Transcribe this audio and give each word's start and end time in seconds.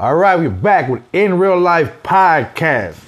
All 0.00 0.14
right, 0.14 0.38
we're 0.38 0.48
back 0.48 0.88
with 0.88 1.02
In 1.12 1.40
Real 1.40 1.58
Life 1.58 2.04
Podcast. 2.04 2.98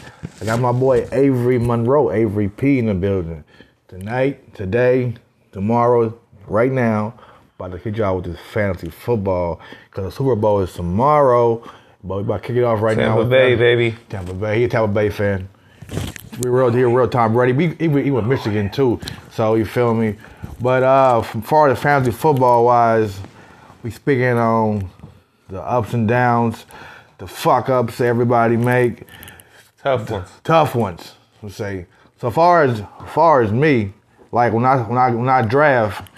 I 0.40 0.44
got 0.44 0.58
my 0.58 0.72
boy 0.72 1.06
Avery 1.12 1.56
Monroe, 1.56 2.10
Avery 2.10 2.48
P 2.48 2.80
in 2.80 2.86
the 2.86 2.94
building. 2.94 3.44
Tonight, 3.86 4.56
today, 4.56 5.14
tomorrow, 5.52 6.18
right 6.48 6.72
now, 6.72 7.14
about 7.54 7.70
to 7.70 7.78
hit 7.78 7.94
y'all 7.94 8.16
with 8.16 8.24
this 8.24 8.40
fantasy 8.52 8.90
football 8.90 9.60
because 9.88 10.06
the 10.06 10.10
Super 10.10 10.34
Bowl 10.34 10.58
is 10.62 10.74
tomorrow. 10.74 11.62
But 12.02 12.16
we 12.16 12.22
about 12.22 12.42
to 12.42 12.48
kick 12.48 12.56
it 12.56 12.64
off 12.64 12.82
right 12.82 12.96
now. 12.96 13.14
Tampa 13.14 13.30
Bay, 13.30 13.54
baby. 13.54 13.96
Tampa 14.08 14.34
Bay. 14.34 14.58
He 14.58 14.64
a 14.64 14.68
Tampa 14.68 14.92
Bay 14.92 15.10
fan. 15.10 15.48
We 16.40 16.50
real 16.50 16.72
here, 16.72 16.90
real 16.90 17.06
time 17.06 17.36
ready. 17.36 17.52
We 17.52 17.68
he, 17.74 17.88
he 18.02 18.10
was 18.10 18.24
Michigan 18.24 18.68
too, 18.68 18.98
so 19.30 19.54
you 19.54 19.64
feel 19.64 19.94
me. 19.94 20.16
But 20.60 20.82
uh, 20.82 21.22
from 21.22 21.42
far 21.42 21.68
as 21.68 21.78
fantasy 21.78 22.10
football 22.10 22.64
wise, 22.64 23.20
we 23.84 23.92
speaking 23.92 24.24
on 24.24 24.90
the 25.50 25.60
ups 25.62 25.92
and 25.94 26.08
downs, 26.08 26.64
the 27.18 27.26
fuck 27.26 27.68
ups 27.68 28.00
everybody 28.00 28.56
make, 28.56 29.06
Tough 29.82 30.10
ones. 30.10 30.28
tough 30.44 30.74
ones. 30.74 31.14
Let's 31.42 31.56
say. 31.56 31.86
So 32.20 32.30
far 32.30 32.64
as 32.64 32.82
far 33.08 33.42
as 33.42 33.50
me, 33.50 33.92
like 34.30 34.52
when 34.52 34.64
I 34.64 34.76
when 34.82 34.98
I 34.98 35.10
when 35.10 35.28
I 35.28 35.42
draft, 35.42 36.08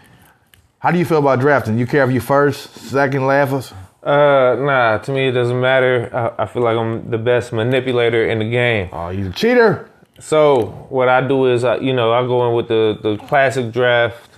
how 0.81 0.91
do 0.91 0.99
you 0.99 1.05
feel 1.05 1.19
about 1.19 1.39
drafting? 1.41 1.79
You 1.79 1.87
care 1.87 2.05
if 2.05 2.13
you 2.13 2.21
first, 2.21 2.75
second, 2.75 3.27
last? 3.27 3.73
Uh, 4.03 4.57
nah. 4.59 4.99
To 4.99 5.13
me, 5.13 5.29
it 5.29 5.33
doesn't 5.33 5.61
matter. 5.61 6.11
I, 6.13 6.43
I 6.43 6.47
feel 6.47 6.63
like 6.63 6.77
I'm 6.77 7.09
the 7.11 7.19
best 7.19 7.53
manipulator 7.53 8.25
in 8.29 8.41
the 8.41 8.51
game. 8.51 8.89
Oh, 8.93 9.11
you 9.11 9.29
a 9.29 9.31
cheater? 9.33 9.89
So 10.19 10.87
what 10.89 11.09
I 11.09 11.21
do 11.27 11.47
is, 11.47 11.63
I, 11.63 11.77
you 11.77 11.93
know, 11.93 12.13
I 12.13 12.23
go 12.27 12.49
in 12.49 12.57
with 12.57 12.67
the 12.69 12.99
the 13.01 13.17
classic 13.29 13.71
draft 13.73 14.32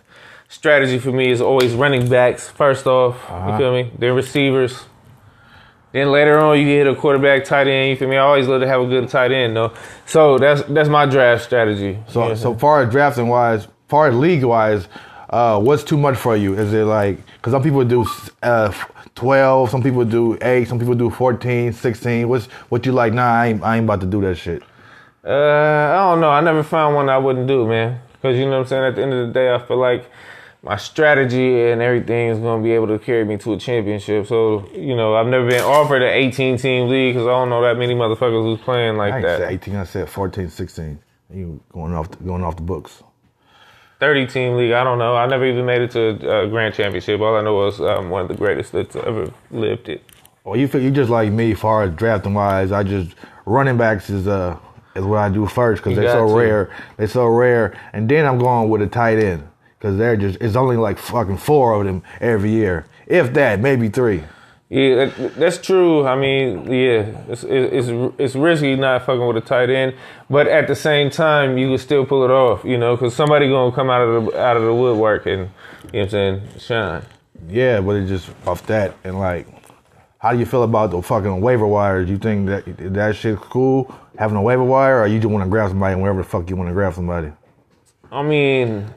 strategy. 0.55 0.99
For 0.99 1.13
me 1.13 1.31
is 1.31 1.41
always 1.41 1.73
running 1.75 2.09
backs 2.09 2.49
first 2.49 2.87
off. 2.87 3.17
Uh-huh. 3.29 3.53
You 3.53 3.59
feel 3.59 3.73
me? 3.73 3.91
Then 3.99 4.15
receivers. 4.15 4.85
Then 5.93 6.11
later 6.11 6.39
on, 6.41 6.59
you 6.59 6.67
get 6.67 6.87
a 6.89 6.95
quarterback, 6.97 7.45
tight 7.45 7.69
end. 7.69 7.91
You 7.91 7.97
feel 7.97 8.09
me? 8.09 8.17
I 8.17 8.21
always 8.21 8.49
love 8.49 8.61
to 8.63 8.67
have 8.67 8.81
a 8.81 8.87
good 8.87 9.09
tight 9.09 9.31
end, 9.31 9.55
though. 9.57 9.73
So 10.07 10.39
that's 10.39 10.63
that's 10.63 10.89
my 10.89 11.07
draft 11.07 11.45
strategy. 11.45 11.99
So 12.09 12.29
Yeah. 12.29 12.35
so 12.35 12.55
far 12.55 12.83
as 12.83 12.91
drafting 12.91 13.29
wise, 13.29 13.69
far 13.89 14.09
as 14.09 14.15
league 14.17 14.43
wise, 14.45 14.89
uh, 15.31 15.61
what's 15.61 15.85
too 15.85 15.97
much 15.99 16.17
for 16.17 16.37
you? 16.37 16.55
Is 16.55 16.73
it 16.73 16.85
like 16.85 17.19
because 17.37 17.53
some 17.53 17.63
people 17.63 17.85
do 17.85 18.07
uh, 18.43 18.73
twelve, 19.15 19.71
some 19.71 19.83
people 19.83 20.05
do 20.05 20.37
eight, 20.43 20.67
some 20.67 20.79
people 20.81 20.95
do 20.97 21.11
14, 21.11 21.73
16. 21.73 22.29
What's 22.29 22.47
what 22.71 22.85
you 22.87 22.93
like? 22.93 23.13
Nah, 23.13 23.33
I 23.43 23.47
ain't, 23.49 23.63
I 23.63 23.77
ain't 23.77 23.85
about 23.85 24.01
to 24.01 24.07
do 24.07 24.21
that 24.23 24.35
shit. 24.37 24.63
Uh, 25.25 25.31
I 25.31 26.11
don't 26.11 26.21
know. 26.21 26.31
I 26.31 26.41
never 26.41 26.63
found 26.65 26.97
one 26.97 27.09
I 27.09 27.19
wouldn't 27.19 27.47
do, 27.47 27.67
man. 27.67 28.01
Because 28.15 28.37
you 28.37 28.45
know 28.47 28.53
what 28.53 28.59
I'm 28.63 28.67
saying. 28.67 28.85
At 28.85 28.97
the 28.97 29.03
end 29.03 29.13
of 29.13 29.27
the 29.29 29.33
day, 29.33 29.55
I 29.55 29.59
feel 29.59 29.77
like 29.79 30.11
my 30.65 30.77
strategy 30.77 31.61
and 31.71 31.83
everything 31.83 32.31
is 32.31 32.39
going 32.39 32.63
to 32.63 32.65
be 32.65 32.73
able 32.73 32.87
to 32.87 32.99
carry 32.99 33.25
me 33.25 33.37
to 33.37 33.53
a 33.53 33.59
championship. 33.59 34.27
So 34.27 34.67
you 34.75 34.97
know, 34.97 35.15
I've 35.15 35.27
never 35.27 35.47
been 35.49 35.63
offered 35.63 36.03
an 36.03 36.09
18 36.09 36.57
team 36.57 36.89
league 36.89 37.15
because 37.15 37.27
I 37.27 37.31
don't 37.31 37.51
know 37.51 37.63
that 37.63 37.77
many 37.77 37.95
motherfuckers 37.95 38.43
who's 38.43 38.61
playing 38.61 38.97
like 38.97 39.13
I 39.15 39.21
that. 39.21 39.39
said 39.41 39.53
eighteen. 39.53 39.77
I 39.77 39.85
said 39.85 40.09
14, 40.09 40.49
16. 40.49 40.99
You 41.33 41.61
going 41.73 41.93
off 41.95 42.11
the, 42.11 42.17
going 42.19 42.43
off 42.43 42.57
the 42.57 42.63
books? 42.63 43.03
30 44.01 44.27
team 44.27 44.57
league. 44.57 44.73
I 44.73 44.85
don't 44.85 44.99
know. 44.99 45.15
I 45.15 45.27
never 45.27 45.45
even 45.47 45.67
made 45.67 45.83
it 45.83 45.91
to 45.93 46.45
a 46.45 46.49
grand 46.49 46.75
championship. 46.75 47.21
All 47.21 47.37
I 47.37 47.43
know 47.43 47.55
was 47.55 47.81
um, 47.81 48.09
one 48.11 48.23
of 48.23 48.29
the 48.29 48.35
greatest 48.35 48.73
that's 48.73 48.97
ever 48.97 49.33
lived 49.51 49.89
it. 49.89 50.03
Well, 50.45 50.59
you 50.59 50.67
feel 50.69 50.83
you 50.83 50.91
just 50.91 51.11
like 51.11 51.31
me, 51.31 51.55
far 51.55 51.85
as 51.85 51.95
drafting 51.95 52.35
wise. 52.35 52.73
I 52.73 52.83
just 52.83 53.15
running 53.47 53.77
backs 53.77 54.09
is 54.09 54.27
uh 54.27 54.59
is 54.95 55.05
what 55.05 55.19
I 55.19 55.29
do 55.29 55.47
first 55.47 55.83
because 55.83 55.97
they're 55.97 56.11
so 56.13 56.27
to. 56.27 56.35
rare. 56.35 56.77
They're 56.97 57.07
so 57.07 57.27
rare, 57.27 57.79
and 57.93 58.09
then 58.09 58.27
I'm 58.27 58.39
going 58.39 58.71
with 58.71 58.81
a 58.83 58.87
tight 58.87 59.19
end 59.19 59.49
because 59.85 59.99
they're 59.99 60.17
just 60.17 60.41
it's 60.41 60.57
only 60.57 60.79
like 60.79 60.97
fucking 60.97 61.37
four 61.37 61.75
of 61.75 61.85
them 61.85 62.03
every 62.19 62.51
year, 62.51 62.87
if 63.07 63.35
that, 63.35 63.61
maybe 63.61 63.91
three. 63.91 64.25
Yeah, 64.71 65.13
that's 65.37 65.59
true. 65.59 66.07
I 66.07 66.17
mean, 66.17 66.73
yeah, 66.73 67.21
it's 67.29 67.45
it's 67.45 68.15
it's 68.19 68.35
risky 68.35 68.77
not 68.77 69.05
fucking 69.05 69.27
with 69.27 69.37
a 69.37 69.43
tight 69.43 69.69
end, 69.69 69.95
but 70.31 70.47
at 70.47 70.69
the 70.69 70.75
same 70.75 71.11
time, 71.11 71.59
you 71.59 71.69
can 71.69 71.77
still 71.77 72.07
pull 72.07 72.25
it 72.25 72.31
off. 72.31 72.65
You 72.65 72.79
know, 72.79 72.97
because 72.97 73.15
somebody 73.15 73.47
gonna 73.49 73.77
come 73.77 73.91
out 73.91 74.01
of 74.01 74.25
the 74.25 74.41
out 74.41 74.57
of 74.57 74.63
the 74.63 74.75
woodwork 74.75 75.27
and 75.27 75.33
you 75.33 75.37
know 75.43 75.51
what 75.93 76.03
I'm 76.03 76.09
saying 76.09 76.43
shine. 76.61 77.03
Yeah, 77.47 77.83
but 77.83 77.97
it's 77.97 78.09
just 78.09 78.31
off 78.47 78.67
that 78.69 78.97
and 79.05 79.19
like, 79.19 79.47
how 80.17 80.33
do 80.33 80.39
you 80.39 80.47
feel 80.47 80.63
about 80.63 80.93
the 80.93 81.03
fucking 81.03 81.43
waiver 81.43 81.67
wires? 81.67 82.09
You 82.09 82.17
think 82.17 82.47
that 82.47 82.65
that 82.95 83.17
shit's 83.17 83.39
cool 83.39 83.95
having 84.19 84.39
a 84.39 84.43
waiver 84.43 84.65
wire, 84.65 85.03
or 85.03 85.07
you 85.07 85.19
just 85.19 85.31
want 85.31 85.45
to 85.45 85.51
grab 85.51 85.69
somebody 85.69 85.95
wherever 85.95 86.23
the 86.23 86.29
fuck 86.29 86.49
you 86.49 86.57
want 86.57 86.71
to 86.71 86.75
grab 86.75 86.95
somebody? 86.95 87.33
I 88.11 88.23
mean, 88.23 88.89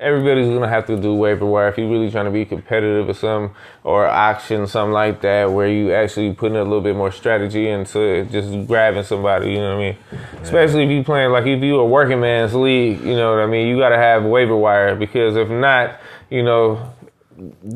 everybody's 0.00 0.48
gonna 0.48 0.68
have 0.68 0.86
to 0.86 0.96
do 0.96 1.14
waiver 1.14 1.46
wire 1.46 1.68
if 1.68 1.78
you're 1.78 1.88
really 1.88 2.10
trying 2.10 2.24
to 2.24 2.30
be 2.30 2.44
competitive 2.44 3.08
or 3.08 3.14
something, 3.14 3.54
or 3.84 4.06
auction, 4.06 4.66
something 4.66 4.92
like 4.92 5.20
that, 5.20 5.52
where 5.52 5.68
you 5.68 5.92
actually 5.92 6.32
putting 6.32 6.56
a 6.56 6.62
little 6.64 6.80
bit 6.80 6.96
more 6.96 7.12
strategy 7.12 7.68
into 7.68 8.24
just 8.26 8.66
grabbing 8.66 9.04
somebody. 9.04 9.52
You 9.52 9.58
know 9.58 9.76
what 9.76 9.82
I 9.82 9.90
mean? 9.90 9.98
Especially 10.42 10.84
if 10.84 10.90
you 10.90 11.04
playing 11.04 11.30
like 11.30 11.46
if 11.46 11.62
you 11.62 11.78
a 11.78 11.86
working 11.86 12.20
man's 12.20 12.54
league. 12.54 13.00
You 13.00 13.14
know 13.14 13.34
what 13.34 13.42
I 13.42 13.46
mean? 13.46 13.68
You 13.68 13.78
gotta 13.78 13.98
have 13.98 14.24
waiver 14.24 14.56
wire 14.56 14.96
because 14.96 15.36
if 15.36 15.48
not, 15.48 16.00
you 16.30 16.42
know. 16.42 16.92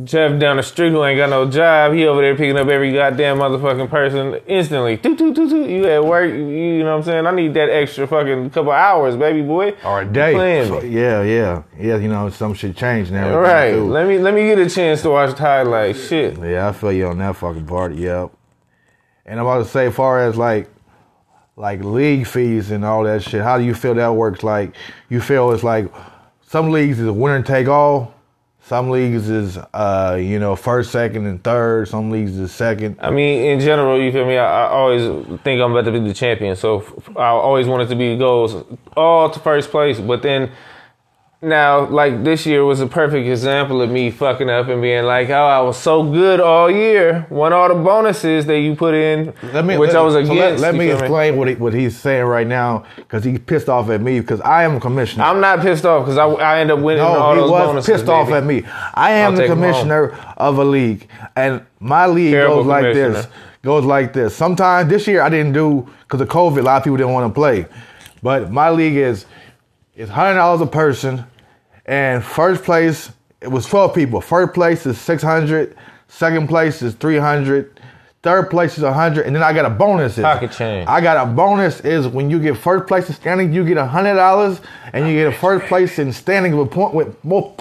Jeff 0.04 0.38
down 0.38 0.56
the 0.58 0.62
street 0.62 0.90
who 0.90 1.02
ain't 1.04 1.16
got 1.16 1.30
no 1.30 1.48
job, 1.50 1.94
he 1.94 2.06
over 2.06 2.20
there 2.20 2.36
picking 2.36 2.56
up 2.56 2.68
every 2.68 2.92
goddamn 2.92 3.38
motherfucking 3.38 3.88
person 3.88 4.34
instantly. 4.46 4.96
Toot, 4.98 5.16
toot, 5.16 5.34
toot, 5.34 5.48
toot. 5.50 5.70
You 5.70 5.86
at 5.86 6.04
work, 6.04 6.30
you, 6.30 6.46
you 6.46 6.78
know 6.80 6.92
what 6.92 6.96
I'm 6.98 7.02
saying? 7.02 7.26
I 7.26 7.30
need 7.30 7.54
that 7.54 7.70
extra 7.70 8.06
fucking 8.06 8.50
couple 8.50 8.72
hours, 8.72 9.16
baby 9.16 9.42
boy. 9.42 9.74
Or 9.84 10.02
a 10.02 10.04
day? 10.04 10.34
Playing 10.34 10.68
So- 10.68 10.82
yeah, 10.82 11.22
yeah, 11.22 11.62
yeah. 11.78 11.96
You 11.96 12.08
know, 12.08 12.28
some 12.30 12.54
shit 12.54 12.76
changed 12.76 13.12
now. 13.12 13.32
All 13.34 13.40
right, 13.40 13.72
let 13.72 14.06
me 14.06 14.18
let 14.18 14.34
me 14.34 14.42
get 14.42 14.58
a 14.58 14.68
chance 14.68 15.02
to 15.02 15.10
watch 15.10 15.34
the 15.36 15.42
highlights. 15.42 16.08
Shit. 16.08 16.38
Yeah, 16.38 16.68
I 16.68 16.72
feel 16.72 16.92
you 16.92 17.06
on 17.08 17.18
that 17.18 17.36
fucking 17.36 17.66
part. 17.66 17.94
Yep. 17.94 18.32
And 19.26 19.40
I'm 19.40 19.46
about 19.46 19.64
to 19.64 19.70
say, 19.70 19.86
as 19.86 19.94
far 19.94 20.26
as 20.28 20.36
like, 20.36 20.68
like 21.56 21.82
league 21.82 22.26
fees 22.26 22.70
and 22.70 22.84
all 22.84 23.04
that 23.04 23.22
shit, 23.22 23.42
how 23.42 23.56
do 23.56 23.64
you 23.64 23.74
feel 23.74 23.94
that 23.94 24.12
works? 24.14 24.42
Like, 24.42 24.74
you 25.08 25.20
feel 25.20 25.52
it's 25.52 25.62
like 25.62 25.90
some 26.46 26.70
leagues 26.70 27.00
is 27.00 27.06
a 27.06 27.12
winner 27.12 27.40
take 27.42 27.68
all. 27.68 28.12
Some 28.66 28.88
leagues 28.88 29.28
is, 29.28 29.58
uh, 29.58 30.16
you 30.18 30.38
know, 30.38 30.56
first, 30.56 30.90
second, 30.90 31.26
and 31.26 31.44
third. 31.44 31.86
Some 31.86 32.10
leagues 32.10 32.38
is 32.38 32.50
second. 32.50 32.96
I 32.98 33.10
mean, 33.10 33.42
in 33.44 33.60
general, 33.60 34.00
you 34.00 34.10
feel 34.10 34.24
me? 34.24 34.38
I, 34.38 34.64
I 34.64 34.68
always 34.70 35.02
think 35.42 35.60
I'm 35.60 35.72
about 35.72 35.84
to 35.84 35.92
be 35.92 36.00
the 36.00 36.14
champion, 36.14 36.56
so 36.56 36.82
I 37.14 37.26
always 37.26 37.66
wanted 37.66 37.90
to 37.90 37.94
be 37.94 38.16
goals 38.16 38.64
all 38.96 39.28
to 39.28 39.38
first 39.38 39.70
place. 39.70 40.00
But 40.00 40.22
then 40.22 40.50
now, 41.44 41.86
like 41.86 42.24
this 42.24 42.46
year 42.46 42.64
was 42.64 42.80
a 42.80 42.86
perfect 42.86 43.26
example 43.28 43.80
of 43.82 43.90
me 43.90 44.10
fucking 44.10 44.48
up 44.50 44.68
and 44.68 44.82
being 44.82 45.04
like, 45.04 45.28
"Oh, 45.30 45.34
I 45.46 45.60
was 45.60 45.76
so 45.76 46.02
good 46.02 46.40
all 46.40 46.70
year, 46.70 47.26
won 47.30 47.52
all 47.52 47.68
the 47.68 47.74
bonuses 47.74 48.46
that 48.46 48.58
you 48.60 48.74
put 48.74 48.94
in, 48.94 49.32
Let 49.52 49.64
me, 49.64 49.76
which 49.78 49.88
let, 49.92 49.96
I 49.96 50.00
was 50.02 50.14
so 50.14 50.20
against." 50.20 50.62
let, 50.62 50.72
let 50.72 50.74
me 50.74 50.90
explain 50.90 51.36
what 51.36 51.48
he, 51.48 51.54
what 51.54 51.72
he's 51.74 51.96
saying 51.96 52.24
right 52.24 52.46
now 52.46 52.84
because 52.96 53.24
he's 53.24 53.38
pissed 53.38 53.68
off 53.68 53.90
at 53.90 54.00
me 54.00 54.20
because 54.20 54.40
I 54.40 54.64
am 54.64 54.76
a 54.76 54.80
commissioner. 54.80 55.24
I'm 55.24 55.40
not 55.40 55.60
pissed 55.60 55.84
off 55.84 56.04
because 56.04 56.18
I, 56.18 56.26
I 56.26 56.60
end 56.60 56.70
up 56.70 56.80
winning 56.80 57.02
all 57.02 57.34
No, 57.34 57.44
he 57.46 57.50
was 57.50 57.66
bonuses. 57.66 57.90
pissed 57.94 58.08
off 58.08 58.30
at 58.30 58.44
me. 58.44 58.64
I 58.94 59.12
am 59.12 59.32
I'll 59.32 59.36
the 59.36 59.42
take 59.42 59.50
him 59.50 59.58
home. 59.58 59.66
commissioner 59.72 60.10
of 60.36 60.58
a 60.58 60.64
league, 60.64 61.08
and 61.36 61.64
my 61.80 62.06
league 62.06 62.32
Terrible 62.32 62.56
goes 62.56 62.66
like 62.66 62.94
this. 62.94 63.26
Goes 63.62 63.84
like 63.84 64.12
this. 64.12 64.36
Sometimes 64.36 64.90
this 64.90 65.06
year 65.06 65.22
I 65.22 65.28
didn't 65.30 65.52
do 65.54 65.88
because 66.02 66.20
of 66.20 66.28
COVID. 66.28 66.58
A 66.58 66.62
lot 66.62 66.76
of 66.78 66.84
people 66.84 66.98
didn't 66.98 67.12
want 67.14 67.30
to 67.30 67.34
play, 67.34 67.66
but 68.22 68.50
my 68.52 68.68
league 68.70 68.96
is 68.96 69.24
it's 69.96 70.10
hundred 70.10 70.34
dollars 70.34 70.60
a 70.60 70.66
person, 70.66 71.24
and 71.86 72.24
first 72.24 72.62
place 72.64 73.10
it 73.40 73.48
was 73.48 73.66
twelve 73.66 73.94
people. 73.94 74.20
First 74.20 74.54
place 74.54 74.86
is 74.86 74.98
six 74.98 75.22
hundred. 75.22 75.76
Second 76.08 76.48
place 76.48 76.82
is 76.82 76.94
three 76.94 77.18
hundred. 77.18 77.80
Third 78.22 78.48
place 78.48 78.78
is 78.78 78.84
hundred, 78.84 79.26
and 79.26 79.36
then 79.36 79.42
I 79.42 79.52
got 79.52 79.66
a 79.66 79.70
bonus. 79.70 80.16
Pocket 80.16 80.50
change. 80.52 80.88
I 80.88 81.02
got 81.02 81.28
a 81.28 81.30
bonus 81.30 81.80
is 81.80 82.08
when 82.08 82.30
you 82.30 82.40
get 82.40 82.56
first 82.56 82.86
place 82.86 83.06
in 83.10 83.14
standing, 83.14 83.52
you 83.52 83.66
get 83.66 83.76
hundred 83.76 84.14
dollars, 84.14 84.62
and 84.94 85.06
you 85.06 85.14
get 85.14 85.26
a 85.26 85.32
first 85.32 85.66
place 85.66 85.98
in 85.98 86.10
standing 86.10 86.56
with 86.56 86.70
point 86.70 86.94
with 86.94 87.22
more. 87.22 87.54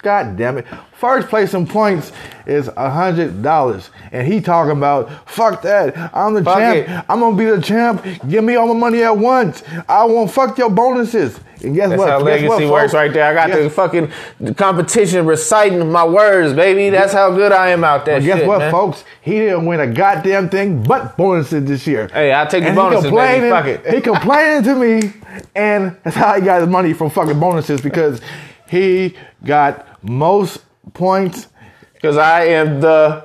God 0.00 0.38
damn 0.38 0.56
it! 0.56 0.66
First 0.98 1.28
place 1.28 1.52
in 1.52 1.66
points 1.66 2.10
is 2.46 2.68
a 2.76 2.88
hundred 2.88 3.42
dollars, 3.42 3.90
and 4.12 4.26
he 4.26 4.40
talking 4.40 4.72
about 4.76 5.10
fuck 5.28 5.60
that. 5.62 5.94
I'm 6.14 6.32
the 6.32 6.42
Fuck 6.42 6.56
champ. 6.58 6.88
it. 6.88 7.04
I'm 7.08 7.20
gonna 7.20 7.36
be 7.36 7.44
the 7.44 7.60
champ. 7.60 8.02
Give 8.28 8.42
me 8.42 8.56
all 8.56 8.72
my 8.72 8.78
money 8.80 9.02
at 9.02 9.16
once. 9.18 9.62
I 9.88 10.04
won't 10.04 10.30
fuck 10.30 10.56
your 10.56 10.70
bonuses. 10.70 11.38
And 11.62 11.74
guess 11.74 11.88
That's 11.90 11.98
what? 11.98 12.08
how 12.08 12.18
Guess 12.18 12.24
legacy 12.42 12.64
what, 12.66 12.72
works 12.72 12.94
right 12.94 13.12
there. 13.12 13.24
I 13.26 13.34
got 13.34 13.48
Guess- 13.48 13.58
the 13.64 13.70
fucking 13.70 14.54
competition 14.54 15.26
reciting 15.26 15.90
my 15.90 16.04
words, 16.04 16.52
baby. 16.52 16.90
That's 16.90 17.12
how 17.12 17.30
good 17.34 17.50
I 17.52 17.68
am 17.70 17.82
out 17.84 18.04
there. 18.04 18.18
But 18.20 18.24
guess 18.24 18.38
shit, 18.38 18.46
what, 18.46 18.58
man. 18.58 18.70
folks? 18.70 19.04
He 19.20 19.32
didn't 19.32 19.66
win 19.66 19.80
a 19.80 19.86
goddamn 19.86 20.48
thing 20.48 20.82
but 20.82 21.16
bonuses 21.16 21.64
this 21.64 21.86
year. 21.86 22.08
Hey, 22.08 22.32
I'll 22.32 22.46
take 22.46 22.62
the 22.62 22.68
And 22.68 22.76
bonuses, 22.76 23.10
baby. 23.10 23.48
Fuck 23.50 23.66
it. 23.66 23.86
He 23.94 24.00
complaining 24.00 24.62
to 24.64 24.74
me, 24.74 25.12
and 25.54 25.96
that's 26.04 26.16
how 26.16 26.34
he 26.34 26.42
got 26.42 26.60
his 26.60 26.68
money 26.70 26.92
from 26.92 27.10
fucking 27.10 27.40
bonuses 27.40 27.80
because 27.80 28.20
he 28.68 29.14
got 29.44 29.86
most 30.02 30.60
points. 30.96 31.48
Because 31.94 32.16
I 32.16 32.44
am 32.46 32.80
the. 32.80 33.24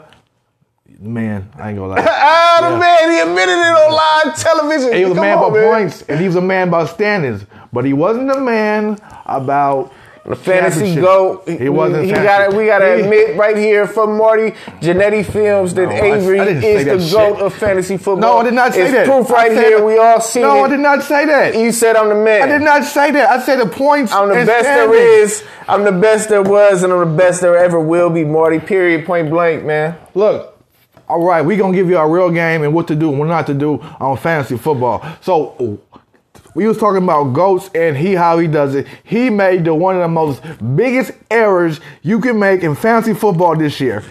Man, 0.99 1.49
I 1.57 1.69
ain't 1.69 1.79
gonna 1.79 1.93
lie. 1.95 2.01
Ah, 2.07 2.57
the 2.61 2.69
Yeah. 2.69 2.77
man, 2.79 3.11
he 3.11 3.19
admitted 3.19 3.53
it 3.53 3.75
on 3.75 3.91
live 3.91 4.37
television. 4.37 4.93
He 4.93 5.05
was 5.05 5.17
a 5.17 5.21
man 5.21 5.37
on, 5.37 5.43
about 5.45 5.53
man. 5.53 5.73
points, 5.73 6.01
and 6.03 6.19
he 6.19 6.27
was 6.27 6.35
a 6.35 6.41
man 6.41 6.67
about 6.67 6.89
standings, 6.89 7.43
but 7.73 7.85
he 7.85 7.93
wasn't 7.93 8.29
a 8.29 8.39
man 8.39 8.97
about 9.25 9.91
The 10.23 10.35
fantasy 10.35 10.95
goat. 10.95 11.49
He 11.49 11.67
wasn't 11.67 12.05
He 12.05 12.11
got. 12.11 12.53
We 12.53 12.67
got 12.67 12.79
to 12.79 13.03
admit 13.03 13.35
right 13.37 13.57
here 13.57 13.87
from 13.87 14.17
Marty 14.17 14.51
Janenti 14.79 15.25
Films 15.25 15.73
that 15.73 15.87
No, 15.89 15.91
Avery 15.95 16.39
I 16.39 16.45
didn't 16.45 16.63
is 16.63 16.85
that 16.85 16.97
the 16.99 17.03
shit. 17.03 17.13
goat 17.13 17.39
of 17.39 17.53
fantasy 17.55 17.97
football. 17.97 18.17
No, 18.17 18.37
I 18.37 18.43
did 18.43 18.53
not 18.53 18.73
say 18.73 18.83
it's 18.83 18.91
that. 18.91 19.07
proof 19.07 19.29
right 19.31 19.51
here. 19.51 19.83
We 19.83 19.97
all 19.97 20.21
see 20.21 20.41
No, 20.41 20.51
it. 20.51 20.57
No, 20.59 20.63
I 20.65 20.69
did 20.69 20.79
not 20.79 21.01
say 21.03 21.25
that. 21.25 21.55
You 21.55 21.71
said 21.71 21.95
I'm 21.95 22.09
the 22.09 22.15
man. 22.15 22.43
I 22.43 22.45
did 22.45 22.61
not 22.61 22.83
say 22.83 23.09
that. 23.11 23.29
I 23.31 23.41
said 23.41 23.59
the 23.59 23.65
points. 23.65 24.11
I'm 24.13 24.27
the 24.29 24.35
best 24.45 24.65
standings. 24.65 24.91
there 24.91 25.23
is. 25.23 25.43
I'm 25.67 25.83
the 25.85 25.91
best 25.91 26.29
there 26.29 26.43
was, 26.43 26.83
and 26.83 26.93
I'm 26.93 26.99
the 26.99 27.17
best 27.17 27.41
there 27.41 27.57
ever 27.57 27.79
will 27.79 28.11
be. 28.11 28.23
Marty. 28.23 28.59
Period. 28.59 29.07
Point 29.07 29.31
blank, 29.31 29.63
man. 29.63 29.97
Look, 30.13 30.55
all 31.09 31.23
right, 31.25 31.41
we 31.43 31.57
gonna 31.57 31.73
give 31.73 31.89
you 31.89 31.97
a 31.97 32.07
real 32.07 32.29
game 32.29 32.61
and 32.61 32.75
what 32.75 32.87
to 32.89 32.95
do 32.95 33.09
and 33.09 33.17
what 33.17 33.27
not 33.27 33.47
to 33.47 33.55
do 33.55 33.79
on 33.99 34.17
fantasy 34.17 34.55
football. 34.57 35.03
So 35.21 35.79
we 36.53 36.67
was 36.67 36.77
talking 36.77 37.03
about 37.03 37.33
goats 37.33 37.69
and 37.73 37.95
he 37.95 38.13
how 38.13 38.39
he 38.39 38.47
does 38.47 38.75
it. 38.75 38.87
He 39.03 39.29
made 39.29 39.65
the 39.65 39.73
one 39.73 39.95
of 39.95 40.01
the 40.01 40.07
most 40.07 40.41
biggest 40.75 41.11
errors 41.29 41.79
you 42.01 42.19
can 42.19 42.37
make 42.39 42.63
in 42.63 42.75
fantasy 42.75 43.13
football 43.13 43.55
this 43.55 43.79
year. 43.79 44.01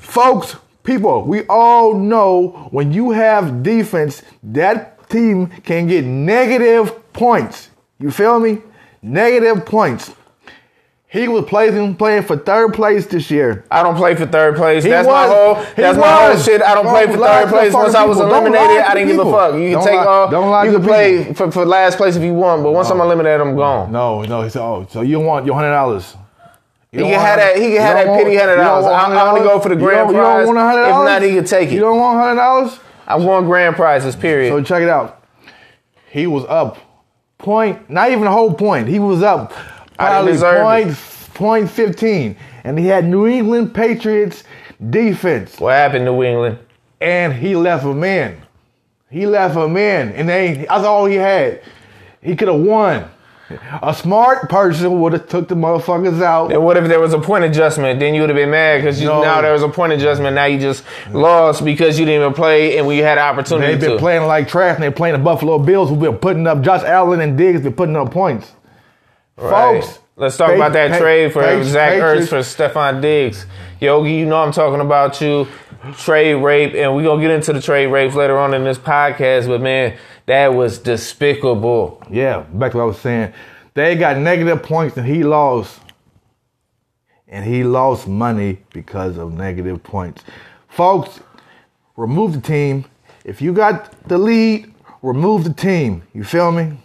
Folks, 0.00 0.56
people, 0.82 1.24
we 1.24 1.42
all 1.48 1.94
know 1.94 2.68
when 2.70 2.92
you 2.92 3.10
have 3.10 3.62
defense, 3.62 4.22
that 4.42 5.08
team 5.08 5.48
can 5.64 5.86
get 5.86 6.04
negative 6.04 7.12
points. 7.12 7.70
You 7.98 8.10
feel 8.10 8.40
me? 8.40 8.58
Negative 9.02 9.64
points. 9.64 10.12
He 11.12 11.26
was 11.26 11.44
playing 11.46 11.96
playing 11.96 12.22
for 12.22 12.36
third 12.36 12.72
place 12.72 13.04
this 13.06 13.32
year. 13.32 13.64
I 13.68 13.82
don't 13.82 13.96
play 13.96 14.14
for 14.14 14.26
third 14.26 14.54
place. 14.54 14.84
He 14.84 14.90
that's 14.90 15.08
my 15.08 15.26
whole. 15.26 15.54
That's 15.74 15.98
my 15.98 16.06
whole 16.06 16.36
shit. 16.38 16.62
I 16.62 16.74
don't 16.76 16.84
Don't 16.84 16.94
play 16.94 17.06
for 17.06 17.18
third 17.18 17.48
place. 17.48 17.74
Once 17.74 17.96
I 17.96 18.04
was 18.04 18.18
people. 18.18 18.30
Eliminated, 18.30 18.78
I 18.84 18.94
didn't 18.94 19.08
give 19.16 19.26
a 19.26 19.30
fuck. 19.32 19.54
You 19.54 19.60
can 19.60 19.72
Don't 19.72 19.84
take 19.84 19.96
lie- 19.96 20.06
all. 20.06 20.30
don't 20.30 20.50
lie 20.50 20.64
you 20.66 20.70
to 20.70 20.78
can 20.78 20.86
play 20.86 21.34
for, 21.34 21.50
for 21.50 21.66
last 21.66 21.96
place 21.96 22.14
if 22.14 22.22
you 22.22 22.32
want, 22.32 22.62
but 22.62 22.70
once 22.70 22.90
I'm 22.90 23.00
eliminated, 23.00 23.40
I'm 23.40 23.56
gone. 23.56 23.90
No, 23.90 24.22
no. 24.22 24.42
He 24.42 24.50
said, 24.50 24.62
"Oh, 24.62 24.86
so 24.88 25.00
you 25.00 25.18
want 25.18 25.46
your 25.46 25.56
hundred 25.56 25.70
dollars? 25.72 26.16
He 26.92 26.98
can 26.98 27.06
have 27.08 27.38
that. 27.38 27.56
He 27.56 27.72
can 27.72 27.80
have 27.80 28.06
that 28.06 28.16
pity 28.16 28.36
hundred 28.36 28.56
dollars. 28.56 28.86
I'm, 28.86 29.10
I'm 29.10 29.34
gonna 29.34 29.42
go 29.42 29.58
for 29.58 29.68
the 29.68 29.74
grand 29.76 30.10
you 30.10 30.16
prize. 30.16 30.46
don't 30.46 30.54
want 30.54 30.58
hundred 30.58 30.90
If 30.90 30.94
not, 30.94 31.22
he 31.22 31.34
can 31.34 31.44
take 31.44 31.70
it. 31.70 31.74
You 31.74 31.80
don't 31.80 31.98
want 31.98 32.20
hundred 32.20 32.36
dollars? 32.36 32.78
I'm 33.08 33.22
going 33.22 33.46
grand 33.46 33.74
prizes. 33.74 34.14
Period. 34.14 34.50
So 34.52 34.62
check 34.62 34.82
it 34.82 34.88
out. 34.88 35.24
He 36.12 36.28
was 36.28 36.44
up 36.48 36.78
point, 37.38 37.90
not 37.90 38.12
even 38.12 38.28
a 38.28 38.30
whole 38.30 38.54
point. 38.54 38.86
He 38.86 39.00
was 39.00 39.24
up 39.24 39.52
I 39.52 39.79
probably 40.00 40.36
point, 40.38 40.96
point 41.34 41.70
fifteen, 41.70 42.36
and 42.64 42.78
he 42.78 42.86
had 42.86 43.04
New 43.04 43.26
England 43.26 43.74
Patriots 43.74 44.44
defense, 44.90 45.58
what 45.60 45.72
happened, 45.74 46.04
New 46.04 46.22
England? 46.22 46.58
and 47.00 47.32
he 47.32 47.56
left 47.56 47.84
him 47.84 48.02
in. 48.04 48.36
He 49.10 49.26
left 49.26 49.56
him 49.56 49.76
in, 49.76 50.12
and 50.12 50.28
they 50.28 50.66
that's 50.68 50.84
all 50.84 51.06
he 51.06 51.16
had. 51.16 51.62
He 52.22 52.36
could 52.36 52.48
have 52.48 52.60
won. 52.60 53.08
A 53.82 53.92
smart 53.92 54.48
person 54.48 55.00
would 55.00 55.12
have 55.12 55.28
took 55.28 55.48
the 55.48 55.56
motherfuckers 55.56 56.22
out. 56.22 56.52
And 56.52 56.62
what 56.64 56.76
if 56.76 56.86
there 56.86 57.00
was 57.00 57.12
a 57.14 57.18
point 57.18 57.42
adjustment? 57.42 57.98
Then 57.98 58.14
you 58.14 58.20
would 58.20 58.30
have 58.30 58.36
been 58.36 58.50
mad 58.52 58.76
because 58.76 59.00
No. 59.02 59.22
now 59.22 59.40
there 59.40 59.52
was 59.52 59.64
a 59.64 59.68
point 59.68 59.92
adjustment. 59.92 60.36
Now 60.36 60.44
you 60.44 60.60
just 60.60 60.84
lost 61.10 61.64
because 61.64 61.98
you 61.98 62.04
didn't 62.04 62.20
even 62.22 62.32
play 62.34 62.78
and 62.78 62.86
we 62.86 62.98
had 62.98 63.18
an 63.18 63.24
opportunity 63.24 63.72
They've 63.72 63.80
been 63.80 63.90
to. 63.92 63.98
playing 63.98 64.22
like 64.28 64.46
trash, 64.46 64.74
and 64.74 64.82
they're 64.84 64.92
playing 64.92 65.14
the 65.14 65.24
Buffalo 65.24 65.58
Bills, 65.58 65.88
who've 65.88 65.98
been 65.98 66.18
putting 66.18 66.46
up. 66.46 66.60
Josh 66.60 66.84
Allen 66.84 67.20
and 67.20 67.36
Diggs 67.36 67.62
been 67.62 67.72
putting 67.72 67.96
up 67.96 68.12
points. 68.12 68.52
Right. 69.40 69.82
Folks, 69.82 69.98
Let's 70.20 70.36
talk 70.36 70.54
about 70.54 70.74
that 70.74 71.00
trade 71.00 71.32
for 71.32 71.42
Zach 71.64 71.94
Ertz 71.94 72.28
for 72.28 72.40
Stefon 72.40 73.00
Diggs. 73.00 73.46
Yogi, 73.80 74.12
you 74.12 74.26
know 74.26 74.42
I'm 74.42 74.52
talking 74.52 74.82
about 74.82 75.18
you. 75.22 75.48
Trade 75.96 76.34
rape, 76.34 76.74
and 76.74 76.94
we're 76.94 77.04
gonna 77.04 77.22
get 77.22 77.30
into 77.30 77.54
the 77.54 77.62
trade 77.62 77.86
rapes 77.86 78.14
later 78.14 78.38
on 78.38 78.52
in 78.52 78.62
this 78.62 78.76
podcast, 78.76 79.46
but 79.46 79.62
man, 79.62 79.96
that 80.26 80.48
was 80.48 80.78
despicable. 80.78 82.02
Yeah, 82.10 82.40
back 82.52 82.72
to 82.72 82.76
what 82.76 82.82
I 82.82 82.86
was 82.86 82.98
saying. 83.00 83.32
They 83.72 83.96
got 83.96 84.18
negative 84.18 84.62
points, 84.62 84.98
and 84.98 85.06
he 85.06 85.24
lost. 85.24 85.80
And 87.26 87.42
he 87.42 87.64
lost 87.64 88.06
money 88.06 88.58
because 88.74 89.16
of 89.16 89.32
negative 89.32 89.82
points. 89.82 90.22
Folks, 90.68 91.20
remove 91.96 92.34
the 92.34 92.40
team. 92.42 92.84
If 93.24 93.40
you 93.40 93.54
got 93.54 94.06
the 94.06 94.18
lead, 94.18 94.74
remove 95.00 95.44
the 95.44 95.54
team. 95.54 96.02
You 96.12 96.24
feel 96.24 96.52
me? 96.52 96.76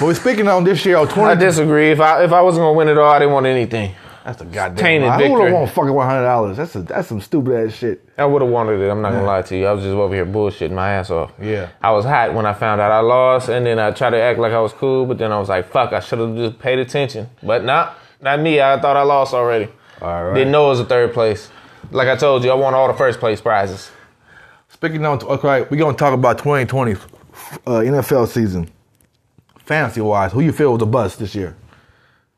But 0.00 0.06
we're 0.06 0.14
speaking 0.14 0.48
on 0.48 0.64
this 0.64 0.84
year, 0.86 0.96
20. 0.96 1.10
I 1.12 1.14
20. 1.34 1.40
disagree. 1.40 1.90
If 1.90 2.00
I 2.00 2.24
if 2.24 2.32
I 2.32 2.40
wasn't 2.40 2.62
gonna 2.62 2.72
win 2.72 2.88
it 2.88 2.96
all, 2.96 3.10
I 3.10 3.18
didn't 3.18 3.34
want 3.34 3.44
anything. 3.44 3.94
That's 4.24 4.40
a 4.40 4.46
goddamn 4.46 4.76
Tainted 4.76 5.08
lie. 5.08 5.18
Victory. 5.18 5.44
don't 5.50 5.52
want 5.52 5.70
fucking 5.72 5.92
one 5.92 6.06
hundred 6.06 6.24
dollars? 6.24 6.56
That's 6.56 6.74
a, 6.74 6.82
that's 6.82 7.08
some 7.08 7.20
stupid 7.20 7.66
ass 7.68 7.74
shit. 7.74 8.08
I 8.16 8.24
would 8.24 8.40
have 8.40 8.50
wanted 8.50 8.80
it. 8.80 8.88
I'm 8.90 9.02
not 9.02 9.12
gonna 9.12 9.26
lie 9.26 9.42
to 9.42 9.56
you. 9.56 9.66
I 9.66 9.72
was 9.72 9.82
just 9.82 9.92
over 9.92 10.14
here 10.14 10.24
bullshitting 10.24 10.72
my 10.72 10.92
ass 10.92 11.10
off. 11.10 11.32
Yeah. 11.40 11.68
I 11.82 11.90
was 11.90 12.06
hot 12.06 12.32
when 12.32 12.46
I 12.46 12.54
found 12.54 12.80
out 12.80 12.90
I 12.90 13.00
lost, 13.00 13.50
and 13.50 13.66
then 13.66 13.78
I 13.78 13.90
tried 13.90 14.10
to 14.10 14.20
act 14.20 14.38
like 14.38 14.52
I 14.52 14.60
was 14.60 14.72
cool, 14.72 15.04
but 15.04 15.18
then 15.18 15.32
I 15.32 15.38
was 15.38 15.50
like, 15.50 15.70
"Fuck, 15.70 15.92
I 15.92 16.00
should 16.00 16.18
have 16.18 16.34
just 16.34 16.58
paid 16.58 16.78
attention." 16.78 17.28
But 17.42 17.64
not, 17.64 17.98
not 18.22 18.40
me. 18.40 18.60
I 18.60 18.80
thought 18.80 18.96
I 18.96 19.02
lost 19.02 19.34
already. 19.34 19.68
All 20.00 20.24
right. 20.24 20.34
Didn't 20.34 20.50
know 20.52 20.66
it 20.66 20.70
was 20.70 20.80
a 20.80 20.86
third 20.86 21.12
place. 21.12 21.50
Like 21.90 22.08
I 22.08 22.16
told 22.16 22.42
you, 22.44 22.50
I 22.50 22.54
won 22.54 22.72
all 22.72 22.88
the 22.88 22.94
first 22.94 23.20
place 23.20 23.40
prizes. 23.40 23.90
Speaking 24.68 25.04
on, 25.04 25.22
okay, 25.22 25.66
we're 25.70 25.76
gonna 25.76 25.96
talk 25.96 26.14
about 26.14 26.38
2020 26.38 26.92
uh, 26.92 26.96
NFL 27.66 28.28
season, 28.28 28.70
fantasy 29.70 30.00
wise. 30.00 30.32
Who 30.32 30.40
you 30.40 30.50
feel 30.50 30.72
was 30.72 30.82
a 30.82 30.86
bust 30.86 31.20
this 31.20 31.32
year? 31.32 31.56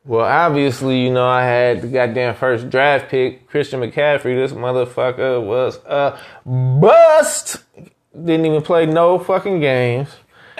Well, 0.04 0.26
obviously, 0.26 1.00
you 1.02 1.10
know, 1.10 1.26
I 1.26 1.44
had 1.44 1.80
the 1.80 1.88
goddamn 1.88 2.34
first 2.34 2.68
draft 2.68 3.08
pick, 3.08 3.48
Christian 3.48 3.80
McCaffrey. 3.80 4.36
This 4.36 4.52
motherfucker 4.52 5.42
was 5.42 5.78
a 5.86 6.18
bust. 6.44 7.64
Didn't 8.12 8.44
even 8.44 8.60
play 8.60 8.84
no 8.84 9.18
fucking 9.18 9.60
games. 9.60 10.10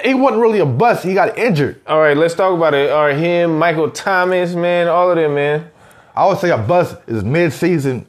He 0.03 0.15
wasn't 0.15 0.41
really 0.41 0.61
a 0.61 0.67
bust. 0.67 1.05
He 1.05 1.13
got 1.13 1.37
injured. 1.37 1.79
All 1.87 2.01
right, 2.01 2.17
let's 2.17 2.35
talk 2.35 2.57
about 2.57 2.73
it. 2.73 2.91
All 2.91 3.05
right, 3.05 3.19
him, 3.19 3.59
Michael 3.59 3.91
Thomas, 3.91 4.55
man, 4.55 4.89
all 4.89 5.11
of 5.11 5.17
them, 5.17 5.35
man. 5.35 5.71
I 6.17 6.27
would 6.27 6.39
say 6.39 6.49
a 6.51 6.57
bust 6.57 6.97
is 7.07 7.23
mid-season. 7.23 8.07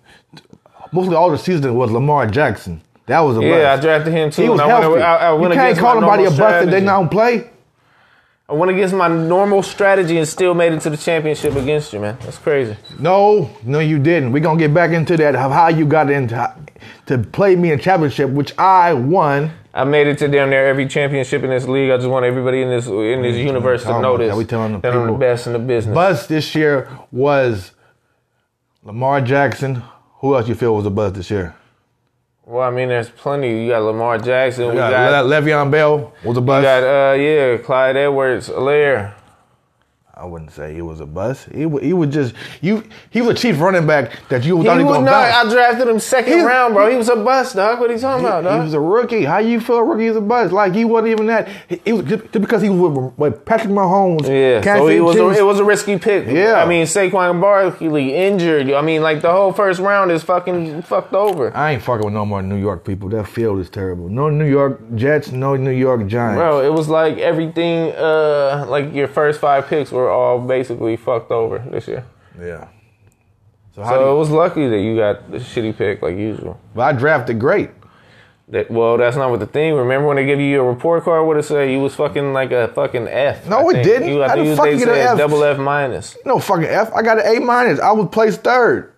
Mostly 0.94 1.15
all 1.15 1.30
the 1.30 1.38
season 1.38 1.75
was 1.75 1.92
Lamar 1.92 2.27
Jackson. 2.27 2.81
That 3.07 3.19
was 3.19 3.36
a 3.36 3.42
bust. 3.42 3.50
Yeah, 3.50 3.74
I 3.74 3.81
drafted 3.81 4.13
him 4.13 4.30
too. 4.31 4.44
He 4.44 4.50
was 4.50 4.62
and 4.62 4.71
I 4.71 4.80
went- 4.80 5.01
healthy. 5.01 5.01
I, 5.01 5.31
I 5.33 5.42
you 5.50 5.54
can't 5.54 5.77
call 5.77 6.00
nobody 6.00 6.24
a 6.24 6.31
bust 6.31 6.65
if 6.65 6.71
they 6.71 6.80
don't 6.86 7.10
play. 7.10 7.50
I 8.50 8.54
went 8.54 8.72
against 8.72 8.94
my 8.94 9.07
normal 9.07 9.63
strategy 9.63 10.18
and 10.18 10.28
still 10.28 10.54
made 10.54 10.74
it 10.74 10.81
to 10.81 10.90
the 10.90 10.98
championship 10.98 11.56
against 11.56 11.94
you, 11.94 12.01
man. 12.01 12.18
That's 12.22 12.38
crazy. 12.38 12.75
No, 13.00 13.50
no, 13.63 13.80
you 13.80 14.00
didn't. 14.00 14.34
We're 14.34 14.44
gonna 14.44 14.60
get 14.60 14.74
back 14.74 14.92
into 14.92 15.16
that 15.16 15.36
of 15.36 15.51
how 15.51 15.69
you 15.69 15.86
got 15.86 16.12
into 16.12 16.54
to 17.06 17.18
play 17.19 17.56
me 17.56 17.72
in 17.72 17.80
championship, 17.80 18.30
which 18.30 18.54
I 18.57 18.94
won. 18.94 19.54
I 19.74 19.86
made 19.86 20.07
it 20.07 20.18
to 20.18 20.28
damn 20.28 20.50
near 20.50 20.68
every 20.68 20.88
championship 20.88 21.42
in 21.44 21.51
this 21.51 21.68
league. 21.69 21.90
I 21.90 21.95
just 21.95 22.10
want 22.10 22.25
everybody 22.25 22.62
in 22.62 22.69
this 22.69 22.86
in 22.88 23.22
this 23.22 23.38
universe 23.38 23.84
to 23.84 24.01
know 24.01 24.18
this. 24.18 24.36
We 24.36 24.44
telling 24.44 24.74
the 24.74 24.80
that 24.80 24.94
I'm 24.94 25.07
the 25.07 25.13
best 25.13 25.48
in 25.48 25.54
the 25.54 25.60
business. 25.60 25.96
Bust 25.96 26.28
this 26.28 26.54
year 26.54 26.89
was 27.12 27.72
Lamar 28.84 29.22
Jackson. 29.22 29.84
Who 30.18 30.36
else 30.36 30.50
you 30.50 30.56
feel 30.56 30.75
was 30.75 30.86
a 30.86 30.89
bust 30.89 31.16
this 31.16 31.31
year? 31.31 31.56
Well, 32.45 32.68
I 32.68 32.72
mean, 32.72 32.90
there's 32.90 33.10
plenty. 33.10 33.63
You 33.63 33.69
got 33.69 33.84
Lamar 33.84 34.18
Jackson. 34.18 34.65
We 34.65 34.72
You 34.74 34.77
got, 34.79 34.91
got, 34.91 35.25
Le- 35.25 35.41
Le'Veon 35.41 35.72
Bell 35.72 36.13
was 36.24 36.38
a 36.38 36.41
we 36.41 36.46
bust. 36.48 36.63
got 36.63 36.84
uh, 36.84 37.13
yeah, 37.13 37.58
Clyde 37.58 37.96
Edwards, 37.96 38.50
Helaire. 38.50 39.13
I 40.24 40.25
wouldn't 40.25 40.51
say 40.51 40.74
he 40.74 40.82
was 40.82 41.01
a 41.01 41.06
bust. 41.06 41.50
He 41.53 41.65
wa- 41.65 41.82
he 41.82 41.92
was 41.92 42.13
just 42.13 42.34
you. 42.62 42.82
He 43.10 43.20
was 43.22 43.32
a 43.32 43.34
chief 43.34 43.60
running 43.60 43.86
back 43.86 44.25
that 44.30 44.46
you 44.46 44.58
He 44.60 44.63
thought 44.65 44.77
he 44.77 44.86
was 44.86 44.94
gonna 44.96 45.12
not. 45.12 45.46
I 45.48 45.50
drafted 45.51 45.86
him 45.89 46.00
second 46.00 46.39
He- 46.39 46.46
round, 46.46 46.74
bro. 46.74 46.89
He 46.89 46.96
was 46.96 47.10
a 47.10 47.18
bust, 47.18 47.58
dog. 47.58 47.82
What 47.82 47.89
are 47.89 47.94
you 47.94 48.00
talking 48.00 48.25
about, 48.25 48.46
He 48.56 48.60
was 48.63 48.74
a 48.74 48.80
rookie. 48.80 49.25
How 49.25 49.39
you 49.39 49.60
feel 49.60 49.80
a 49.80 49.84
rookie 49.84 50.06
is 50.06 50.15
a 50.15 50.22
bust? 50.22 50.53
Like 50.53 50.74
he 50.74 50.86
wasn't 50.86 51.10
even 51.12 51.25
that. 51.25 51.50
He, 51.68 51.82
he 51.84 51.92
was 51.92 52.06
just 52.06 52.32
because 52.32 52.62
he 52.62 52.70
was 52.70 52.80
with, 52.98 53.18
with 53.18 53.44
Patrick 53.44 53.74
Mahomes. 53.74 54.22
Yeah, 54.30 54.62
Kansas 54.62 54.84
so 54.84 54.88
it 54.88 55.01
was 55.01 55.18
a, 55.18 55.39
it 55.39 55.46
was 55.46 55.60
a 55.60 55.65
risky 55.65 56.00
pick. 56.00 56.25
Yeah. 56.27 56.63
I 56.63 56.65
mean 56.70 56.86
Saquon 56.86 57.42
Barkley 57.42 58.15
injured. 58.15 58.72
I 58.72 58.82
mean, 58.82 59.01
like 59.01 59.20
the 59.22 59.30
whole 59.32 59.51
first 59.51 59.82
round 59.82 60.10
is 60.10 60.24
fucking 60.24 60.84
fucked 60.84 61.13
over, 61.13 61.53
I 61.53 61.74
ain't 61.74 61.82
fucking 61.84 62.06
with 62.06 62.13
no 62.13 62.25
more 62.25 62.42
New 62.42 62.56
York 62.56 62.86
people. 62.86 63.10
That 63.10 63.27
field 63.27 63.60
is 63.60 63.70
terrible. 63.70 64.08
No 64.08 64.30
New 64.30 64.50
York 64.50 64.80
Jets. 64.96 65.34
No 65.34 65.58
New 65.58 65.72
York 65.72 66.08
Giants. 66.08 66.38
bro. 66.39 66.62
It 66.62 66.72
was 66.72 66.88
like 66.88 67.18
everything. 67.18 67.92
Uh, 67.92 68.65
like 68.70 68.94
your 68.94 69.10
first 69.10 69.42
five 69.42 69.68
picks 69.68 69.92
were 69.92 70.12
all 70.13 70.39
basically 70.39 70.96
fucked 70.96 71.32
over 71.32 71.60
this 71.70 71.88
year. 71.88 72.05
Yeah. 72.39 72.67
So 73.75 73.84
how 73.84 73.89
So 73.91 74.00
do 74.05 74.12
it 74.12 74.20
was 74.20 74.29
lucky 74.29 74.67
that 74.70 74.79
you 74.79 74.96
got 74.96 75.32
the 75.32 75.38
shitty 75.39 75.75
pick 75.77 76.01
like 76.01 76.15
usual. 76.15 76.60
but 76.75 76.82
I 76.84 76.93
drafted 76.93 77.39
great. 77.39 77.72
That, 78.50 78.70
well, 78.70 78.98
that's 78.98 79.15
not 79.15 79.32
what 79.32 79.39
the 79.39 79.46
thing. 79.48 79.74
Remember 79.74 80.08
when 80.08 80.17
they 80.17 80.25
give 80.25 80.39
you 80.39 80.62
a 80.62 80.63
report 80.63 81.03
card? 81.05 81.25
What 81.25 81.38
it 81.38 81.43
say? 81.43 81.72
You 81.72 81.79
was 81.79 81.96
fucking 81.96 82.34
like 82.34 82.51
a 82.51 82.67
fucking 82.70 83.08
F. 83.08 83.48
No, 83.48 83.70
I 83.70 83.79
it 83.79 83.84
didn't. 83.84 84.10
You, 84.10 84.22
I 84.24 84.27
How 84.27 84.36
think 84.36 84.48
you- 84.48 84.55
they 84.55 84.77
get 84.77 84.88
an 84.89 84.93
said 84.96 85.08
F? 85.13 85.17
double 85.17 85.43
F 85.43 85.58
minus. 85.58 86.17
No 86.25 86.39
fucking 86.39 86.65
F. 86.65 86.93
I 86.93 87.01
got 87.01 87.25
an 87.25 87.38
A 87.38 87.39
minus. 87.39 87.79
I 87.79 87.91
was 87.93 88.10
placed 88.12 88.41
third. 88.43 88.93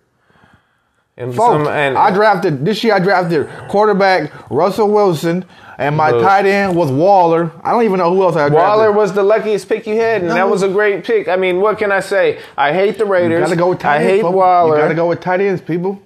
And 1.18 1.34
Folks, 1.34 1.64
some 1.64 1.68
and 1.68 1.96
I 1.96 2.10
drafted 2.12 2.64
this 2.64 2.84
year. 2.84 2.92
I 2.94 2.98
drafted 2.98 3.48
quarterback 3.68 4.30
Russell 4.50 4.90
Wilson, 4.90 5.46
and 5.78 5.96
my 5.96 6.10
Look. 6.10 6.22
tight 6.22 6.44
end 6.44 6.76
was 6.76 6.90
Waller. 6.90 7.50
I 7.64 7.70
don't 7.70 7.84
even 7.84 7.98
know 7.98 8.14
who 8.14 8.22
else 8.22 8.36
I 8.36 8.50
drafted. 8.50 8.56
Waller 8.58 8.92
was 8.92 9.14
the 9.14 9.22
luckiest 9.22 9.66
pick 9.66 9.86
you 9.86 9.96
had, 9.96 10.20
and 10.20 10.30
that 10.32 10.48
was 10.50 10.62
a 10.62 10.68
great 10.68 11.04
pick. 11.04 11.26
I 11.28 11.36
mean, 11.36 11.60
what 11.62 11.78
can 11.78 11.90
I 11.90 12.00
say? 12.00 12.38
I 12.58 12.74
hate 12.74 12.98
the 12.98 13.06
You 13.06 13.12
Raiders. 13.12 13.44
gotta 13.44 13.56
go 13.56 13.70
with 13.70 13.78
tight 13.78 13.94
I 13.94 13.98
ends. 14.02 14.10
hate 14.10 14.22
folks. 14.22 14.34
Waller. 14.36 14.76
You 14.76 14.82
gotta 14.82 14.94
go 14.94 15.08
with 15.08 15.20
tight 15.20 15.40
ends, 15.40 15.62
people. 15.62 16.02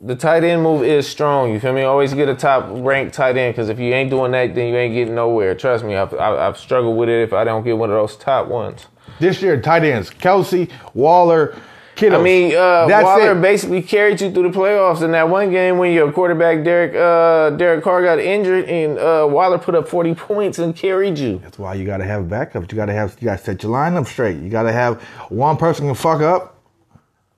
The 0.00 0.14
tight 0.14 0.44
end 0.44 0.62
move 0.62 0.84
is 0.84 1.08
strong. 1.08 1.52
You 1.52 1.58
feel 1.58 1.72
me? 1.72 1.82
Always 1.82 2.14
get 2.14 2.28
a 2.28 2.34
top 2.36 2.68
ranked 2.70 3.14
tight 3.16 3.36
end 3.36 3.54
because 3.56 3.68
if 3.68 3.80
you 3.80 3.92
ain't 3.92 4.10
doing 4.10 4.30
that, 4.30 4.54
then 4.54 4.68
you 4.68 4.76
ain't 4.76 4.94
getting 4.94 5.16
nowhere. 5.16 5.56
Trust 5.56 5.82
me, 5.84 5.96
I've, 5.96 6.14
I've 6.14 6.56
struggled 6.56 6.96
with 6.96 7.08
it 7.08 7.22
if 7.24 7.32
I 7.32 7.42
don't 7.42 7.64
get 7.64 7.76
one 7.76 7.90
of 7.90 7.96
those 7.96 8.14
top 8.14 8.46
ones. 8.46 8.86
This 9.18 9.42
year, 9.42 9.60
tight 9.60 9.82
ends: 9.82 10.10
Kelce, 10.10 10.70
Waller, 10.94 11.56
Kittle. 11.98 12.20
I 12.20 12.22
mean, 12.22 12.54
uh, 12.54 12.86
That's 12.86 13.04
Waller 13.04 13.32
it. 13.32 13.42
basically 13.42 13.82
carried 13.82 14.20
you 14.20 14.30
through 14.30 14.52
the 14.52 14.56
playoffs 14.56 15.02
in 15.02 15.10
that 15.10 15.28
one 15.28 15.50
game 15.50 15.78
when 15.78 15.92
your 15.92 16.12
quarterback 16.12 16.62
Derek 16.62 16.94
uh, 16.94 17.50
Derek 17.56 17.82
Carr 17.82 18.04
got 18.04 18.20
injured 18.20 18.66
and 18.66 18.96
uh, 18.98 19.26
Waller 19.28 19.58
put 19.58 19.74
up 19.74 19.88
forty 19.88 20.14
points 20.28 20.60
and 20.60 20.76
carried 20.76 21.18
you. 21.18 21.40
That's 21.40 21.58
why 21.58 21.74
you 21.74 21.84
gotta 21.84 22.04
have 22.04 22.26
backups. 22.26 22.70
You 22.70 22.76
gotta 22.76 22.92
have 22.92 23.16
you 23.20 23.24
gotta 23.24 23.42
set 23.42 23.64
your 23.64 23.72
lineup 23.72 24.06
straight. 24.06 24.36
You 24.38 24.48
gotta 24.48 24.70
have 24.70 25.02
one 25.28 25.56
person 25.56 25.86
can 25.86 25.96
fuck 25.96 26.20
up, 26.22 26.62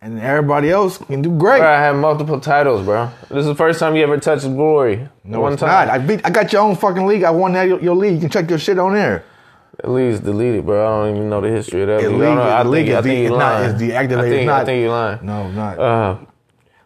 and 0.02 0.20
everybody 0.20 0.68
else 0.68 0.98
can 0.98 1.22
do 1.22 1.30
great. 1.30 1.60
Bro, 1.60 1.68
I 1.72 1.80
have 1.80 1.96
multiple 1.96 2.38
titles, 2.38 2.84
bro. 2.84 3.10
This 3.30 3.38
is 3.38 3.46
the 3.46 3.54
first 3.54 3.80
time 3.80 3.96
you 3.96 4.02
ever 4.02 4.18
touched 4.18 4.44
glory. 4.44 5.08
No, 5.24 5.40
one 5.40 5.56
time. 5.56 5.70
not. 5.70 5.88
I 5.88 5.96
beat. 5.96 6.20
I 6.22 6.28
got 6.28 6.52
your 6.52 6.60
own 6.60 6.76
fucking 6.76 7.06
league. 7.06 7.22
I 7.22 7.30
won 7.30 7.54
that 7.54 7.66
your, 7.66 7.80
your 7.80 7.96
league. 7.96 8.12
You 8.16 8.20
can 8.20 8.28
check 8.30 8.50
your 8.50 8.58
shit 8.58 8.78
on 8.78 8.92
there. 8.92 9.24
At 9.78 9.90
least 9.90 10.24
deleted, 10.24 10.66
bro. 10.66 10.84
I 10.84 11.06
don't 11.06 11.16
even 11.16 11.30
know 11.30 11.40
the 11.40 11.48
history 11.48 11.82
of 11.82 11.88
that. 11.88 12.02
The 12.02 12.10
league. 12.10 12.18
league, 12.18 12.28
I, 12.28 12.34
don't 12.34 12.36
know. 12.36 12.42
I 12.42 12.62
league 12.64 12.86
think, 12.86 12.98
I 12.98 13.02
think 13.02 13.18
you 13.18 13.24
it's 13.24 13.30
not. 13.30 13.38
lying. 13.38 13.70
It's 13.70 13.82
deactivated. 13.82 14.18
I 14.18 14.28
think, 14.28 14.46
not. 14.46 14.60
I 14.60 14.64
think 14.64 14.80
you're 14.82 14.90
lying. 14.90 15.18
No, 15.22 15.50
not. 15.50 15.78
Uh, 15.78 16.18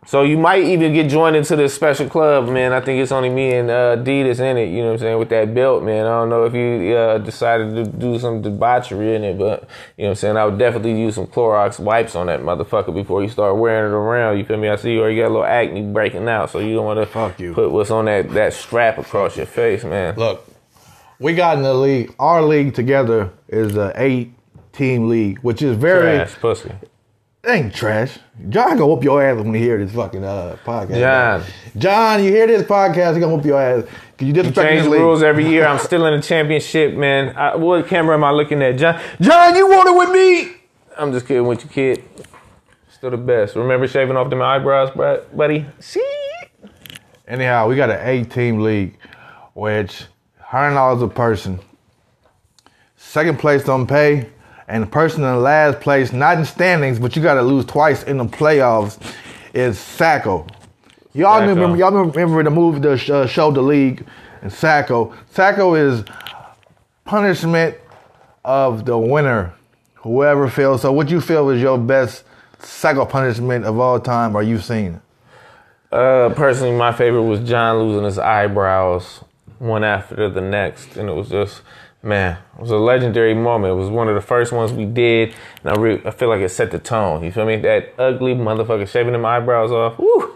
so 0.07 0.23
you 0.23 0.37
might 0.37 0.63
even 0.65 0.93
get 0.93 1.09
joined 1.09 1.35
into 1.35 1.57
this 1.57 1.73
special 1.75 2.09
club, 2.09 2.49
man. 2.49 2.73
I 2.75 2.81
think 2.81 3.01
it's 3.03 3.11
only 3.11 3.31
me 3.31 3.53
and 3.55 3.71
uh, 3.71 3.97
D 3.97 4.23
that's 4.23 4.39
in 4.39 4.59
it. 4.59 4.69
You 4.69 4.83
know 4.83 4.89
what 4.89 4.93
I'm 4.93 4.99
saying? 4.99 5.19
With 5.19 5.29
that 5.31 5.55
belt, 5.55 5.83
man. 5.83 6.05
I 6.05 6.11
don't 6.11 6.29
know 6.29 6.45
if 6.45 6.53
you 6.55 6.95
uh, 6.95 7.19
decided 7.19 7.75
to 7.75 7.91
do 7.91 8.19
some 8.19 8.43
debauchery 8.43 9.15
in 9.17 9.25
it, 9.25 9.39
but 9.39 9.67
you 9.97 10.05
know 10.05 10.09
what 10.09 10.11
I'm 10.11 10.15
saying. 10.17 10.37
I 10.37 10.45
would 10.45 10.59
definitely 10.59 11.01
use 11.01 11.15
some 11.15 11.27
Clorox 11.27 11.81
wipes 11.81 12.15
on 12.15 12.27
that 12.27 12.41
motherfucker 12.41 12.95
before 12.95 13.23
you 13.23 13.29
start 13.31 13.57
wearing 13.57 13.91
it 13.93 13.95
around. 13.95 14.37
You 14.39 14.45
feel 14.45 14.59
me? 14.59 14.69
I 14.69 14.77
see 14.77 14.93
you 14.93 15.01
already 15.01 15.17
got 15.17 15.29
a 15.29 15.29
little 15.29 15.45
acne 15.45 15.83
breaking 15.91 16.29
out, 16.29 16.51
so 16.51 16.59
you 16.59 16.75
don't 16.75 16.85
want 16.85 17.01
to 17.01 17.07
Fuck 17.07 17.41
you. 17.41 17.55
put 17.55 17.71
what's 17.71 17.91
on 17.91 18.05
that 18.05 18.31
that 18.35 18.53
strap 18.53 18.99
across 18.99 19.37
your 19.39 19.47
face, 19.47 19.85
man. 19.85 20.17
Look, 20.17 20.47
we 21.19 21.35
got 21.35 21.57
in 21.57 21.63
the 21.63 21.75
league. 21.75 22.15
Our 22.19 22.43
league 22.43 22.75
together 22.75 23.31
is 23.49 23.77
a 23.77 23.93
eight 23.97 24.33
team 24.73 25.09
league, 25.09 25.39
which 25.41 25.63
is 25.63 25.77
very 25.77 26.17
Trash 26.17 26.35
pussy. 26.41 26.73
ain't 27.47 27.75
trash. 27.75 28.19
John 28.49 28.71
gonna 28.71 28.87
whoop 28.87 29.05
your 29.05 29.23
ass 29.23 29.37
when 29.43 29.55
he 29.55 29.61
hear 29.61 29.79
this 29.85 29.95
fucking 29.95 30.25
uh, 30.25 30.57
podcast. 30.65 30.99
John. 30.99 31.43
John, 31.77 32.25
you 32.25 32.31
hear 32.31 32.47
this 32.47 32.63
podcast? 32.63 33.15
He 33.15 33.21
gonna 33.21 33.35
whoop 33.37 33.45
your 33.45 33.61
ass. 33.61 33.85
You 34.19 34.33
disrespecting 34.33 34.55
Change 34.55 34.83
this 34.83 34.91
the 34.93 34.99
rules 34.99 35.23
every 35.23 35.47
year. 35.49 35.67
I'm 35.67 35.79
still 35.79 36.07
in 36.07 36.17
the 36.21 36.23
championship, 36.27 36.95
man. 36.95 37.37
I, 37.37 37.57
what 37.57 37.87
camera 37.89 38.15
am 38.15 38.25
I 38.25 38.31
looking 38.31 38.63
at, 38.63 38.77
John? 38.79 39.01
John, 39.21 39.55
you 39.57 39.69
want 39.69 39.89
it 39.89 39.97
with 39.97 40.11
me? 40.11 40.57
I'm 40.97 41.13
just 41.13 41.27
kidding 41.27 41.47
with 41.47 41.65
you, 41.65 41.71
kid. 41.71 42.05
Still 42.93 43.11
the 43.11 43.17
best. 43.17 43.57
Remember 43.57 43.87
shaving 43.89 44.17
off 44.17 44.31
them 44.31 44.41
eyebrows, 44.41 44.91
bro- 44.93 45.25
buddy? 45.35 45.67
See? 45.81 46.05
Anyhow, 47.27 47.69
we 47.69 47.75
got 47.77 47.91
an 47.91 47.99
eight 48.03 48.31
team 48.31 48.61
league, 48.61 48.97
which 49.55 50.05
hundred 50.55 50.75
dollars 50.75 51.03
a 51.03 51.09
person. 51.09 51.59
Second 52.97 53.41
place 53.41 53.65
don't 53.65 53.89
pay, 53.89 54.29
and 54.69 54.85
the 54.85 54.87
person 54.87 55.25
in 55.25 55.29
the 55.31 55.39
last 55.39 55.81
place, 55.81 56.13
not 56.13 56.39
in 56.39 56.45
standings, 56.45 57.01
but 57.01 57.17
you 57.17 57.23
got 57.23 57.35
to 57.35 57.43
lose 57.43 57.65
twice 57.65 58.05
in 58.05 58.19
the 58.19 58.25
playoffs, 58.25 59.01
is 59.53 59.77
Sacko. 59.77 60.49
Y'all 61.13 61.41
Sacko. 61.41 61.49
remember? 61.49 61.77
Y'all 61.77 61.91
remember 61.91 62.43
the 62.45 62.51
movie, 62.51 62.79
the 62.79 62.97
sh- 62.97 63.11
uh, 63.11 63.27
show, 63.27 63.51
The 63.51 63.63
League, 63.63 64.07
and 64.43 64.51
Sacko. 64.53 65.13
Sacko 65.35 65.77
is 65.77 66.05
punishment 67.05 67.77
of 68.45 68.85
the 68.85 68.97
winner, 68.97 69.53
whoever 69.95 70.49
feels. 70.49 70.83
So, 70.83 70.93
what 70.93 71.11
you 71.11 71.21
feel 71.21 71.51
is 71.51 71.61
your 71.61 71.79
best 71.79 72.23
Sacko 72.61 73.09
punishment 73.09 73.65
of 73.65 73.81
all 73.81 73.99
time, 73.99 74.37
or 74.37 74.43
you've 74.45 74.65
seen? 74.65 75.01
Uh, 75.91 76.33
personally, 76.37 76.77
my 76.77 76.93
favorite 76.93 77.25
was 77.25 77.41
John 77.41 77.79
losing 77.79 78.05
his 78.05 78.21
eyebrows 78.21 79.24
one 79.65 79.83
after 79.83 80.29
the 80.29 80.41
next, 80.41 80.97
and 80.97 81.09
it 81.09 81.13
was 81.13 81.31
just, 81.31 81.63
man, 82.03 82.39
it 82.57 82.61
was 82.61 82.71
a 82.71 82.77
legendary 82.77 83.35
moment. 83.35 83.73
It 83.73 83.77
was 83.77 83.89
one 83.89 84.09
of 84.09 84.15
the 84.15 84.21
first 84.21 84.53
ones 84.53 84.73
we 84.73 84.85
did, 84.85 85.35
and 85.63 85.77
I, 85.77 85.81
re- 85.81 86.03
I 86.05 86.11
feel 86.11 86.29
like 86.29 86.41
it 86.41 86.51
set 86.51 86.71
the 86.71 86.79
tone. 86.79 87.25
You 87.25 87.33
feel 87.33 87.47
me? 87.47 87.57
That 87.57 87.95
ugly 87.99 88.35
motherfucker 88.35 88.87
shaving 88.87 89.13
them 89.13 89.25
eyebrows 89.25 89.73
off. 89.73 89.99
Woo! 89.99 90.35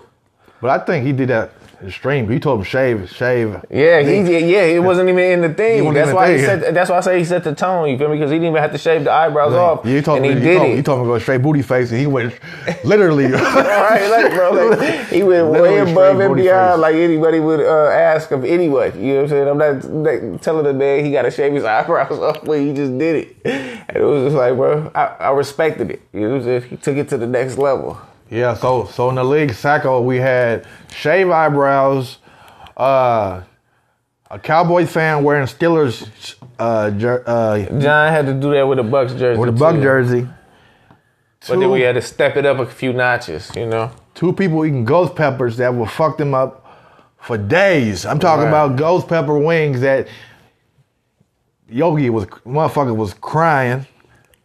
But 0.60 0.70
I 0.70 0.84
think 0.84 1.06
he 1.06 1.12
did 1.12 1.28
that 1.28 1.52
extreme. 1.84 2.28
He 2.28 2.38
told 2.40 2.60
him 2.60 2.64
shave, 2.64 3.10
shave. 3.10 3.56
Yeah, 3.70 4.00
he 4.00 4.22
did. 4.22 4.48
Yeah, 4.50 4.62
it 4.62 4.80
wasn't 4.80 5.08
even 5.08 5.24
in 5.24 5.40
the 5.42 5.54
thing. 5.54 5.92
That's 5.94 6.12
why 6.12 6.32
he 6.36 6.38
said. 6.44 6.74
That's 6.74 6.90
why 6.90 6.98
I 6.98 7.00
say 7.00 7.18
he 7.18 7.24
set 7.24 7.44
the 7.44 7.54
tone. 7.54 7.88
You 7.88 7.98
feel 7.98 8.08
me? 8.08 8.16
Because 8.16 8.30
he 8.30 8.36
didn't 8.36 8.50
even 8.50 8.62
have 8.62 8.72
to 8.72 8.78
shave 8.78 9.04
the 9.04 9.12
eyebrows 9.12 9.54
off. 9.54 9.84
Yeah, 9.84 9.96
he 9.96 10.02
told 10.02 10.18
and 10.18 10.28
me. 10.28 10.34
he 10.34 10.40
He, 10.40 10.40
did 10.46 10.56
told, 10.58 10.70
it. 10.70 10.76
he 10.76 10.82
told 10.82 11.00
to 11.04 11.06
go 11.06 11.18
straight 11.18 11.42
booty 11.42 11.62
face, 11.62 11.90
and 11.90 12.00
he 12.00 12.06
went 12.06 12.34
literally. 12.84 13.26
All 13.26 13.30
right, 13.40 14.08
like, 14.10 14.32
bro, 14.32 14.52
like, 14.70 15.08
he 15.08 15.22
went 15.22 15.48
way 15.48 15.78
above 15.78 16.20
and 16.20 16.34
beyond 16.36 16.80
like 16.80 16.94
anybody 16.94 17.40
would 17.40 17.60
uh, 17.60 17.88
ask 17.90 18.30
of 18.30 18.44
anyone. 18.44 18.92
You 19.00 19.14
know 19.14 19.14
what 19.16 19.22
I'm 19.22 19.28
saying? 19.28 19.48
I'm 19.48 19.58
not 19.58 19.84
like, 20.32 20.42
telling 20.42 20.64
the 20.64 20.72
man 20.74 21.04
he 21.04 21.12
got 21.12 21.22
to 21.22 21.30
shave 21.30 21.52
his 21.52 21.64
eyebrows 21.64 22.18
off, 22.18 22.44
but 22.44 22.58
he 22.58 22.72
just 22.72 22.96
did 22.98 23.16
it, 23.16 23.36
and 23.44 23.96
it 23.96 24.02
was 24.02 24.24
just 24.26 24.36
like, 24.36 24.54
bro, 24.56 24.90
I, 24.94 25.04
I 25.20 25.30
respected 25.30 25.90
it. 25.90 26.02
It 26.12 26.26
was 26.26 26.44
just 26.44 26.66
he 26.66 26.76
took 26.76 26.96
it 26.96 27.08
to 27.10 27.18
the 27.18 27.26
next 27.26 27.58
level. 27.58 27.98
Yeah. 28.30 28.54
So 28.54 28.86
so 28.86 29.08
in 29.08 29.14
the 29.16 29.24
league, 29.24 29.50
Sacko, 29.50 30.04
we 30.04 30.16
had 30.18 30.66
shave 30.92 31.30
eyebrows, 31.30 32.18
uh, 32.76 33.42
a 34.30 34.38
Cowboy 34.38 34.86
fan 34.86 35.24
wearing 35.24 35.46
Steelers 35.46 36.34
uh, 36.58 36.90
jer- 36.90 37.24
uh, 37.26 37.58
John 37.78 38.12
had 38.12 38.26
to 38.26 38.34
do 38.34 38.52
that 38.52 38.66
with 38.66 38.78
a 38.78 38.82
Bucks 38.82 39.14
jersey. 39.14 39.38
with 39.40 39.48
a 39.48 39.52
Buck 39.52 39.76
too. 39.76 39.82
jersey. 39.82 40.28
but 41.48 41.58
then 41.60 41.70
we 41.70 41.80
had 41.82 41.94
to 41.94 42.02
step 42.02 42.36
it 42.36 42.44
up 42.44 42.58
a 42.58 42.66
few 42.66 42.92
notches. 42.92 43.50
You 43.56 43.66
know. 43.66 43.90
Two 44.14 44.32
people 44.32 44.64
eating 44.66 44.84
ghost 44.84 45.14
peppers 45.14 45.56
that 45.58 45.74
will 45.74 45.86
fuck 45.86 46.18
them 46.18 46.34
up 46.34 46.66
for 47.18 47.38
days. 47.38 48.04
I'm 48.04 48.18
talking 48.18 48.42
Right. 48.44 48.48
about 48.48 48.76
ghost 48.76 49.08
pepper 49.08 49.38
wings 49.38 49.80
that 49.80 50.08
Yogi 51.68 52.10
was 52.10 52.24
motherfucker 52.46 52.94
was 52.96 53.14
crying. 53.14 53.86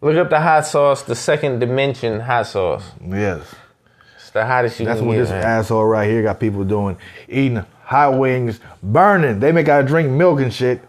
Look 0.01 0.15
up 0.17 0.29
the 0.29 0.39
hot 0.41 0.65
sauce, 0.65 1.01
the 1.03 1.15
second 1.15 1.59
dimension 1.59 2.19
hot 2.19 2.47
sauce. 2.47 2.83
Yes. 3.05 3.41
The 4.33 4.45
hottest 4.45 4.79
you 4.79 4.85
That's 4.85 4.99
can 4.99 5.07
what 5.07 5.13
get. 5.13 5.21
this 5.21 5.29
man. 5.29 5.43
asshole 5.43 5.85
right 5.85 6.09
here 6.09 6.23
got 6.23 6.39
people 6.39 6.63
doing. 6.63 6.97
Eating 7.29 7.63
hot 7.83 8.17
wings, 8.17 8.59
burning. 8.81 9.39
They 9.39 9.51
make 9.51 9.67
gotta 9.67 9.85
drink 9.85 10.09
milk 10.09 10.39
and 10.39 10.53
shit. 10.53 10.81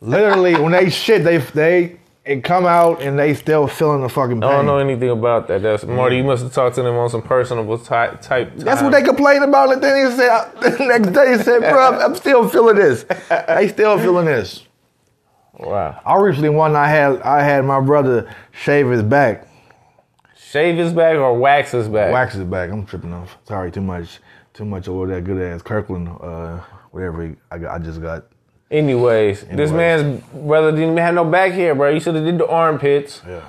Literally, 0.00 0.54
when 0.54 0.72
they 0.72 0.88
shit, 0.90 1.24
they 1.24 1.38
they 1.38 2.00
it 2.24 2.44
come 2.44 2.64
out 2.64 3.02
and 3.02 3.18
they 3.18 3.34
still 3.34 3.66
feeling 3.66 4.02
the 4.02 4.08
fucking 4.08 4.40
pain. 4.40 4.48
I 4.48 4.52
don't 4.52 4.66
know 4.66 4.78
anything 4.78 5.10
about 5.10 5.48
that. 5.48 5.62
That's 5.62 5.84
Marty. 5.84 6.16
You 6.18 6.24
must 6.24 6.42
have 6.42 6.52
talked 6.52 6.76
to 6.76 6.82
them 6.82 6.94
on 6.96 7.10
some 7.10 7.22
personable 7.22 7.78
type. 7.78 8.20
type 8.22 8.52
That's 8.56 8.82
what 8.82 8.92
they 8.92 9.02
complained 9.02 9.44
about. 9.44 9.72
And 9.72 9.82
then 9.82 10.10
he 10.10 10.16
said 10.16 10.50
the 10.78 10.84
next 10.86 11.08
day 11.08 11.36
he 11.36 11.42
said, 11.42 11.60
"Bro, 11.60 11.98
I'm 12.00 12.14
still 12.14 12.48
feeling 12.48 12.76
this. 12.76 13.04
They 13.48 13.68
still 13.68 13.98
feeling 13.98 14.26
this." 14.26 14.64
Wow. 15.58 16.00
I 16.06 16.16
recently 16.16 16.48
one 16.48 16.74
I 16.76 16.88
had 16.88 17.20
I 17.22 17.42
had 17.42 17.64
my 17.66 17.80
brother 17.80 18.34
shave 18.52 18.88
his 18.88 19.02
back, 19.02 19.46
Shave 20.50 20.76
his 20.76 20.92
back 20.92 21.14
or 21.14 21.38
wax 21.38 21.70
his 21.70 21.86
back. 21.86 22.12
wax 22.12 22.34
his 22.34 22.42
back. 22.42 22.70
I'm 22.70 22.84
tripping 22.84 23.12
off. 23.12 23.38
Sorry, 23.44 23.70
too 23.70 23.80
much, 23.80 24.18
too 24.52 24.64
much 24.64 24.88
over 24.88 25.06
that 25.06 25.22
good 25.22 25.40
ass 25.40 25.62
Kirkland, 25.62 26.08
uh, 26.20 26.58
whatever 26.90 27.24
he, 27.24 27.36
I, 27.52 27.58
got, 27.58 27.72
I 27.72 27.78
just 27.78 28.02
got. 28.02 28.26
Anyways, 28.68 29.44
this 29.44 29.70
man's 29.70 30.24
brother 30.32 30.72
didn't 30.72 30.90
even 30.90 30.96
have 30.96 31.14
no 31.14 31.24
back 31.24 31.52
hair, 31.52 31.76
bro. 31.76 31.90
You 31.90 32.00
should 32.00 32.16
have 32.16 32.24
did 32.24 32.38
the 32.38 32.48
armpits. 32.48 33.22
Yeah. 33.26 33.44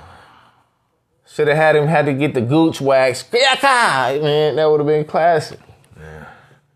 Should 1.26 1.48
have 1.48 1.56
had 1.56 1.74
him 1.74 1.88
had 1.88 2.06
to 2.06 2.12
get 2.12 2.34
the 2.34 2.40
gooch 2.40 2.80
wax. 2.80 3.24
Man, 3.32 4.56
that 4.56 4.70
would 4.70 4.78
have 4.78 4.86
been 4.86 5.04
classic. 5.04 5.58
Yeah. 5.98 6.26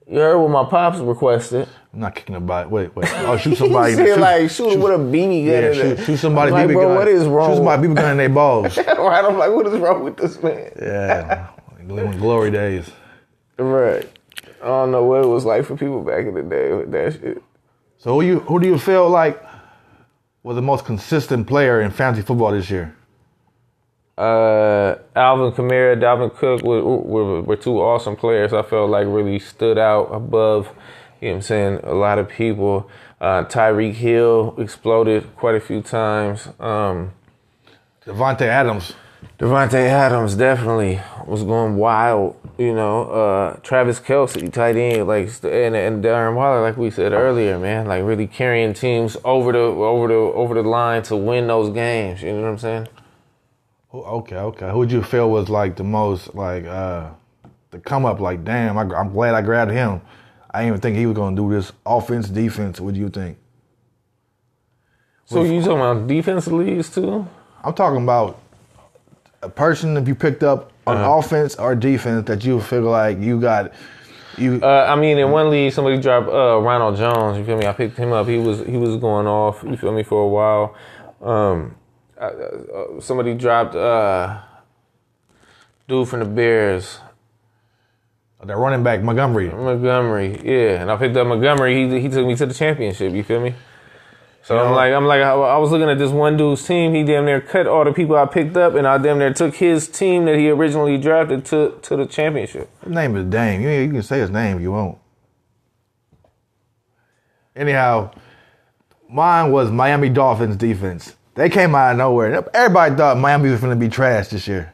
You 0.09 0.19
heard 0.19 0.39
what 0.39 0.51
my 0.51 0.69
pops 0.69 0.99
requested. 0.99 1.69
I'm 1.97 2.01
not 2.01 2.15
kicking 2.15 2.35
a 2.35 2.41
nobody. 2.41 2.69
Wait, 2.69 2.95
wait. 2.95 3.09
Oh, 3.21 3.39
shoot 3.39 3.57
somebody. 3.59 3.93
he 3.93 3.97
said 3.97 4.21
like 4.21 4.51
shoot, 4.51 4.73
him 4.73 4.81
with 4.81 4.93
a 4.93 4.99
BB 4.99 5.47
gun. 5.47 5.63
yeah, 5.63 5.73
shoot, 5.73 6.05
shoot 6.05 6.17
somebody. 6.19 6.53
I'm 6.53 6.59
like, 6.59 6.69
BB 6.69 6.73
bro, 6.75 6.89
gun. 6.89 6.97
what 6.97 7.09
is 7.09 7.27
wrong? 7.27 7.51
Shoot 7.53 7.57
somebody. 7.57 7.89
BB 7.89 7.97
gun 7.97 8.11
in 8.11 8.17
their 8.19 8.29
balls. 8.41 8.77
right, 8.77 9.25
I'm 9.25 9.39
like, 9.39 9.51
what 9.51 9.67
is 9.67 9.79
wrong 9.79 10.05
with 10.05 10.19
this 10.19 10.43
man? 10.43 10.73
yeah. 10.79 11.49
Living 11.87 12.19
glory 12.19 12.51
days. 12.51 12.91
Right. 13.59 14.07
I 14.61 14.67
don't 14.67 14.91
know 14.91 15.05
what 15.05 15.25
it 15.25 15.27
was 15.27 15.47
like 15.47 15.65
for 15.65 15.75
people 15.75 16.03
back 16.03 16.27
in 16.27 16.35
the 16.35 16.43
day 16.43 16.75
with 16.75 16.91
that 16.91 17.15
shit. 17.15 17.43
So 17.97 18.13
who 18.13 18.21
you 18.21 18.41
who 18.41 18.61
do 18.61 18.67
you 18.67 18.79
feel 18.79 19.09
like 19.09 19.43
was 20.43 20.57
the 20.57 20.63
most 20.63 20.85
consistent 20.85 21.47
player 21.47 21.81
in 21.81 21.91
fantasy 21.91 22.23
football 22.23 22.51
this 22.53 22.69
year? 22.69 22.95
Uh, 24.19 24.97
Alvin 25.15 25.53
Kamara, 25.53 25.99
Dalvin 25.99 26.35
Cook 26.35 26.63
were, 26.63 26.83
were, 26.83 27.43
were 27.43 27.57
two 27.57 27.81
awesome 27.81 28.17
players. 28.17 28.53
I 28.53 28.63
felt 28.63 28.91
like 28.91 29.07
really 29.07 29.39
stood 29.39 29.77
out 29.77 30.09
above, 30.13 30.69
you 31.27 31.33
know 31.33 31.39
what 31.39 31.39
I'm 31.39 31.43
saying, 31.43 31.81
a 31.83 31.95
lot 31.95 32.19
of 32.19 32.29
people. 32.29 32.89
Uh, 33.21 33.45
Tyreek 33.45 33.95
Hill 33.95 34.55
exploded 34.59 35.35
quite 35.35 35.57
a 35.57 35.61
few 35.61 35.83
times. 35.83 36.49
Um, 36.61 37.13
Davante 38.05 38.43
Adams. 38.43 38.93
Davante 39.39 39.75
Adams 39.75 40.37
definitely 40.37 41.01
was 41.27 41.43
going 41.43 41.77
wild. 41.77 42.37
You 42.59 42.73
know, 42.73 43.11
uh, 43.11 43.57
Travis 43.57 43.99
Kelce, 43.99 44.51
tight 44.53 44.77
end, 44.77 45.09
like 45.09 45.29
and, 45.43 45.75
and 45.75 46.05
Darren 46.05 46.37
Waller, 46.37 46.63
like 46.63 46.77
we 46.77 46.91
said 46.91 47.13
earlier, 47.13 47.59
man, 47.59 47.87
like 47.87 48.05
really 48.05 48.27
carrying 48.27 48.73
teams 48.73 49.17
over 49.25 49.53
the 49.53 49.59
over 49.59 50.09
the 50.09 50.15
over 50.15 50.55
the 50.55 50.63
line 50.63 51.03
to 51.05 51.17
win 51.17 51.49
those 51.49 51.75
games. 51.75 52.23
You 52.23 52.33
know 52.33 52.43
what 52.43 52.49
I'm 52.49 52.59
saying? 52.59 52.89
Okay, 53.93 54.37
okay. 54.37 54.71
Who'd 54.71 54.93
you 54.93 55.03
feel 55.03 55.29
was 55.29 55.49
like 55.49 55.77
the 55.77 55.85
most 55.85 56.35
like 56.35 56.65
uh 56.65 57.11
the 57.73 57.79
come 57.81 58.07
up? 58.07 58.21
Like, 58.21 58.45
damn, 58.45 58.79
I, 58.79 58.83
I'm 58.83 59.13
glad 59.13 59.35
I 59.35 59.43
grabbed 59.43 59.73
him. 59.73 60.01
I 60.57 60.61
didn't 60.61 60.69
even 60.69 60.81
think 60.81 60.97
he 60.97 61.05
was 61.05 61.15
gonna 61.15 61.37
do 61.37 61.51
this 61.51 61.71
offense, 61.85 62.31
defense. 62.31 62.81
What 62.81 62.95
do 62.95 63.01
you 63.01 63.11
think? 63.11 63.37
So 65.27 65.43
you 65.43 65.61
talking 65.61 65.77
about 65.77 66.07
defensive 66.07 66.53
leagues 66.55 66.89
too? 66.89 67.27
I'm 67.63 67.75
talking 67.75 68.03
about 68.03 68.39
a 69.43 69.51
person 69.51 69.99
if 69.99 70.09
you 70.09 70.15
picked 70.15 70.43
up 70.43 70.73
on 70.87 70.97
Uh-huh. 70.97 71.19
offense 71.19 71.57
or 71.57 71.75
defense 71.75 72.27
that 72.29 72.43
you 72.45 72.61
feel 72.61 72.83
like 72.83 73.19
you 73.19 73.39
got. 73.39 73.73
You 74.39 74.61
Uh, 74.63 74.87
I 74.89 74.97
mean, 74.97 75.19
in 75.19 75.31
one 75.31 75.51
league, 75.51 75.73
somebody 75.75 75.99
dropped 76.01 76.29
uh, 76.29 76.59
Ronald 76.63 76.97
Jones. 76.97 77.37
You 77.37 77.45
feel 77.45 77.59
me? 77.59 77.67
I 77.67 77.73
picked 77.73 77.99
him 77.99 78.13
up. 78.13 78.27
He 78.27 78.39
was 78.39 78.61
he 78.61 78.79
was 78.79 78.97
going 78.97 79.27
off. 79.27 79.63
You 79.63 79.77
feel 79.77 79.93
me 79.93 80.05
for 80.05 80.23
a 80.23 80.29
while. 80.29 80.75
Um, 81.21 81.75
uh, 82.19 82.25
uh, 82.25 83.01
somebody 83.01 83.35
dropped 83.35 83.75
uh, 83.75 84.39
dude 85.89 86.09
from 86.09 86.21
the 86.21 86.25
Bears, 86.27 87.01
that 88.45 88.57
running 88.57 88.83
back 88.83 89.03
Montgomery. 89.03 89.49
Montgomery. 89.51 90.41
Yeah, 90.45 90.83
and 90.83 90.91
I 90.91 90.97
picked 90.97 91.17
up 91.17 91.27
Montgomery. 91.27 91.75
He 91.89 92.01
he 92.01 92.09
took 92.09 92.27
me 92.27 92.37
to 92.37 92.47
the 92.47 92.55
championship. 92.55 93.13
You 93.13 93.23
feel 93.23 93.41
me? 93.41 93.55
So 94.43 94.55
You 94.55 94.61
I'm 94.61 94.75
like 94.75 94.93
I'm 94.93 95.07
like 95.07 95.23
I, 95.23 95.33
I 95.33 95.57
was 95.57 95.71
looking 95.71 95.89
at 95.89 95.99
this 95.99 96.13
one 96.13 96.37
dude's 96.37 96.65
team. 96.67 96.95
He 96.95 97.03
damn 97.03 97.25
near 97.25 97.41
cut 97.41 97.67
all 97.67 97.85
the 97.85 97.93
people 97.93 98.17
I 98.17 98.27
picked 98.27 98.57
up, 98.57 98.75
and 98.75 98.87
I 98.87 98.99
damn 98.99 99.19
near 99.19 99.33
took 99.33 99.57
his 99.57 99.89
team 99.89 100.25
that 100.27 100.37
he 100.37 100.51
originally 100.51 100.99
drafted 100.99 101.45
to 101.47 101.79
to 101.83 101.97
the 101.97 102.07
championship. 102.07 102.71
His 102.85 102.93
name 102.93 103.17
is 103.17 103.25
Dame. 103.25 103.63
You, 103.63 103.71
you 103.71 103.91
can 103.91 104.03
say 104.03 104.21
his 104.21 104.31
name 104.31 104.57
if 104.59 104.63
you 104.63 104.73
won't. 104.73 104.99
Anyhow, 107.57 108.13
mine 109.09 109.51
was 109.51 109.71
Miami 109.71 110.11
Dolphins 110.11 110.57
defense. 110.57 111.17
They 111.35 111.49
came 111.49 111.75
out 111.75 111.93
of 111.93 111.99
nowhere. 111.99 112.49
Everybody 112.55 112.95
thought 112.95 113.19
Miami 113.19 113.51
was 113.51 113.61
going 113.61 113.79
to 113.79 113.81
be 113.85 113.91
trash 113.91 114.29
this 114.29 114.47
year. 114.47 114.73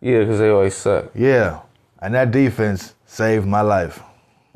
Yeah, 0.00 0.20
because 0.20 0.38
they 0.38 0.48
always 0.48 0.74
suck. 0.74 1.10
Yeah, 1.14 1.60
and 2.02 2.14
that 2.14 2.30
defense 2.30 2.94
saved 3.06 3.46
my 3.46 3.60
life. 3.62 4.02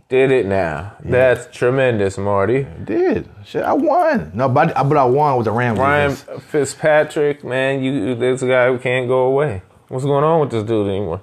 Did 0.09 0.31
it 0.31 0.47
now? 0.47 0.93
That's 1.03 1.49
tremendous, 1.57 2.17
Marty. 2.17 2.65
Did. 2.85 3.29
Shit, 3.45 3.65
I 3.65 3.73
won. 3.73 4.31
No, 4.35 4.49
but 4.49 4.76
I, 4.76 4.83
but 4.85 4.97
I 4.97 5.05
won 5.05 5.37
with 5.37 5.47
the 5.47 5.50
Rams. 5.53 5.79
Ryan 5.79 6.11
defense. 6.11 6.43
Fitzpatrick, 6.45 7.43
man, 7.43 7.83
you 7.83 8.15
this 8.15 8.41
guy 8.43 8.69
who 8.69 8.79
can't 8.79 9.09
go 9.09 9.26
away. 9.26 9.62
What's 9.88 10.05
going 10.05 10.23
on 10.23 10.41
with 10.41 10.50
this 10.50 10.62
dude 10.65 10.88
anymore? 10.88 11.21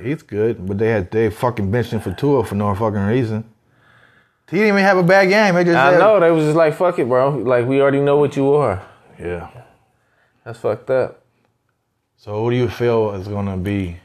He's 0.00 0.22
good, 0.22 0.64
but 0.66 0.78
they 0.78 0.88
had 0.90 1.10
they 1.10 1.30
fucking 1.30 1.70
benched 1.70 1.92
him 1.92 2.00
for 2.00 2.12
Tua 2.12 2.44
for 2.44 2.54
no 2.54 2.72
fucking 2.74 3.00
reason. 3.06 3.44
He 4.50 4.58
didn't 4.58 4.68
even 4.74 4.82
have 4.82 4.98
a 4.98 5.02
bad 5.02 5.28
game. 5.28 5.54
They 5.54 5.64
just 5.64 5.76
I 5.76 5.92
had- 5.92 5.98
know 6.00 6.20
they 6.20 6.30
was 6.30 6.44
just 6.44 6.56
like, 6.56 6.74
fuck 6.74 6.98
it, 7.00 7.08
bro. 7.08 7.30
Like 7.30 7.66
we 7.66 7.80
already 7.80 8.00
know 8.00 8.16
what 8.18 8.36
you 8.36 8.52
are. 8.54 8.80
Yeah. 9.18 9.48
That's 10.44 10.58
fucked 10.58 10.90
up. 10.90 11.22
So 12.16 12.40
who 12.44 12.50
do 12.50 12.56
you 12.56 12.68
feel 12.68 13.12
is 13.14 13.26
gonna 13.26 13.56
be 13.56 13.96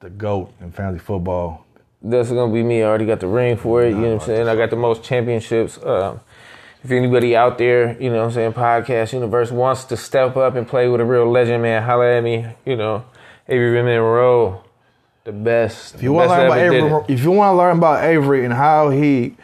the 0.00 0.10
goat 0.10 0.52
in 0.60 0.72
fantasy 0.72 1.04
football? 1.04 1.64
That's 2.00 2.30
gonna 2.30 2.52
be 2.52 2.62
me. 2.62 2.82
I 2.82 2.86
already 2.86 3.06
got 3.06 3.20
the 3.20 3.26
ring 3.26 3.56
for 3.56 3.82
it. 3.82 3.90
You 3.90 3.96
know 3.96 4.14
what 4.14 4.22
I'm 4.22 4.26
saying? 4.26 4.48
I 4.48 4.54
got 4.54 4.70
the 4.70 4.76
most 4.76 5.02
championships. 5.02 5.78
Um, 5.82 6.20
if 6.84 6.90
anybody 6.92 7.34
out 7.34 7.58
there, 7.58 8.00
you 8.00 8.10
know 8.10 8.18
what 8.18 8.26
I'm 8.26 8.32
saying, 8.32 8.52
podcast 8.52 9.12
universe 9.12 9.50
wants 9.50 9.84
to 9.86 9.96
step 9.96 10.36
up 10.36 10.54
and 10.54 10.66
play 10.66 10.88
with 10.88 11.00
a 11.00 11.04
real 11.04 11.28
legend, 11.28 11.62
man, 11.62 11.82
holla 11.82 12.18
at 12.18 12.22
me. 12.22 12.46
You 12.64 12.76
know, 12.76 13.04
Avery 13.48 13.82
Monroe, 13.82 14.62
the 15.24 15.32
best. 15.32 15.96
If 15.96 16.02
you 16.04 16.12
want 16.12 16.30
to 16.30 16.36
learn 16.36 16.46
about 16.46 16.58
Avery, 16.58 17.14
if 17.14 17.22
you 17.24 17.30
want 17.32 17.54
to 17.54 17.58
learn 17.58 17.78
about 17.78 18.04
Avery 18.04 18.44
and 18.44 18.54
how 18.54 18.90
he 18.90 19.36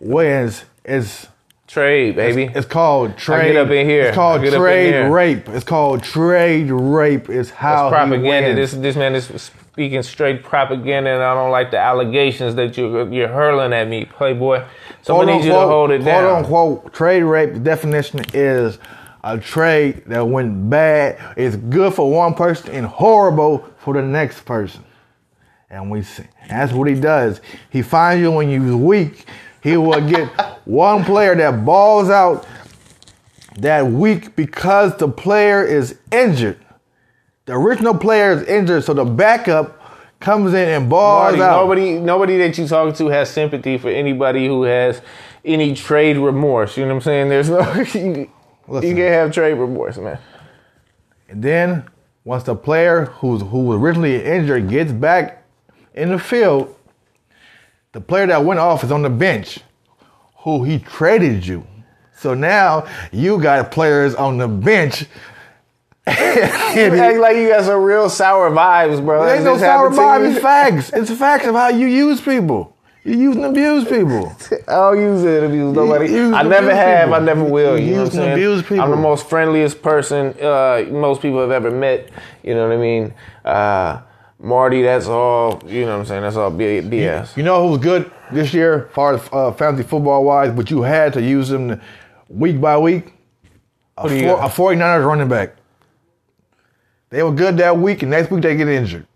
wins, 0.00 0.64
it's 0.84 1.28
trade, 1.68 2.16
baby. 2.16 2.50
it's 2.52 2.66
called 2.66 3.16
trade. 3.16 3.52
Get 3.52 3.64
up 3.64 3.70
in 3.70 3.86
here. 3.86 4.06
It's 4.06 4.16
called 4.16 4.40
I 4.40 4.44
get 4.44 4.54
up 4.54 4.58
in 4.58 4.60
trade 4.60 5.08
rape. 5.08 5.48
It's 5.50 5.64
called 5.64 6.02
trade 6.02 6.68
rape. 6.70 7.28
It's 7.28 7.50
how 7.50 7.90
he 7.90 7.94
propaganda. 7.94 8.48
wins. 8.48 8.56
This 8.56 8.80
this 8.80 8.96
man 8.96 9.14
is 9.14 9.52
speaking 9.72 10.02
straight 10.02 10.42
propaganda, 10.42 11.10
and 11.10 11.22
I 11.22 11.34
don't 11.34 11.50
like 11.50 11.70
the 11.70 11.78
allegations 11.78 12.54
that 12.56 12.76
you're 12.76 13.10
you're 13.12 13.28
hurling 13.28 13.72
at 13.72 13.88
me, 13.88 14.04
Playboy. 14.04 14.64
So 15.00 15.20
I 15.20 15.24
need 15.24 15.44
you 15.44 15.52
to 15.52 15.60
hold 15.60 15.90
it 15.90 15.98
down. 15.98 16.44
Quote 16.44 16.44
unquote, 16.44 16.92
trade 16.92 17.22
rape. 17.22 17.54
The 17.54 17.60
definition 17.60 18.20
is 18.34 18.78
a 19.24 19.38
trade 19.38 20.04
that 20.06 20.26
went 20.26 20.68
bad. 20.68 21.34
It's 21.38 21.56
good 21.56 21.94
for 21.94 22.10
one 22.10 22.34
person 22.34 22.70
and 22.72 22.86
horrible 22.86 23.66
for 23.78 23.94
the 23.94 24.02
next 24.02 24.44
person. 24.44 24.84
And 25.70 25.90
we 25.90 26.02
see 26.02 26.24
that's 26.50 26.72
what 26.72 26.86
he 26.86 26.94
does. 26.94 27.40
He 27.70 27.80
finds 27.80 28.20
you 28.20 28.30
when 28.30 28.50
you're 28.50 28.76
weak. 28.76 29.26
He 29.62 29.78
will 29.78 30.06
get 30.06 30.28
one 30.66 31.02
player 31.02 31.34
that 31.34 31.64
balls 31.64 32.10
out 32.10 32.46
that 33.56 33.86
week 33.86 34.36
because 34.36 34.96
the 34.98 35.08
player 35.08 35.64
is 35.64 35.98
injured. 36.10 36.58
The 37.46 37.54
original 37.54 37.94
player 37.96 38.32
is 38.32 38.42
injured, 38.44 38.84
so 38.84 38.94
the 38.94 39.04
backup 39.04 39.80
comes 40.20 40.54
in 40.54 40.68
and 40.68 40.88
balls 40.88 41.36
Marty, 41.36 41.42
out. 41.42 41.56
nobody 41.62 41.98
nobody 41.98 42.38
that 42.38 42.56
you 42.56 42.66
talk 42.68 42.94
to 42.96 43.08
has 43.08 43.28
sympathy 43.28 43.76
for 43.76 43.88
anybody 43.90 44.46
who 44.46 44.62
has 44.62 45.02
any 45.44 45.74
trade 45.74 46.16
remorse. 46.16 46.76
You 46.76 46.84
know 46.84 46.90
what 46.90 46.94
I'm 46.96 47.00
saying? 47.02 47.28
There's 47.28 47.50
no 47.50 47.58
you, 47.74 48.30
Listen. 48.68 48.88
you 48.90 48.94
can't 48.96 49.12
have 49.12 49.32
trade 49.32 49.54
remorse, 49.54 49.98
man. 49.98 50.18
And 51.28 51.42
then 51.42 51.84
once 52.24 52.44
the 52.44 52.54
player 52.54 53.06
who's 53.06 53.42
who 53.42 53.64
was 53.64 53.78
originally 53.80 54.24
injured 54.24 54.68
gets 54.68 54.92
back 54.92 55.42
in 55.94 56.10
the 56.10 56.18
field, 56.20 56.74
the 57.92 58.00
player 58.00 58.26
that 58.28 58.44
went 58.44 58.60
off 58.60 58.84
is 58.84 58.92
on 58.92 59.02
the 59.02 59.10
bench, 59.10 59.58
who 60.38 60.62
he 60.62 60.78
traded 60.78 61.44
you. 61.44 61.66
So 62.16 62.34
now 62.34 62.86
you 63.10 63.40
got 63.42 63.72
players 63.72 64.14
on 64.14 64.38
the 64.38 64.46
bench. 64.46 65.06
You 66.74 66.82
act 66.94 67.18
like 67.18 67.36
you 67.36 67.48
got 67.48 67.64
some 67.64 67.82
real 67.82 68.08
sour 68.10 68.50
vibes, 68.50 69.04
bro. 69.04 69.24
There 69.24 69.36
ain't 69.36 69.44
no 69.44 69.56
sour 69.58 69.90
happened 69.90 69.94
to 69.96 70.00
vibe. 70.00 70.20
you? 70.22 70.30
It's 70.32 70.40
facts. 70.40 70.92
It's 70.92 71.10
facts 71.18 71.46
of 71.46 71.54
how 71.54 71.68
you 71.68 71.86
use 71.86 72.20
people. 72.20 72.74
You 73.04 73.18
use 73.18 73.36
and 73.36 73.44
abuse 73.46 73.84
people. 73.84 74.34
I 74.68 74.72
don't 74.74 74.98
use 75.00 75.22
it 75.24 75.42
abuse 75.44 75.74
nobody. 75.74 76.08
use 76.10 76.32
I 76.32 76.42
never 76.42 76.74
have. 76.74 77.08
people. 77.08 77.14
I 77.14 77.18
never 77.24 77.44
will. 77.44 77.78
You 77.78 77.84
You, 77.86 77.90
know 77.96 78.02
what 78.04 78.06
use 78.06 78.14
I'm 78.14 78.20
and 78.20 78.26
saying? 78.26 78.32
abuse 78.32 78.62
people. 78.62 78.80
I'm 78.80 78.90
the 78.90 78.96
most 78.96 79.28
friendliest 79.28 79.82
person 79.82 80.34
uh, 80.40 80.86
most 80.90 81.20
people 81.22 81.40
have 81.40 81.50
ever 81.50 81.70
met. 81.70 82.10
You 82.42 82.54
know 82.54 82.68
what 82.68 82.74
I 82.76 82.80
mean? 82.80 83.14
Uh, 83.44 84.00
Marty, 84.38 84.82
that's 84.82 85.06
all. 85.06 85.62
You 85.66 85.82
know 85.84 85.92
what 85.92 86.00
I'm 86.00 86.06
saying? 86.06 86.22
That's 86.22 86.36
all 86.36 86.50
BS. 86.50 87.36
You 87.36 87.42
know 87.42 87.62
who 87.64 87.72
was 87.72 87.78
good 87.80 88.10
this 88.32 88.52
year, 88.54 88.88
far 88.92 89.14
as 89.14 89.28
uh, 89.32 89.52
fantasy 89.52 89.86
football 89.86 90.24
wise, 90.24 90.52
but 90.52 90.70
you 90.70 90.82
had 90.82 91.12
to 91.12 91.22
use 91.22 91.48
them 91.48 91.80
week 92.28 92.60
by 92.60 92.78
week? 92.78 93.12
A, 93.98 94.08
four, 94.08 94.38
a 94.40 94.48
49ers 94.48 95.06
running 95.06 95.28
back. 95.28 95.54
They 97.12 97.22
were 97.22 97.30
good 97.30 97.58
that 97.58 97.76
week, 97.76 98.00
and 98.00 98.10
next 98.10 98.30
week 98.30 98.40
they 98.40 98.56
get 98.56 98.68
injured. 98.68 99.06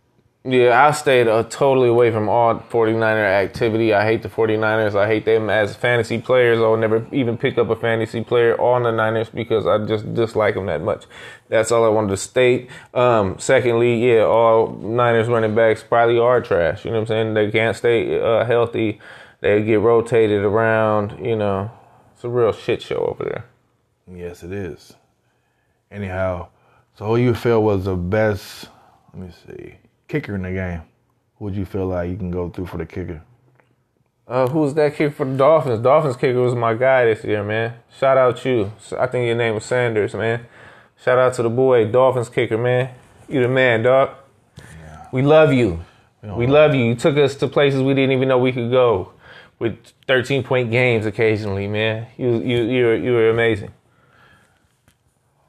Yeah, 0.45 0.87
I 0.87 0.91
stayed 0.91 1.29
uh, 1.29 1.45
totally 1.45 1.89
away 1.89 2.11
from 2.11 2.29
all 2.29 2.57
49er 2.57 3.25
activity. 3.25 3.95
I 3.95 4.05
hate 4.05 4.23
the 4.23 4.29
49ers. 4.29 4.95
I 4.95 5.07
hate 5.07 5.25
them 5.25 5.49
as 5.49 5.75
fantasy 5.75 6.21
players. 6.21 6.59
I'll 6.59 6.77
never 6.77 7.07
even 7.11 7.39
pick 7.39 7.57
up 7.57 7.71
a 7.71 7.75
fantasy 7.75 8.23
player 8.23 8.61
on 8.61 8.83
the 8.83 8.93
Niners 8.93 9.31
because 9.31 9.67
I 9.67 9.85
just 9.87 10.13
dislike 10.13 10.57
them 10.57 10.67
that 10.67 10.83
much. 10.83 11.07
That's 11.49 11.73
all 11.73 11.87
I 11.87 11.89
wanted 11.89 12.11
to 12.11 12.19
state. 12.19 12.69
Um, 12.93 13.39
secondly, 13.39 14.07
yeah, 14.07 14.25
all 14.25 14.77
Niners 14.77 15.27
running 15.29 15.55
backs 15.55 15.83
probably 15.83 16.19
are 16.19 16.43
trash. 16.43 16.85
You 16.85 16.91
know 16.91 16.99
what 16.99 17.11
I'm 17.11 17.33
saying? 17.33 17.35
They 17.35 17.51
can't 17.51 17.77
stay 17.77 18.21
uh, 18.21 18.45
healthy. 18.45 19.01
They 19.41 19.63
get 19.63 19.81
rotated 19.81 20.43
around. 20.45 21.19
You 21.25 21.37
know, 21.37 21.71
it's 22.15 22.25
a 22.25 22.29
real 22.29 22.53
shit 22.53 22.83
show 22.83 22.99
over 22.99 23.25
there. 23.25 23.47
Yes, 24.07 24.43
it 24.43 24.53
is. 24.53 24.93
Anyhow, 25.91 26.49
so 26.99 27.07
who 27.07 27.17
you 27.17 27.35
feel 27.35 27.63
was 27.63 27.85
the 27.85 27.95
best, 27.95 28.69
let 29.13 29.23
me 29.23 29.33
see, 29.47 29.75
kicker 30.09 30.35
in 30.35 30.43
the 30.43 30.53
game? 30.53 30.83
Who 31.39 31.47
would 31.47 31.55
you 31.55 31.65
feel 31.65 31.87
like 31.87 32.11
you 32.11 32.17
can 32.17 32.31
go 32.31 32.49
through 32.49 32.67
for 32.67 32.79
the 32.79 32.87
kicker? 32.87 33.23
Uh, 34.27 34.49
who's 34.49 34.75
that 34.75 34.97
kicker 34.97 35.15
for 35.15 35.25
the 35.25 35.37
Dolphins? 35.37 35.81
Dolphins 35.83 36.17
kicker 36.17 36.41
was 36.41 36.55
my 36.55 36.75
guy 36.75 37.05
this 37.05 37.23
year, 37.23 37.45
man. 37.45 37.75
Shout 37.97 38.17
out 38.17 38.39
to 38.39 38.51
you. 38.51 38.73
I 38.99 39.07
think 39.07 39.27
your 39.27 39.37
name 39.37 39.55
was 39.55 39.65
Sanders, 39.65 40.15
man. 40.15 40.47
Shout 41.03 41.19
out 41.19 41.35
to 41.35 41.43
the 41.43 41.51
boy, 41.51 41.91
Dolphins 41.91 42.29
kicker, 42.29 42.59
man. 42.59 42.91
You 43.29 43.43
the 43.43 43.49
man, 43.49 43.83
dog. 43.83 44.11
Yeah. 44.59 45.07
We 45.13 45.23
love 45.23 45.53
you. 45.53 45.85
We 46.35 46.49
love 46.49 46.75
you. 46.75 46.85
You 46.85 46.95
took 46.97 47.17
us 47.19 47.37
to 47.37 47.47
places 47.47 47.83
we 47.83 47.95
didn't 47.95 48.13
even 48.13 48.27
know 48.29 48.39
we 48.39 48.53
could 48.53 48.71
go, 48.71 49.13
with 49.59 49.79
13 50.09 50.43
point 50.43 50.71
games 50.71 51.07
occasionally, 51.07 51.69
man. 51.69 52.09
You 52.17 52.39
you 52.39 52.63
you 52.65 52.85
were, 52.85 52.97
you 52.97 53.13
were 53.13 53.31
amazing. 53.31 53.73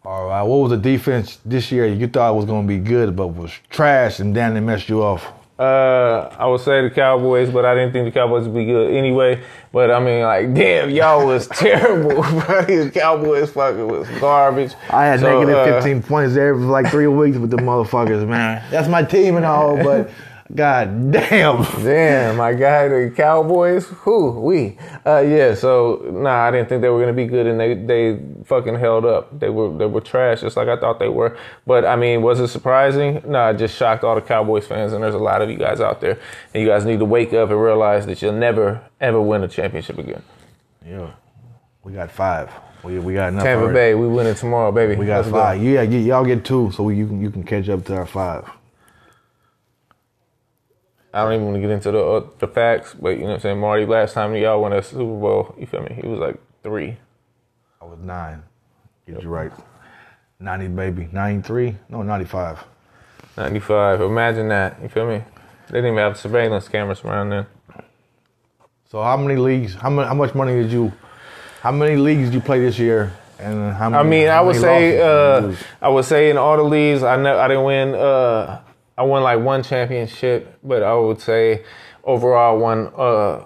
All 0.08 0.28
right, 0.28 0.42
what 0.42 0.60
was 0.60 0.70
the 0.70 0.78
defense 0.78 1.38
this 1.44 1.70
year 1.70 1.86
you 1.86 2.08
thought 2.08 2.34
was 2.34 2.46
going 2.46 2.66
to 2.66 2.68
be 2.74 2.80
good, 2.80 3.14
but 3.14 3.28
was 3.28 3.52
trash 3.70 4.22
and 4.22 4.34
then 4.34 4.54
they 4.54 4.62
messed 4.62 4.88
you 4.88 5.04
off? 5.04 5.28
Uh, 5.60 6.34
I 6.40 6.46
would 6.48 6.62
say 6.62 6.82
the 6.82 6.90
Cowboys, 6.90 7.50
but 7.50 7.66
I 7.66 7.76
didn't 7.76 7.92
think 7.92 8.06
the 8.06 8.18
Cowboys 8.18 8.46
would 8.46 8.54
be 8.56 8.64
good 8.64 8.94
anyway. 8.94 9.44
But 9.74 9.92
I 9.92 10.00
mean, 10.00 10.22
like, 10.24 10.54
damn, 10.54 10.92
y'all 10.92 11.26
was 11.26 11.48
terrible, 11.54 12.22
bro. 12.22 12.62
The 12.62 12.90
Cowboys 12.94 13.52
fucking 13.52 13.86
was 13.86 14.08
garbage. 14.22 14.76
I 14.90 15.08
had 15.08 15.20
So, 15.20 15.42
negative 15.42 15.58
uh, 15.58 15.82
15 15.82 16.02
points 16.04 16.34
there 16.34 16.56
for 16.56 16.62
like 16.62 16.90
three 16.90 17.08
weeks 17.08 17.38
with 17.38 17.50
the 17.52 17.58
motherfuckers, 17.58 18.26
man. 18.26 18.64
That's 18.72 18.88
my 18.88 19.04
team 19.04 19.36
and 19.36 19.46
all, 19.46 19.76
but 19.76 20.10
god 20.56 21.12
damn. 21.12 21.64
Damn, 21.84 22.38
my 22.38 22.54
guy, 22.54 22.88
the 22.88 23.14
Cowboys. 23.16 23.88
Who 23.88 24.32
we? 24.42 24.78
Uh, 25.06 25.20
yeah. 25.22 25.54
So 25.56 26.02
nah, 26.12 26.46
I 26.46 26.52
didn't 26.52 26.70
think 26.70 26.82
they 26.82 26.90
were 26.90 27.00
gonna 27.00 27.14
be 27.14 27.26
good, 27.28 27.48
and 27.48 27.60
they 27.60 27.74
they 27.74 28.20
fucking 28.46 28.76
held 28.76 29.06
up. 29.06 29.40
They 29.40 29.50
were 29.50 29.76
they 29.78 29.86
were 29.86 30.02
trash, 30.02 30.42
just 30.42 30.58
like 30.58 30.68
I 30.68 30.78
thought 30.78 31.00
they 31.00 31.10
were. 31.10 31.38
But 31.66 31.86
I 31.86 31.96
mean, 31.96 32.22
was 32.22 32.40
it 32.40 32.48
surprising? 32.48 33.22
Nah, 33.26 33.50
it 33.50 33.58
just 33.58 33.76
shocked 33.76 34.04
all 34.04 34.16
the 34.16 34.22
Cowboys 34.22 34.66
fans, 34.68 34.94
and 34.94 35.04
there's 35.04 35.16
a 35.16 35.20
lot 35.20 35.42
of 35.42 35.50
you 35.50 35.58
guys 35.58 35.80
out 35.82 36.02
there, 36.02 36.20
and 36.54 36.62
you 36.64 36.68
guys 36.68 36.86
need 36.86 37.00
to 37.00 37.06
wake 37.06 37.34
up 37.34 37.50
and 37.50 37.62
realize 37.62 38.06
that 38.06 38.22
you'll 38.22 38.34
never 38.34 38.82
ever 39.02 39.22
win 39.22 39.44
a 39.44 39.48
championship 39.48 39.98
again. 39.98 40.24
Yeah, 40.86 41.12
we 41.84 41.94
got 41.94 42.12
five. 42.12 42.50
We, 42.84 43.00
we 43.00 43.16
got 43.16 43.30
enough. 43.34 43.44
Tampa 43.44 43.64
already. 43.64 43.74
Bay, 43.74 43.96
we 43.96 44.08
winning 44.08 44.36
tomorrow, 44.36 44.72
baby. 44.72 44.96
We 44.96 45.06
got 45.08 45.18
Let's 45.18 45.30
go. 45.30 45.34
five. 45.34 45.62
Yeah, 45.62 45.82
y- 45.84 45.98
y'all 45.98 46.24
get 46.24 46.46
two, 46.46 46.72
so 46.72 46.88
you 46.90 47.08
can 47.08 47.22
you 47.22 47.32
can 47.32 47.44
catch 47.44 47.68
up 47.70 47.84
to 47.86 47.96
our 47.98 48.06
five. 48.06 48.46
I 51.14 51.24
don't 51.24 51.34
even 51.34 51.46
want 51.46 51.56
to 51.56 51.62
get 51.62 51.70
into 51.72 51.92
the 51.92 52.04
uh, 52.04 52.28
the 52.40 52.48
facts, 52.48 52.94
but 52.94 53.10
you 53.10 53.20
know 53.20 53.28
what 53.28 53.34
I'm 53.36 53.40
saying. 53.42 53.60
Marty, 53.60 53.86
last 53.86 54.14
time 54.14 54.36
y'all 54.36 54.62
won 54.62 54.74
a 54.74 54.84
Super 54.84 55.04
Bowl, 55.04 55.56
you 55.58 55.66
feel 55.66 55.82
me? 55.82 55.98
He 56.02 56.08
was 56.08 56.20
like 56.20 56.36
three. 56.64 56.98
I 57.82 57.86
was 57.86 58.00
nine. 58.00 58.44
Get 59.08 59.24
you 59.24 59.30
right. 59.30 59.52
Ninety 60.40 60.68
baby. 60.68 61.08
Ninety 61.12 61.48
three. 61.48 61.76
No, 61.90 62.04
ninety 62.04 62.26
five. 62.26 62.64
95. 63.38 64.02
Imagine 64.02 64.48
that. 64.50 64.82
You 64.82 64.90
feel 64.90 65.08
me? 65.08 65.24
They 65.68 65.78
didn't 65.78 65.92
even 65.92 65.98
have 65.98 66.18
surveillance 66.18 66.68
cameras 66.68 67.04
around 67.04 67.30
then. 67.30 67.46
So 68.90 69.04
how 69.04 69.18
many 69.18 69.40
leagues? 69.40 69.76
How 69.76 69.90
much? 69.90 70.08
How 70.08 70.14
much 70.14 70.34
money 70.34 70.54
did 70.54 70.72
you? 70.72 70.92
How 71.62 71.72
many 71.72 71.98
leagues 71.98 72.26
did 72.26 72.34
you 72.34 72.42
play 72.42 72.60
this 72.60 72.80
year? 72.80 73.14
And 73.38 73.74
how 73.74 73.90
many? 73.90 74.00
I 74.00 74.10
mean, 74.10 74.28
I 74.30 74.42
would 74.42 74.56
say, 74.56 75.00
losses 75.00 75.60
did 75.60 75.60
you 75.60 75.68
uh. 75.82 75.86
I 75.86 75.90
would 75.90 76.06
say 76.06 76.30
in 76.30 76.38
all 76.38 76.58
the 76.58 76.64
leagues, 76.64 77.04
I 77.04 77.18
know 77.18 77.38
I 77.38 77.48
didn't 77.48 77.66
win. 77.66 77.94
Uh, 77.94 78.62
I 78.98 79.04
won 79.04 79.24
like 79.24 79.40
one 79.40 79.64
championship, 79.64 80.58
but 80.64 80.82
I 80.82 80.94
would 80.96 81.22
say 81.22 81.64
overall, 82.04 82.58
one. 82.58 82.92
Uh, 82.96 83.46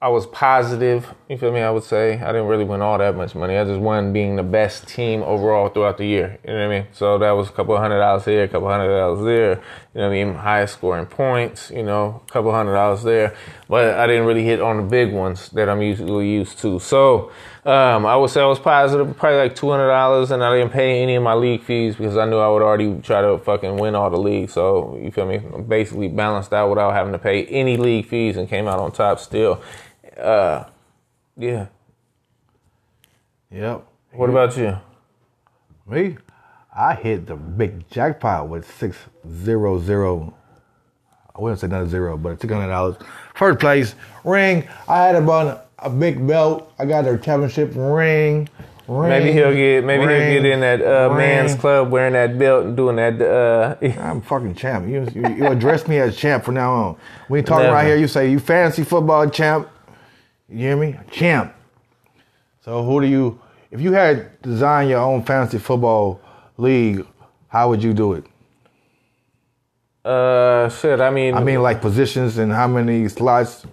I 0.00 0.08
was 0.08 0.26
positive. 0.26 1.12
You 1.28 1.36
feel 1.36 1.50
me? 1.50 1.60
I 1.60 1.70
would 1.70 1.82
say 1.82 2.20
I 2.20 2.26
didn't 2.26 2.46
really 2.46 2.62
win 2.62 2.82
all 2.82 2.98
that 2.98 3.16
much 3.16 3.34
money. 3.34 3.58
I 3.58 3.64
just 3.64 3.80
won 3.80 4.12
being 4.12 4.36
the 4.36 4.44
best 4.44 4.86
team 4.86 5.24
overall 5.24 5.68
throughout 5.68 5.98
the 5.98 6.06
year. 6.06 6.38
You 6.44 6.52
know 6.52 6.68
what 6.68 6.74
I 6.74 6.80
mean? 6.80 6.86
So 6.92 7.18
that 7.18 7.32
was 7.32 7.48
a 7.48 7.52
couple 7.52 7.76
hundred 7.76 7.98
dollars 7.98 8.24
here, 8.24 8.44
a 8.44 8.48
couple 8.48 8.68
hundred 8.68 8.96
dollars 8.96 9.24
there. 9.24 9.50
You 9.50 10.00
know 10.00 10.08
what 10.08 10.16
I 10.16 10.24
mean? 10.24 10.34
Highest 10.34 10.74
scoring 10.74 11.06
points. 11.06 11.72
You 11.72 11.82
know, 11.82 12.22
a 12.28 12.32
couple 12.32 12.52
hundred 12.52 12.74
dollars 12.74 13.02
there. 13.02 13.34
But 13.68 13.98
I 13.98 14.06
didn't 14.06 14.26
really 14.26 14.44
hit 14.44 14.60
on 14.60 14.76
the 14.76 14.82
big 14.84 15.12
ones 15.12 15.48
that 15.48 15.68
I'm 15.68 15.82
usually 15.82 16.30
used 16.30 16.60
to. 16.60 16.78
So 16.78 17.32
um, 17.64 18.06
I 18.06 18.14
would 18.14 18.30
say 18.30 18.40
I 18.40 18.46
was 18.46 18.60
positive, 18.60 19.16
probably 19.16 19.38
like 19.38 19.56
two 19.56 19.68
hundred 19.68 19.88
dollars, 19.88 20.30
and 20.30 20.44
I 20.44 20.56
didn't 20.56 20.72
pay 20.72 21.02
any 21.02 21.16
of 21.16 21.24
my 21.24 21.34
league 21.34 21.64
fees 21.64 21.96
because 21.96 22.16
I 22.16 22.26
knew 22.26 22.38
I 22.38 22.48
would 22.48 22.62
already 22.62 23.00
try 23.00 23.22
to 23.22 23.38
fucking 23.38 23.78
win 23.78 23.96
all 23.96 24.10
the 24.10 24.16
leagues. 24.16 24.52
So 24.52 24.96
you 25.02 25.10
feel 25.10 25.26
me? 25.26 25.38
Basically 25.38 26.06
balanced 26.06 26.52
out 26.52 26.68
without 26.68 26.92
having 26.92 27.10
to 27.14 27.18
pay 27.18 27.46
any 27.46 27.76
league 27.76 28.06
fees 28.06 28.36
and 28.36 28.48
came 28.48 28.68
out 28.68 28.78
on 28.78 28.92
top 28.92 29.18
still. 29.18 29.60
Uh, 30.16 30.66
yeah. 31.36 31.66
Yep. 33.50 33.86
What 34.12 34.30
about 34.30 34.56
you? 34.56 34.76
Me, 35.86 36.16
I 36.76 36.94
hit 36.94 37.26
the 37.26 37.36
big 37.36 37.88
jackpot 37.90 38.48
with 38.48 38.70
six 38.78 38.96
zero 39.44 39.78
zero. 39.80 40.34
I 41.34 41.40
wouldn't 41.40 41.60
say 41.60 41.66
another 41.66 41.88
zero, 41.88 42.16
but 42.16 42.40
six 42.40 42.52
hundred 42.52 42.68
dollars. 42.68 42.96
First 43.34 43.60
place 43.60 43.94
ring. 44.24 44.66
I 44.88 45.04
had 45.04 45.16
about 45.16 45.68
a 45.78 45.90
big 45.90 46.26
belt. 46.26 46.72
I 46.78 46.86
got 46.86 47.06
a 47.06 47.18
championship 47.18 47.72
ring. 47.74 48.48
ring 48.88 49.08
Maybe 49.08 49.32
he'll 49.32 49.52
get 49.52 49.84
maybe 49.84 50.06
ring, 50.06 50.32
he'll 50.32 50.42
get 50.42 50.52
in 50.52 50.60
that 50.60 50.82
uh, 50.82 51.14
man's 51.14 51.54
club 51.54 51.90
wearing 51.90 52.14
that 52.14 52.38
belt 52.38 52.64
and 52.66 52.76
doing 52.76 52.96
that. 52.96 53.20
Uh, 53.22 53.76
I'm 54.00 54.22
fucking 54.22 54.54
champ. 54.54 54.88
You, 54.88 55.06
you, 55.14 55.34
you 55.36 55.46
address 55.46 55.86
me 55.86 55.98
as 55.98 56.16
champ 56.16 56.44
from 56.44 56.54
now 56.54 56.72
on. 56.72 56.96
When 57.28 57.38
you 57.38 57.46
talking 57.46 57.64
Never. 57.64 57.74
right 57.74 57.86
here, 57.86 57.96
you 57.96 58.08
say 58.08 58.30
you 58.30 58.40
fantasy 58.40 58.84
football 58.84 59.28
champ. 59.28 59.68
You 60.48 60.58
hear 60.58 60.76
me? 60.76 60.96
Champ. 61.10 61.54
So 62.60 62.84
who 62.84 63.00
do 63.00 63.06
you? 63.06 63.40
If 63.70 63.80
you 63.80 63.92
had 63.92 64.40
designed 64.42 64.90
your 64.90 65.00
own 65.00 65.22
fantasy 65.24 65.58
football 65.58 66.20
league, 66.56 67.06
how 67.48 67.68
would 67.68 67.82
you 67.82 67.92
do 67.92 68.14
it? 68.14 68.24
uh, 70.06 70.68
shit. 70.68 71.00
I 71.00 71.10
mean, 71.10 71.34
I 71.34 71.42
mean, 71.42 71.60
like 71.62 71.80
positions 71.80 72.38
and 72.38 72.52
how 72.52 72.68
many 72.68 73.08
slots. 73.08 73.66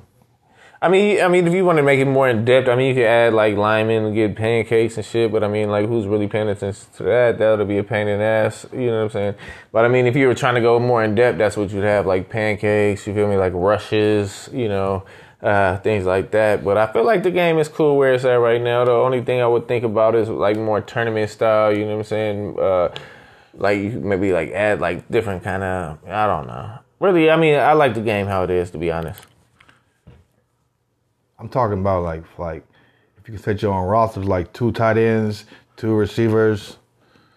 I 0.81 0.89
mean, 0.89 1.21
I 1.21 1.29
mean, 1.29 1.47
if 1.47 1.53
you 1.53 1.63
want 1.63 1.77
to 1.77 1.83
make 1.83 1.99
it 1.99 2.05
more 2.05 2.27
in 2.27 2.43
depth, 2.43 2.67
I 2.67 2.75
mean, 2.75 2.89
you 2.89 2.95
could 2.95 3.05
add 3.05 3.33
like 3.33 3.55
linemen 3.55 4.03
and 4.03 4.15
get 4.15 4.35
pancakes 4.35 4.97
and 4.97 5.05
shit. 5.05 5.31
But 5.31 5.43
I 5.43 5.47
mean, 5.47 5.69
like, 5.69 5.87
who's 5.87 6.07
really 6.07 6.27
paying 6.27 6.49
attention 6.49 6.85
to 6.97 7.03
that? 7.03 7.37
That 7.37 7.57
would 7.57 7.67
be 7.67 7.77
a 7.77 7.83
pain 7.83 8.07
in 8.07 8.19
the 8.19 8.25
ass. 8.25 8.65
You 8.73 8.87
know 8.87 8.97
what 8.97 9.03
I'm 9.03 9.09
saying? 9.11 9.35
But 9.71 9.85
I 9.85 9.87
mean, 9.87 10.07
if 10.07 10.15
you 10.15 10.27
were 10.27 10.33
trying 10.35 10.55
to 10.55 10.61
go 10.61 10.79
more 10.79 11.03
in 11.03 11.15
depth, 11.15 11.37
that's 11.37 11.55
what 11.55 11.71
you'd 11.71 11.83
have, 11.83 12.05
like 12.05 12.29
pancakes. 12.29 13.07
You 13.07 13.13
feel 13.13 13.29
me? 13.29 13.37
Like 13.37 13.53
rushes. 13.55 14.49
You 14.51 14.67
know, 14.67 15.05
uh, 15.43 15.77
things 15.79 16.05
like 16.05 16.31
that. 16.31 16.63
But 16.63 16.77
I 16.77 16.91
feel 16.91 17.03
like 17.03 17.21
the 17.21 17.31
game 17.31 17.59
is 17.59 17.67
cool 17.67 17.97
where 17.97 18.13
it's 18.13 18.23
at 18.23 18.35
right 18.35 18.61
now. 18.61 18.85
The 18.85 18.91
only 18.91 19.21
thing 19.21 19.41
I 19.41 19.47
would 19.47 19.67
think 19.67 19.83
about 19.83 20.15
is 20.15 20.29
like 20.29 20.57
more 20.57 20.81
tournament 20.81 21.29
style. 21.29 21.75
You 21.75 21.85
know 21.85 21.91
what 21.91 21.97
I'm 21.97 22.03
saying? 22.05 22.59
Uh, 22.59 22.95
like 23.55 23.79
maybe 23.79 24.31
like 24.31 24.51
add 24.51 24.79
like 24.79 25.07
different 25.09 25.43
kind 25.43 25.61
of. 25.61 25.99
I 26.07 26.25
don't 26.25 26.47
know. 26.47 26.79
Really, 26.99 27.29
I 27.29 27.35
mean, 27.35 27.55
I 27.55 27.73
like 27.73 27.93
the 27.93 28.01
game 28.01 28.25
how 28.27 28.43
it 28.43 28.49
is. 28.49 28.71
To 28.71 28.77
be 28.77 28.91
honest. 28.91 29.21
I'm 31.37 31.49
talking 31.49 31.79
about 31.79 32.03
like 32.03 32.23
like 32.39 32.65
if 33.17 33.27
you 33.27 33.33
can 33.33 33.43
set 33.43 33.61
your 33.61 33.73
own 33.73 33.87
rosters, 33.87 34.25
like 34.25 34.53
two 34.53 34.71
tight 34.71 34.97
ends, 34.97 35.45
two 35.75 35.93
receivers. 35.93 36.77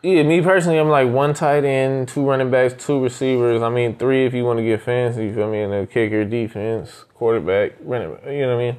Yeah, 0.03 0.23
me 0.23 0.41
personally, 0.41 0.79
I'm 0.79 0.89
like 0.89 1.09
one 1.09 1.35
tight 1.35 1.65
end, 1.65 2.09
two 2.09 2.25
running 2.29 2.51
backs, 2.51 2.75
two 2.85 3.03
receivers. 3.03 3.63
I 3.63 3.71
mean, 3.71 3.97
three 3.97 4.25
if 4.27 4.35
you 4.35 4.45
want 4.45 4.59
to 4.59 4.65
get 4.65 4.83
fancy. 4.83 5.25
You 5.27 5.35
feel 5.35 5.51
me? 5.51 5.63
And 5.63 5.73
a 5.75 5.87
kicker, 5.87 6.25
defense, 6.25 7.05
quarterback, 7.15 7.73
running. 7.81 8.15
back, 8.15 8.25
You 8.27 8.43
know 8.43 8.57
what 8.57 8.63
I 8.63 8.73
mean? 8.73 8.77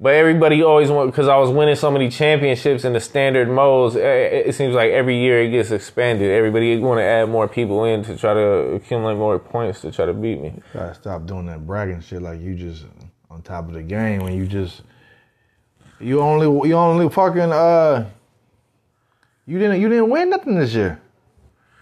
But 0.00 0.14
everybody 0.14 0.64
always 0.64 0.90
want 0.90 1.12
because 1.12 1.28
I 1.28 1.36
was 1.36 1.50
winning 1.50 1.76
so 1.76 1.88
many 1.88 2.08
championships 2.08 2.84
in 2.84 2.92
the 2.92 2.98
standard 2.98 3.48
modes. 3.48 3.94
eh, 3.94 4.00
It 4.46 4.54
seems 4.56 4.74
like 4.74 4.90
every 4.90 5.16
year 5.16 5.42
it 5.42 5.50
gets 5.50 5.70
expanded. 5.70 6.28
Everybody 6.28 6.76
want 6.78 6.98
to 6.98 7.04
add 7.04 7.28
more 7.28 7.46
people 7.46 7.84
in 7.84 8.02
to 8.04 8.16
try 8.16 8.34
to 8.34 8.40
accumulate 8.74 9.14
more 9.14 9.38
points 9.38 9.80
to 9.82 9.92
try 9.92 10.06
to 10.06 10.12
beat 10.12 10.40
me. 10.40 10.54
Gotta 10.72 10.94
stop 10.94 11.24
doing 11.26 11.46
that 11.46 11.64
bragging 11.64 12.00
shit 12.00 12.20
like 12.20 12.40
you 12.40 12.56
just 12.56 12.84
on 13.30 13.42
top 13.42 13.68
of 13.68 13.74
the 13.74 13.82
game 13.82 14.22
when 14.24 14.32
you 14.32 14.44
just 14.44 14.82
you 16.00 16.20
only 16.20 16.68
you 16.68 16.74
only 16.74 17.08
fucking 17.08 17.52
uh 17.52 18.10
you 19.46 19.58
didn't 19.58 19.80
you 19.80 19.88
didn't 19.88 20.10
win 20.10 20.30
nothing 20.30 20.54
this 20.54 20.74
year. 20.74 21.00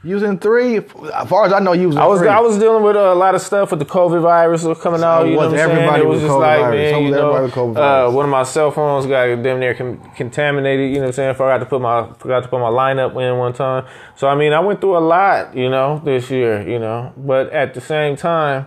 You 0.02 0.14
was 0.14 0.22
in 0.22 0.38
three. 0.38 0.78
As 0.78 1.28
far 1.28 1.44
as 1.44 1.52
I 1.52 1.58
know, 1.58 1.74
you 1.74 1.88
was. 1.88 1.96
I 1.98 2.06
was 2.06 2.20
three. 2.20 2.28
I 2.28 2.40
was 2.40 2.58
dealing 2.58 2.82
with 2.82 2.96
a 2.96 3.14
lot 3.14 3.34
of 3.34 3.42
stuff 3.42 3.70
with 3.70 3.80
the 3.80 3.84
COVID 3.84 4.22
virus 4.22 4.62
coming 4.80 5.02
out. 5.02 5.24
You 5.24 5.32
know 5.32 5.36
what 5.36 5.48
I'm 5.48 5.56
saying? 5.56 5.70
everybody 5.70 6.02
It 6.02 6.06
was 6.06 6.20
just 6.22 6.32
COVID 6.32 6.40
like 6.40 6.60
virus. 6.60 6.92
man, 6.92 7.04
you 7.04 7.10
know, 7.10 7.34
everybody 7.34 7.44
with 7.44 7.76
COVID 7.76 8.08
uh, 8.08 8.10
one 8.10 8.24
of 8.24 8.30
my 8.30 8.42
cell 8.44 8.70
phones 8.70 9.04
got 9.04 9.26
damn 9.42 9.60
near 9.60 9.74
con- 9.74 10.00
contaminated. 10.16 10.88
You 10.88 10.94
know 10.96 11.00
what 11.02 11.06
I'm 11.08 11.12
saying? 11.12 11.34
Forgot 11.34 11.58
to 11.58 11.66
put 11.66 11.82
my 11.82 12.10
forgot 12.14 12.42
to 12.44 12.48
put 12.48 12.60
my 12.60 12.70
lineup 12.70 13.10
in 13.10 13.36
one 13.36 13.52
time. 13.52 13.86
So 14.16 14.26
I 14.26 14.34
mean, 14.34 14.54
I 14.54 14.60
went 14.60 14.80
through 14.80 14.96
a 14.96 15.04
lot, 15.04 15.54
you 15.54 15.68
know, 15.68 16.00
this 16.02 16.30
year. 16.30 16.66
You 16.66 16.78
know, 16.78 17.12
but 17.16 17.52
at 17.52 17.74
the 17.74 17.80
same 17.82 18.16
time. 18.16 18.66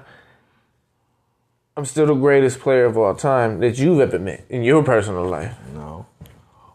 I'm 1.75 1.85
still 1.85 2.05
the 2.05 2.13
greatest 2.13 2.59
player 2.59 2.85
of 2.85 2.99
all 2.99 3.15
time 3.15 3.59
that 3.61 3.79
you've 3.79 3.99
ever 3.99 4.19
met 4.19 4.45
in 4.47 4.61
your 4.61 4.83
personal 4.83 5.25
life. 5.25 5.55
No. 5.73 6.05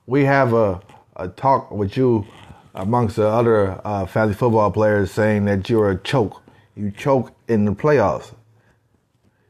We 0.06 0.24
have 0.24 0.52
a, 0.52 0.80
a 1.18 1.28
talk 1.28 1.70
with 1.70 1.96
you 1.96 2.26
amongst 2.74 3.16
the 3.16 3.26
other 3.26 3.80
uh, 3.84 4.06
fantasy 4.06 4.38
football 4.38 4.70
players 4.70 5.10
saying 5.10 5.44
that 5.46 5.68
you're 5.68 5.90
a 5.90 5.98
choke. 5.98 6.42
You 6.76 6.90
choke 6.90 7.32
in 7.48 7.64
the 7.64 7.72
playoffs. 7.72 8.34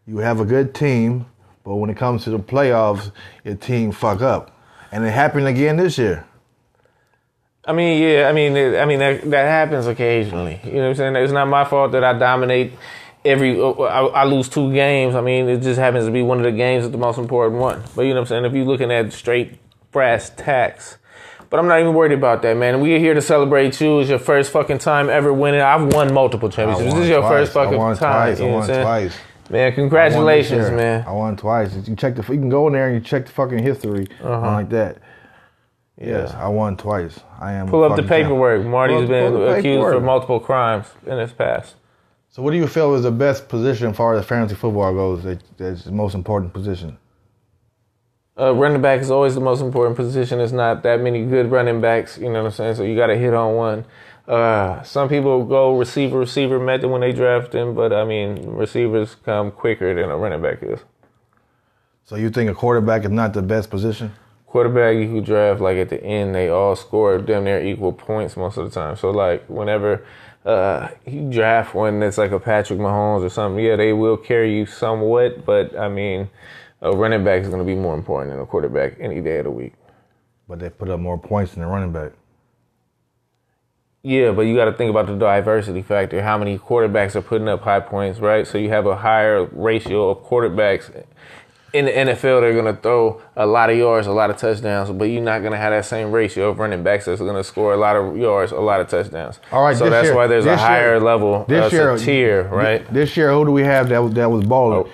You 0.07 0.18
have 0.18 0.40
a 0.40 0.44
good 0.44 0.74
team, 0.74 1.26
but 1.64 1.76
when 1.76 1.90
it 1.90 1.96
comes 1.96 2.24
to 2.24 2.31
the 2.31 2.38
playoffs, 2.38 3.12
your 3.44 3.57
team 3.57 3.92
fuck 3.92 4.22
up. 4.22 4.57
And 4.90 5.04
it 5.04 5.11
happened 5.11 5.46
again 5.46 5.76
this 5.76 5.98
year. 5.98 6.26
I 7.66 7.74
mean, 7.74 8.02
yeah, 8.02 8.28
I 8.28 8.33
mean, 8.33 8.57
I 8.57 8.87
mean 8.87 8.98
that, 9.00 9.31
that 9.31 9.44
happens 9.44 9.87
occasionally. 9.87 10.59
You 10.64 10.72
know 10.72 10.81
what 10.81 10.88
I'm 10.88 10.94
saying? 10.94 11.16
It's 11.16 11.33
not 11.33 11.48
my 11.48 11.66
fault 11.66 11.92
that 11.92 12.02
I 12.02 12.18
dominate 12.18 12.72
every. 13.26 13.61
uh, 13.61 13.72
I, 13.72 14.22
I 14.22 14.24
lose 14.24 14.48
two 14.48 14.72
games. 14.72 15.14
I 15.14 15.20
mean, 15.20 15.46
it 15.50 15.61
just 15.61 15.78
happens 15.78 16.07
to 16.07 16.11
be 16.11 16.22
one 16.22 16.38
of 16.38 16.44
the 16.44 16.52
games 16.52 16.85
that's 16.85 16.92
the 16.92 16.98
most 16.98 17.18
important 17.18 17.61
one. 17.61 17.83
But 17.94 18.02
you 18.02 18.14
know 18.14 18.14
what 18.14 18.20
I'm 18.20 18.26
saying? 18.26 18.44
If 18.46 18.54
you're 18.54 18.64
looking 18.64 18.90
at 18.90 19.12
straight 19.12 19.59
brass 19.92 20.31
tacks. 20.31 20.98
But 21.50 21.61
I'm 21.61 21.66
not 21.66 21.80
even 21.80 21.94
worried 21.94 22.12
about 22.12 22.42
that, 22.42 22.56
man. 22.56 22.80
We're 22.80 22.98
here 22.98 23.14
to 23.14 23.22
celebrate 23.22 23.80
you. 23.80 24.00
It's 24.00 24.11
your 24.11 24.18
first 24.18 24.52
fucking 24.52 24.78
time 24.78 25.08
ever 25.08 25.32
winning. 25.32 25.62
I've 25.62 25.92
won 25.94 26.12
multiple 26.12 26.50
championships. 26.50 26.88
won 26.92 26.96
This 27.00 27.04
is 27.04 27.11
your 27.11 27.20
twice. 27.20 27.30
first 27.32 27.52
fucking 27.52 27.74
I 27.74 27.76
won 27.78 27.96
time. 27.96 28.12
twice. 28.12 28.38
you 28.38 28.44
I 28.44 28.48
know 28.48 28.52
won 28.54 28.62
I'm 28.62 28.66
saying? 28.68 28.82
twice. 28.84 29.18
Man, 29.50 29.61
I 29.62 29.64
won 29.68 29.74
congratulations, 29.74 30.68
year. 30.68 30.76
man. 30.76 31.04
I 31.06 31.12
won 31.12 31.37
twice. 31.38 31.88
You 31.88 31.96
check 31.96 32.16
the. 32.16 32.22
You 32.22 32.38
can 32.38 32.50
go 32.50 32.66
in 32.66 32.74
there 32.74 32.87
and 32.88 32.94
you 32.96 33.00
check 33.00 33.24
the 33.24 33.32
fucking 33.32 33.61
history 33.61 34.06
Uh-huh. 34.22 34.40
like 34.40 34.68
that. 34.70 34.98
Yes, 36.00 36.32
I 36.34 36.48
won 36.48 36.76
twice. 36.76 37.18
I 37.40 37.54
am. 37.54 37.66
Pull 37.68 37.82
up 37.82 37.96
the 37.96 38.02
paperwork. 38.02 38.62
Pull 38.62 38.70
Marty's 38.70 39.02
up- 39.02 39.08
been 39.08 39.34
accused 39.34 39.62
paperwork. 39.64 39.94
of 39.96 40.02
multiple 40.04 40.38
crimes 40.40 40.87
in 41.06 41.18
his 41.18 41.32
past. 41.32 41.74
So, 42.28 42.42
what 42.42 42.50
do 42.50 42.56
you 42.58 42.66
feel 42.68 42.94
is 42.94 43.02
the 43.04 43.11
best 43.11 43.48
position 43.48 43.88
as 43.90 43.96
far 43.96 44.14
as 44.14 44.24
fantasy 44.26 44.54
football 44.54 44.92
goes? 44.94 45.24
That, 45.24 45.42
that's 45.56 45.84
the 45.84 45.92
most 45.92 46.14
important 46.14 46.52
position. 46.52 46.98
Uh, 48.38 48.55
running 48.55 48.81
back 48.81 49.01
is 49.01 49.11
always 49.11 49.35
the 49.35 49.40
most 49.40 49.61
important 49.61 49.96
position. 49.96 50.38
There's 50.38 50.53
not 50.53 50.85
that 50.85 51.01
many 51.01 51.24
good 51.24 51.51
running 51.51 51.81
backs, 51.81 52.18
you 52.18 52.31
know 52.31 52.42
what 52.42 52.46
I'm 52.46 52.53
saying? 52.53 52.74
So 52.77 52.85
you 52.85 52.94
got 52.94 53.09
to 53.09 53.16
hit 53.16 53.35
on 53.35 53.57
one. 53.57 53.85
Uh, 54.29 54.83
some 54.83 55.09
people 55.09 55.44
go 55.44 55.77
receiver 55.77 56.18
receiver 56.18 56.61
method 56.61 56.88
when 56.88 57.01
they 57.01 57.12
draft 57.12 57.51
them, 57.51 57.74
but 57.74 57.92
I 57.92 58.05
mean 58.05 58.46
receivers 58.46 59.16
come 59.24 59.51
quicker 59.51 59.94
than 59.94 60.11
a 60.11 60.16
running 60.16 60.42
back 60.42 60.62
is. 60.62 60.81
So, 62.05 62.16
you 62.16 62.31
think 62.31 62.48
a 62.48 62.55
quarterback 62.55 63.05
is 63.05 63.11
not 63.11 63.35
the 63.35 63.42
best 63.42 63.68
position? 63.68 64.12
Quarterback 64.46 64.96
you 64.96 65.12
could 65.12 65.27
draft 65.27 65.61
like 65.61 65.77
at 65.77 65.90
the 65.90 66.03
end, 66.03 66.35
they 66.35 66.48
all 66.48 66.74
score 66.74 67.18
damn 67.18 67.44
near 67.44 67.62
equal 67.62 67.92
points 67.92 68.35
most 68.35 68.57
of 68.57 68.64
the 68.64 68.70
time. 68.70 68.96
So 68.96 69.11
like 69.11 69.44
whenever 69.46 70.07
uh, 70.46 70.88
you 71.05 71.31
draft 71.31 71.74
one 71.74 72.01
that's 72.01 72.16
like 72.16 72.31
a 72.31 72.40
Patrick 72.40 72.79
Mahomes 72.79 73.24
or 73.24 73.29
something, 73.29 73.62
yeah, 73.62 73.77
they 73.77 73.92
will 73.92 74.16
carry 74.16 74.57
you 74.57 74.64
somewhat, 74.64 75.44
but 75.44 75.79
I 75.79 75.88
mean 75.88 76.31
a 76.80 76.92
running 76.96 77.24
back 77.24 77.42
is 77.42 77.48
going 77.48 77.58
to 77.60 77.64
be 77.64 77.74
more 77.74 77.94
important 77.94 78.32
than 78.32 78.40
a 78.40 78.46
quarterback 78.46 78.94
any 79.00 79.20
day 79.20 79.38
of 79.38 79.44
the 79.44 79.50
week. 79.50 79.74
but 80.48 80.58
they 80.60 80.70
put 80.70 80.88
up 80.88 80.98
more 81.00 81.18
points 81.18 81.52
than 81.52 81.62
the 81.62 81.68
running 81.68 81.92
back. 81.92 82.12
Yeah, 84.02 84.30
but 84.30 84.42
you 84.42 84.54
got 84.54 84.66
to 84.66 84.72
think 84.72 84.90
about 84.90 85.06
the 85.06 85.16
diversity 85.16 85.82
factor. 85.82 86.22
How 86.22 86.38
many 86.38 86.56
quarterbacks 86.58 87.16
are 87.16 87.20
putting 87.22 87.48
up 87.48 87.62
high 87.62 87.80
points, 87.80 88.20
right? 88.20 88.46
So 88.46 88.56
you 88.56 88.68
have 88.70 88.86
a 88.86 88.96
higher 88.96 89.44
ratio 89.52 90.08
of 90.10 90.18
quarterbacks 90.24 91.04
in 91.74 91.84
the 91.86 91.90
NFL. 91.90 92.40
They're 92.40 92.52
going 92.54 92.72
to 92.74 92.80
throw 92.80 93.20
a 93.36 93.44
lot 93.44 93.70
of 93.70 93.76
yards, 93.76 94.06
a 94.06 94.12
lot 94.12 94.30
of 94.30 94.36
touchdowns, 94.38 94.90
but 94.92 95.04
you're 95.06 95.20
not 95.20 95.40
going 95.40 95.50
to 95.52 95.58
have 95.58 95.72
that 95.72 95.84
same 95.84 96.12
ratio 96.12 96.48
of 96.50 96.58
running 96.60 96.82
backs 96.84 97.04
that's 97.06 97.20
going 97.20 97.34
to 97.36 97.44
score 97.44 97.74
a 97.74 97.76
lot 97.76 97.96
of 97.96 98.16
yards, 98.16 98.52
a 98.52 98.56
lot 98.60 98.80
of 98.80 98.88
touchdowns. 98.88 99.40
All 99.52 99.64
right, 99.64 99.76
so 99.76 99.90
that's 99.90 100.06
year- 100.06 100.14
why 100.16 100.28
there's 100.28 100.46
a 100.46 100.50
this 100.50 100.60
year- 100.60 100.66
higher 100.68 101.00
level, 101.00 101.44
this 101.48 101.72
uh, 101.72 101.76
year- 101.76 101.98
tier, 101.98 102.42
right? 102.44 102.90
This 102.94 103.16
year, 103.16 103.32
who 103.32 103.44
do 103.44 103.50
we 103.50 103.62
have 103.64 103.88
that 103.90 104.14
that 104.14 104.30
was 104.30 104.44
balling? 104.44 104.88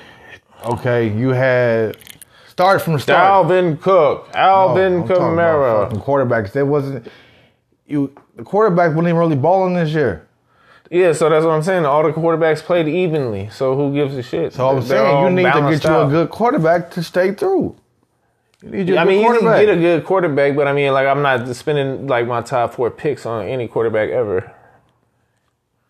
Okay, 0.64 1.09
you 1.16 1.31
had 1.31 1.96
start 2.46 2.81
from 2.83 2.94
the 2.94 2.98
start. 2.98 3.20
Alvin 3.22 3.77
Cook, 3.77 4.29
No, 4.35 4.40
Alvin 4.40 5.03
I'm 5.03 5.09
talking 5.09 5.35
about 5.35 5.59
Kamara. 5.59 5.83
fucking 5.88 6.00
quarterbacks. 6.00 6.53
There 6.53 6.66
wasn't 6.66 7.07
you. 7.87 8.12
The 8.37 8.42
quarterback 8.42 8.88
wasn't 8.90 9.09
even 9.09 9.16
really 9.18 9.37
balling 9.37 9.74
this 9.74 9.90
year. 9.92 10.27
Yeah, 10.90 11.12
so 11.12 11.29
that's 11.29 11.44
what 11.44 11.53
I'm 11.53 11.62
saying. 11.62 11.85
All 11.87 12.03
the 12.03 12.11
quarterbacks 12.12 12.61
played 12.62 12.88
evenly. 12.88 13.48
So 13.50 13.74
who 13.77 13.92
gives 13.92 14.14
a 14.16 14.22
shit? 14.22 14.53
So 14.53 14.68
I'm 14.68 14.77
They're 14.81 14.85
saying 14.88 15.07
all 15.07 15.24
you 15.24 15.31
need 15.35 15.42
to 15.44 15.50
balanced 15.50 15.83
get 15.83 15.88
you 15.90 15.94
out. 15.96 16.07
a 16.09 16.11
good 16.11 16.31
quarterback 16.31 16.90
to 16.92 17.03
stay 17.03 17.33
through. 17.35 17.77
You 18.62 18.70
need 18.70 18.88
your 18.88 18.98
I 18.98 19.05
mean, 19.05 19.20
you 19.20 19.27
can 19.29 19.40
quarterback. 19.40 19.66
get 19.66 19.77
a 19.77 19.81
good 19.81 20.05
quarterback, 20.05 20.57
but 20.57 20.66
I 20.68 20.72
mean, 20.72 20.92
like, 20.92 21.07
I'm 21.07 21.22
not 21.22 21.55
spending 21.57 22.07
like 22.07 22.27
my 22.27 22.40
top 22.42 22.74
four 22.74 22.90
picks 22.90 23.27
on 23.27 23.46
any 23.46 23.68
quarterback 23.68 24.11
ever. 24.11 24.53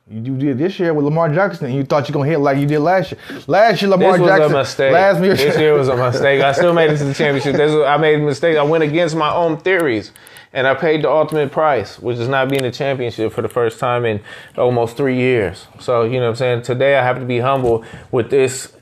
You 0.06 0.36
did 0.36 0.58
this 0.58 0.78
year 0.78 0.92
with 0.92 1.06
Lamar 1.06 1.32
Jackson, 1.34 1.72
you 1.72 1.82
thought 1.82 2.06
you're 2.08 2.12
gonna 2.12 2.28
hit 2.28 2.38
like 2.38 2.58
you 2.58 2.66
did 2.66 2.80
last 2.80 3.12
year. 3.12 3.20
Last 3.46 3.80
year, 3.80 3.90
Lamar 3.90 4.12
This 4.12 4.20
was 4.20 4.28
Jackson. 4.28 4.52
a 4.52 4.58
mistake. 4.58 4.92
Last 4.92 5.22
year, 5.22 5.34
This 5.34 5.58
year 5.58 5.72
was 5.72 5.88
a 5.88 5.96
mistake. 5.96 6.42
I 6.42 6.52
still 6.52 6.74
made 6.74 6.90
it 6.90 6.98
to 6.98 7.04
the 7.04 7.14
championship. 7.14 7.56
This 7.56 7.72
was, 7.72 7.84
I 7.86 7.96
made 7.96 8.20
a 8.20 8.22
mistake. 8.22 8.58
I 8.58 8.62
went 8.64 8.84
against 8.84 9.16
my 9.16 9.32
own 9.32 9.56
theories, 9.56 10.12
and 10.52 10.66
I 10.66 10.74
paid 10.74 11.02
the 11.04 11.10
ultimate 11.10 11.50
price, 11.52 11.98
which 11.98 12.18
is 12.18 12.28
not 12.28 12.50
being 12.50 12.64
the 12.64 12.70
championship 12.70 13.32
for 13.32 13.40
the 13.40 13.48
first 13.48 13.78
time 13.78 14.04
in 14.04 14.20
almost 14.58 14.94
three 14.98 15.16
years. 15.16 15.68
So 15.80 16.02
you 16.02 16.18
know 16.20 16.24
what 16.24 16.28
I'm 16.30 16.36
saying. 16.36 16.62
Today 16.62 16.96
I 16.98 17.02
have 17.02 17.18
to 17.18 17.24
be 17.24 17.38
humble 17.38 17.82
with 18.10 18.28
this. 18.28 18.72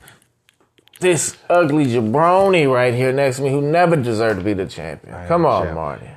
This 0.99 1.37
ugly 1.49 1.85
jabroni 1.85 2.71
right 2.71 2.93
here 2.93 3.11
next 3.13 3.37
to 3.37 3.43
me, 3.43 3.49
who 3.49 3.61
never 3.61 3.95
deserved 3.95 4.39
to 4.39 4.43
be 4.45 4.53
the 4.53 4.65
champion. 4.65 5.25
Come 5.27 5.45
on, 5.45 5.63
champ. 5.63 5.75
Marty. 5.75 6.07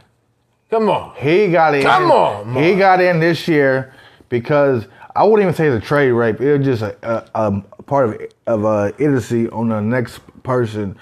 Come 0.69 0.90
on. 0.90 1.14
He 1.16 1.51
got 1.51 1.75
in. 1.75 1.83
Come 1.83 2.11
on, 2.11 2.55
He 2.55 2.75
got 2.77 3.01
in 3.01 3.21
this 3.21 3.47
year 3.47 3.92
because 4.29 4.87
I 5.16 5.24
wouldn't 5.24 5.42
even 5.42 5.55
say 5.55 5.68
it's 5.68 5.85
a 5.85 5.87
trade 5.87 6.11
rape. 6.11 6.40
It 6.40 6.59
was 6.59 6.66
just 6.66 6.83
a, 6.83 6.96
a, 7.35 7.62
a 7.79 7.83
part 7.83 8.09
of 8.09 8.20
of 8.46 8.64
uh, 8.64 8.92
idiocy 8.98 9.48
on 9.48 9.68
the 9.68 9.81
next 9.81 10.20
person. 10.42 10.96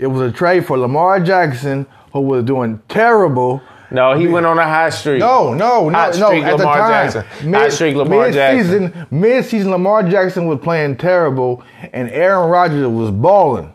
It 0.00 0.06
was 0.06 0.30
a 0.30 0.34
trade 0.34 0.66
for 0.66 0.76
Lamar 0.78 1.20
Jackson, 1.20 1.86
who 2.12 2.20
was 2.20 2.44
doing 2.44 2.80
terrible. 2.88 3.62
No, 3.90 4.14
he 4.18 4.28
went 4.28 4.44
on 4.44 4.58
a 4.58 4.64
hot 4.64 4.92
streak. 4.92 5.18
No, 5.20 5.54
no, 5.54 5.88
no, 5.88 5.98
Hot 5.98 6.18
no. 6.18 6.26
streak, 6.28 6.44
At 6.44 6.50
the 6.52 6.56
Lamar 6.58 6.76
time, 6.78 7.12
Jackson. 7.12 7.52
Hot 7.54 7.72
streak, 7.72 7.96
Lamar 7.96 8.30
mid-season, 8.30 9.06
mid-season, 9.10 9.70
Lamar 9.70 10.02
Jackson 10.02 10.46
was 10.46 10.58
playing 10.58 10.98
terrible, 10.98 11.62
and 11.94 12.10
Aaron 12.10 12.50
Rodgers 12.50 12.86
was 12.86 13.10
balling. 13.10 13.72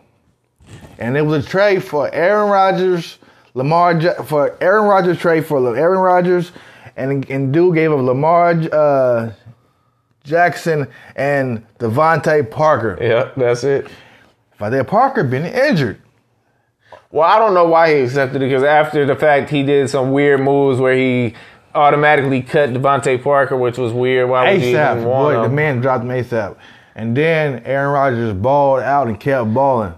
And 0.99 1.17
it 1.17 1.23
was 1.23 1.45
a 1.45 1.49
trade 1.49 1.84
for 1.84 2.13
Aaron 2.13 2.49
Rodgers, 2.52 3.17
Lamar 3.56 3.99
for 4.26 4.56
Aaron 4.62 4.86
Rodgers 4.86 5.17
trade 5.17 5.47
for 5.47 5.76
Aaron 5.76 5.99
Rodgers, 5.99 6.52
and 6.95 7.28
and 7.30 7.52
dude 7.52 7.73
gave 7.73 7.91
up 7.91 7.99
Lamar 7.99 8.52
uh, 8.71 9.32
Jackson 10.24 10.88
and 11.16 11.66
DeVante 11.80 12.50
Parker. 12.50 12.98
Yeah, 13.02 13.32
that's 13.36 13.64
it. 13.64 13.88
DeVante 14.60 14.88
Parker 14.88 15.24
been 15.24 15.46
injured. 15.46 16.02
Well, 17.12 17.30
I 17.30 17.38
don't 17.38 17.54
know 17.54 17.66
why 17.66 17.94
he 17.94 18.02
accepted 18.02 18.42
it 18.42 18.46
because 18.46 18.64
after 18.64 19.06
the 19.06 19.16
fact, 19.16 19.50
he 19.50 19.64
did 19.64 19.90
some 19.90 20.12
weird 20.12 20.42
moves 20.42 20.80
where 20.80 20.96
he 20.96 21.36
automatically 21.76 22.42
cut 22.42 22.70
DeVante 22.70 23.22
Parker, 23.22 23.58
which 23.58 23.78
was 23.78 23.92
weird. 23.92 24.30
Why 24.30 24.54
would 24.54 24.62
you 24.62 24.76
ASAP, 24.76 24.98
even 24.98 25.08
want 25.08 25.36
boy, 25.36 25.44
the 25.44 25.50
man 25.50 25.82
dropped 25.82 26.04
him 26.04 26.10
ASAP. 26.10 26.58
And 26.96 27.16
then 27.18 27.64
Aaron 27.66 27.92
Rodgers 27.92 28.34
balled 28.34 28.82
out 28.82 29.08
and 29.08 29.20
kept 29.20 29.54
balling. 29.54 29.94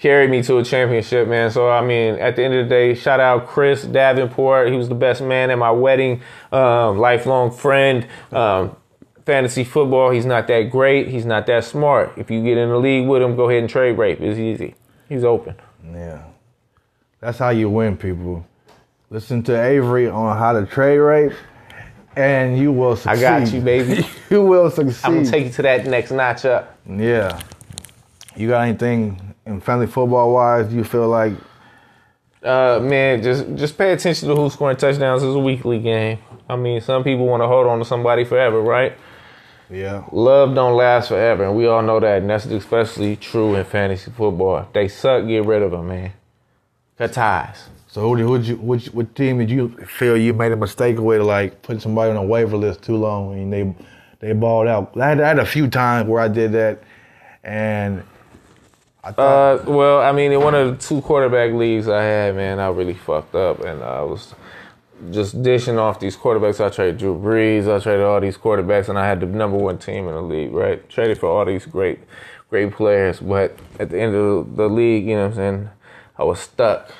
Carried 0.00 0.30
me 0.30 0.42
to 0.44 0.56
a 0.56 0.64
championship, 0.64 1.28
man. 1.28 1.50
So 1.50 1.70
I 1.70 1.84
mean, 1.84 2.14
at 2.14 2.36
the 2.36 2.42
end 2.42 2.54
of 2.54 2.66
the 2.66 2.70
day, 2.70 2.94
shout 2.94 3.20
out 3.20 3.46
Chris 3.46 3.84
Davenport. 3.84 4.68
He 4.68 4.76
was 4.76 4.88
the 4.88 4.94
best 4.94 5.20
man 5.20 5.50
at 5.50 5.58
my 5.58 5.70
wedding, 5.70 6.22
um, 6.52 6.98
lifelong 6.98 7.50
friend. 7.50 8.06
Um, 8.32 8.76
fantasy 9.30 9.62
football, 9.64 10.10
he's 10.10 10.26
not 10.26 10.48
that 10.48 10.70
great. 10.70 11.06
He's 11.08 11.24
not 11.24 11.46
that 11.46 11.62
smart. 11.64 12.12
If 12.16 12.30
you 12.30 12.42
get 12.42 12.58
in 12.58 12.68
the 12.68 12.76
league 12.78 13.06
with 13.06 13.22
him, 13.22 13.36
go 13.36 13.48
ahead 13.48 13.60
and 13.62 13.70
trade 13.70 13.96
rape. 13.96 14.20
It's 14.20 14.38
easy. 14.38 14.74
He's 15.08 15.22
open. 15.24 15.54
Yeah. 15.92 16.22
That's 17.20 17.38
how 17.38 17.50
you 17.50 17.70
win, 17.70 17.96
people. 17.96 18.44
Listen 19.08 19.42
to 19.44 19.52
Avery 19.60 20.08
on 20.08 20.36
how 20.36 20.52
to 20.58 20.66
trade 20.66 20.98
rape, 20.98 21.32
and 22.16 22.58
you 22.58 22.72
will 22.72 22.96
succeed. 22.96 23.24
I 23.24 23.40
got 23.40 23.52
you, 23.52 23.60
baby. 23.60 24.04
you 24.30 24.42
will 24.42 24.68
succeed. 24.70 25.04
I'm 25.04 25.14
gonna 25.16 25.30
take 25.30 25.44
you 25.46 25.52
to 25.52 25.62
that 25.62 25.86
next 25.86 26.10
notch 26.10 26.44
up. 26.44 26.76
yeah. 26.88 27.40
You 28.36 28.48
got 28.48 28.62
anything 28.62 29.34
in 29.46 29.60
family 29.60 29.86
football 29.86 30.32
wise 30.32 30.72
you 30.72 30.82
feel 30.84 31.08
like 31.08 31.34
Uh, 32.42 32.78
man, 32.82 33.22
just 33.22 33.44
just 33.54 33.76
pay 33.78 33.92
attention 33.92 34.28
to 34.28 34.34
who's 34.34 34.54
scoring 34.54 34.76
touchdowns. 34.76 35.22
It's 35.22 35.34
a 35.34 35.38
weekly 35.38 35.78
game. 35.78 36.18
I 36.48 36.56
mean, 36.56 36.80
some 36.80 37.04
people 37.04 37.26
want 37.26 37.42
to 37.42 37.46
hold 37.48 37.66
on 37.66 37.78
to 37.80 37.84
somebody 37.84 38.24
forever, 38.24 38.60
right? 38.60 38.92
Yeah. 39.70 40.04
Love 40.12 40.54
don't 40.54 40.76
last 40.76 41.08
forever, 41.08 41.44
and 41.44 41.56
we 41.56 41.66
all 41.66 41.82
know 41.82 42.00
that, 42.00 42.22
and 42.22 42.30
that's 42.30 42.46
especially 42.46 43.16
true 43.16 43.54
in 43.54 43.64
fantasy 43.64 44.10
football. 44.10 44.58
If 44.58 44.72
they 44.72 44.88
suck, 44.88 45.26
get 45.26 45.44
rid 45.46 45.62
of 45.62 45.70
them, 45.72 45.88
man. 45.88 46.12
Cut 46.98 47.12
ties. 47.12 47.68
So 47.88 48.02
who 48.02 48.38
did 48.38 48.46
you 48.46 48.56
which 48.56 48.86
what 48.88 49.14
team 49.16 49.38
did 49.38 49.50
you 49.50 49.70
feel 49.86 50.16
you 50.16 50.32
made 50.32 50.52
a 50.52 50.56
mistake 50.56 50.98
with 50.98 51.22
like 51.22 51.62
putting 51.62 51.80
somebody 51.80 52.10
on 52.10 52.16
a 52.16 52.22
waiver 52.24 52.56
list 52.56 52.82
too 52.82 52.96
long 52.96 53.34
and 53.34 53.52
they 53.52 53.74
they 54.20 54.32
balled 54.32 54.68
out? 54.68 54.96
I 54.96 55.08
had, 55.08 55.20
I 55.20 55.28
had 55.28 55.38
a 55.40 55.46
few 55.46 55.68
times 55.68 56.08
where 56.08 56.20
I 56.20 56.28
did 56.28 56.52
that 56.52 56.82
and 57.42 58.04
I 59.02 59.12
thought 59.12 59.66
Uh, 59.66 59.70
well, 59.70 60.00
I 60.02 60.12
mean, 60.12 60.30
in 60.30 60.40
one 60.40 60.54
of 60.54 60.70
the 60.70 60.76
two 60.86 61.00
quarterback 61.00 61.52
leagues 61.52 61.88
I 61.88 62.02
had, 62.02 62.36
man, 62.36 62.60
I 62.60 62.68
really 62.68 62.94
fucked 62.94 63.34
up, 63.34 63.60
and 63.60 63.82
I 63.82 64.02
was 64.02 64.34
just 65.10 65.42
dishing 65.42 65.78
off 65.78 66.00
these 66.00 66.16
quarterbacks. 66.16 66.64
I 66.64 66.70
traded 66.70 66.98
Drew 66.98 67.14
Brees, 67.14 67.74
I 67.74 67.82
traded 67.82 68.04
all 68.04 68.20
these 68.20 68.36
quarterbacks, 68.36 68.88
and 68.88 68.98
I 68.98 69.06
had 69.06 69.20
the 69.20 69.26
number 69.26 69.56
one 69.56 69.78
team 69.78 70.06
in 70.08 70.14
the 70.14 70.22
league, 70.22 70.52
right? 70.52 70.88
Traded 70.88 71.18
for 71.18 71.28
all 71.28 71.44
these 71.44 71.66
great, 71.66 72.00
great 72.48 72.72
players, 72.72 73.20
but 73.20 73.58
at 73.78 73.90
the 73.90 74.00
end 74.00 74.14
of 74.14 74.56
the 74.56 74.68
league, 74.68 75.06
you 75.06 75.16
know 75.16 75.22
what 75.22 75.30
I'm 75.30 75.36
saying, 75.36 75.70
I 76.18 76.24
was 76.24 76.40
stuck. 76.40 76.90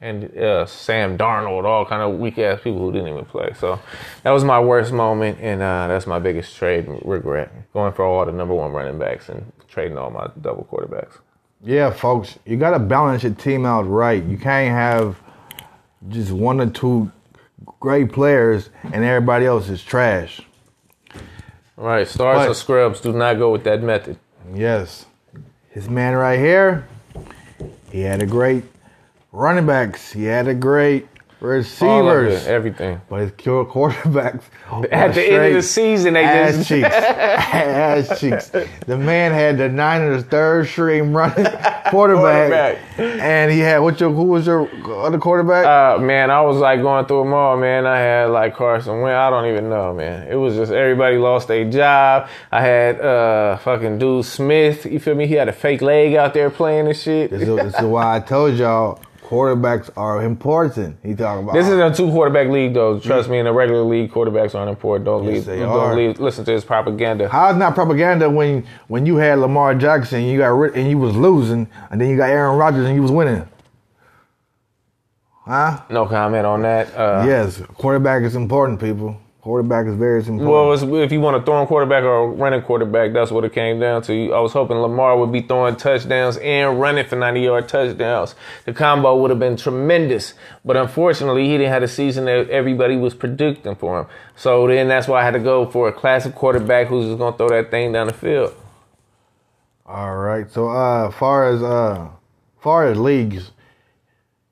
And 0.00 0.36
uh, 0.36 0.66
Sam 0.66 1.16
Darnold, 1.16 1.64
all 1.64 1.86
kind 1.86 2.02
of 2.02 2.18
weak 2.18 2.36
ass 2.38 2.60
people 2.62 2.80
who 2.80 2.90
didn't 2.90 3.08
even 3.08 3.24
play. 3.24 3.52
So 3.56 3.78
that 4.24 4.30
was 4.30 4.42
my 4.42 4.58
worst 4.58 4.92
moment, 4.92 5.38
and 5.40 5.62
uh, 5.62 5.86
that's 5.86 6.08
my 6.08 6.18
biggest 6.18 6.56
trade 6.56 6.88
regret. 7.04 7.52
Going 7.72 7.92
for 7.92 8.04
all 8.04 8.26
the 8.26 8.32
number 8.32 8.54
one 8.54 8.72
running 8.72 8.98
backs 8.98 9.28
and 9.28 9.52
trading 9.68 9.96
all 9.96 10.10
my 10.10 10.28
double 10.40 10.66
quarterbacks. 10.70 11.18
Yeah, 11.64 11.92
folks, 11.92 12.40
you 12.44 12.56
got 12.56 12.72
to 12.72 12.80
balance 12.80 13.22
your 13.22 13.34
team 13.34 13.64
out 13.64 13.82
right. 13.82 14.24
You 14.24 14.36
can't 14.36 14.74
have 14.74 15.16
just 16.08 16.30
one 16.32 16.60
or 16.60 16.66
two 16.66 17.10
great 17.80 18.12
players 18.12 18.70
and 18.92 19.04
everybody 19.04 19.46
else 19.46 19.68
is 19.68 19.82
trash. 19.82 20.40
All 21.78 21.84
right, 21.86 22.06
stars 22.06 22.38
But- 22.38 22.50
or 22.50 22.54
scrubs 22.54 23.00
do 23.00 23.12
not 23.12 23.38
go 23.38 23.50
with 23.50 23.64
that 23.64 23.82
method. 23.82 24.16
Yes. 24.54 25.06
His 25.70 25.88
man 25.88 26.14
right 26.14 26.38
here, 26.38 26.86
he 27.90 28.02
had 28.02 28.22
a 28.22 28.26
great 28.26 28.64
running 29.32 29.66
backs. 29.66 30.12
He 30.12 30.24
had 30.24 30.46
a 30.48 30.54
great 30.54 31.06
receivers. 31.40 32.44
it, 32.44 32.48
everything. 32.48 33.00
But 33.08 33.20
his 33.20 33.32
kill 33.36 33.64
quarterbacks 33.64 34.42
At 34.92 35.14
the 35.14 35.24
end 35.32 35.46
of 35.46 35.52
the 35.54 35.62
season, 35.62 36.14
they 36.14 36.24
ass 36.24 36.56
just 36.56 36.68
cheeks, 36.68 36.88
ass 36.92 38.20
cheeks. 38.20 38.50
The 38.86 38.98
man 38.98 39.32
had 39.32 39.56
the 39.58 39.68
Niners 39.68 40.24
third 40.24 40.66
string 40.68 41.12
running 41.12 41.46
quarterback, 41.90 41.90
Quarterback. 41.90 42.78
and 42.98 43.50
he 43.52 43.58
had 43.60 43.78
what 43.78 44.00
your 44.00 44.10
who 44.10 44.24
was 44.24 44.46
your 44.46 44.68
other 45.04 45.18
quarterback? 45.18 45.64
Uh, 45.66 45.98
man, 46.02 46.30
I 46.30 46.40
was 46.42 46.56
like 46.56 46.80
going 46.82 47.06
through 47.06 47.24
them 47.24 47.32
all, 47.34 47.56
man. 47.56 47.86
I 47.86 47.98
had 47.98 48.24
like 48.30 48.54
Carson 48.56 49.00
Wentz. 49.00 49.16
I 49.16 49.30
don't 49.30 49.46
even 49.46 49.68
know, 49.68 49.92
man. 49.94 50.26
It 50.28 50.36
was 50.36 50.54
just 50.56 50.72
everybody 50.72 51.16
lost 51.16 51.48
their 51.48 51.68
job. 51.70 52.28
I 52.50 52.60
had 52.60 53.00
uh 53.00 53.56
fucking 53.58 53.98
dude 53.98 54.24
Smith. 54.24 54.86
You 54.86 54.98
feel 55.00 55.14
me? 55.14 55.26
He 55.26 55.34
had 55.34 55.48
a 55.48 55.52
fake 55.52 55.82
leg 55.82 56.14
out 56.14 56.34
there 56.34 56.50
playing 56.50 56.86
and 56.86 56.96
shit. 56.96 57.30
this, 57.30 57.42
is, 57.42 57.56
this 57.56 57.74
is 57.74 57.84
why 57.84 58.16
I 58.16 58.20
told 58.20 58.54
y'all 58.56 59.00
quarterbacks 59.32 59.88
are 59.96 60.22
important. 60.22 60.98
He 61.02 61.14
talking 61.14 61.44
about 61.44 61.54
This 61.54 61.66
is 61.66 61.78
a 61.78 61.92
two 61.92 62.10
quarterback 62.10 62.48
league, 62.48 62.74
though. 62.74 63.00
Trust 63.00 63.28
me, 63.30 63.38
in 63.38 63.46
a 63.46 63.52
regular 63.52 63.82
league, 63.82 64.12
quarterbacks 64.12 64.54
aren't 64.54 64.68
important. 64.70 65.06
Don't 65.06 65.24
Yes, 65.24 65.46
leave. 65.46 65.60
don't 65.60 65.96
leave. 65.96 66.20
Listen 66.20 66.44
to 66.44 66.52
his 66.52 66.64
propaganda. 66.64 67.28
How's 67.28 67.56
not 67.56 67.74
propaganda 67.74 68.28
when 68.28 68.64
when 68.88 69.06
you 69.06 69.16
had 69.16 69.38
Lamar 69.38 69.74
Jackson, 69.74 70.22
you 70.24 70.38
got 70.38 70.48
rid- 70.48 70.74
and 70.76 70.88
you 70.90 70.98
was 70.98 71.16
losing, 71.16 71.66
and 71.90 72.00
then 72.00 72.08
you 72.10 72.16
got 72.16 72.28
Aaron 72.30 72.56
Rodgers 72.58 72.86
and 72.86 72.94
you 72.94 73.02
was 73.02 73.10
winning? 73.10 73.48
Huh? 75.44 75.80
No 75.90 76.06
comment 76.06 76.46
on 76.46 76.62
that. 76.62 76.94
Uh, 76.96 77.24
Yes, 77.26 77.60
quarterback 77.76 78.22
is 78.22 78.36
important, 78.36 78.78
people. 78.80 79.16
Quarterback 79.42 79.86
is 79.88 79.96
very 79.96 80.20
important. 80.20 80.48
Well, 80.48 80.72
it's, 80.72 80.84
if 80.84 81.10
you 81.10 81.20
want 81.20 81.36
to 81.36 81.44
throw 81.44 81.60
in 81.60 81.66
quarterback 81.66 82.04
or 82.04 82.30
running 82.30 82.62
quarterback, 82.62 83.12
that's 83.12 83.32
what 83.32 83.44
it 83.44 83.52
came 83.52 83.80
down 83.80 84.00
to. 84.02 84.32
I 84.32 84.38
was 84.38 84.52
hoping 84.52 84.76
Lamar 84.76 85.18
would 85.18 85.32
be 85.32 85.40
throwing 85.42 85.74
touchdowns 85.74 86.36
and 86.36 86.80
running 86.80 87.06
for 87.06 87.16
90 87.16 87.40
yard 87.40 87.68
touchdowns. 87.68 88.36
The 88.66 88.72
combo 88.72 89.16
would 89.16 89.30
have 89.30 89.40
been 89.40 89.56
tremendous. 89.56 90.34
But 90.64 90.76
unfortunately, 90.76 91.46
he 91.48 91.58
didn't 91.58 91.72
have 91.72 91.82
the 91.82 91.88
season 91.88 92.26
that 92.26 92.50
everybody 92.50 92.96
was 92.96 93.14
predicting 93.14 93.74
for 93.74 94.02
him. 94.02 94.06
So 94.36 94.68
then 94.68 94.86
that's 94.86 95.08
why 95.08 95.22
I 95.22 95.24
had 95.24 95.34
to 95.34 95.40
go 95.40 95.68
for 95.68 95.88
a 95.88 95.92
classic 95.92 96.36
quarterback 96.36 96.86
who's 96.86 97.06
just 97.06 97.18
going 97.18 97.32
to 97.32 97.36
throw 97.36 97.48
that 97.48 97.72
thing 97.72 97.90
down 97.90 98.06
the 98.06 98.12
field. 98.12 98.54
All 99.84 100.18
right. 100.18 100.48
So, 100.52 100.68
uh, 100.68 101.10
far 101.10 101.48
as 101.48 101.60
uh, 101.64 102.10
far 102.60 102.86
as 102.86 102.96
leagues, 102.96 103.50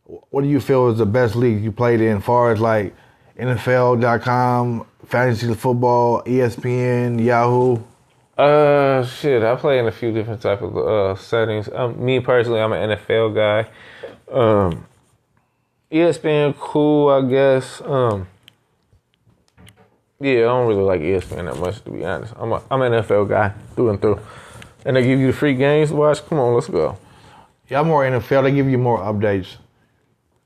what 0.04 0.42
do 0.42 0.48
you 0.48 0.58
feel 0.58 0.88
is 0.88 0.98
the 0.98 1.06
best 1.06 1.36
league 1.36 1.62
you 1.62 1.70
played 1.70 2.00
in? 2.00 2.20
Far 2.20 2.50
as 2.50 2.60
like 2.60 2.92
NFL.com, 3.40 4.86
fantasy 5.06 5.54
football, 5.54 6.22
ESPN, 6.24 7.24
Yahoo. 7.24 7.78
Uh, 8.36 9.04
shit, 9.04 9.42
I 9.42 9.56
play 9.56 9.78
in 9.78 9.86
a 9.86 9.92
few 9.92 10.12
different 10.12 10.40
type 10.40 10.62
of 10.62 10.76
uh, 10.76 11.14
settings. 11.16 11.68
Um, 11.72 12.04
me 12.04 12.20
personally, 12.20 12.60
I'm 12.60 12.72
an 12.72 12.90
NFL 12.90 13.34
guy. 13.34 13.70
Um, 14.30 14.86
ESPN, 15.90 16.56
cool, 16.58 17.08
I 17.08 17.28
guess. 17.28 17.80
Um, 17.82 18.26
yeah, 20.20 20.32
I 20.32 20.40
don't 20.42 20.68
really 20.68 20.82
like 20.82 21.00
ESPN 21.00 21.46
that 21.46 21.58
much, 21.58 21.82
to 21.84 21.90
be 21.90 22.04
honest. 22.04 22.34
I'm 22.36 22.52
a, 22.52 22.62
I'm 22.70 22.82
an 22.82 22.92
NFL 22.92 23.28
guy 23.28 23.54
through 23.74 23.90
and 23.90 24.00
through. 24.00 24.20
And 24.84 24.96
they 24.96 25.02
give 25.02 25.18
you 25.18 25.28
the 25.28 25.32
free 25.32 25.54
games 25.54 25.90
to 25.90 25.96
watch. 25.96 26.24
Come 26.26 26.38
on, 26.38 26.54
let's 26.54 26.68
go. 26.68 26.98
Yeah, 27.68 27.80
I'm 27.80 27.86
more 27.86 28.04
NFL. 28.04 28.44
They 28.44 28.52
give 28.52 28.68
you 28.68 28.78
more 28.78 28.98
updates. 28.98 29.56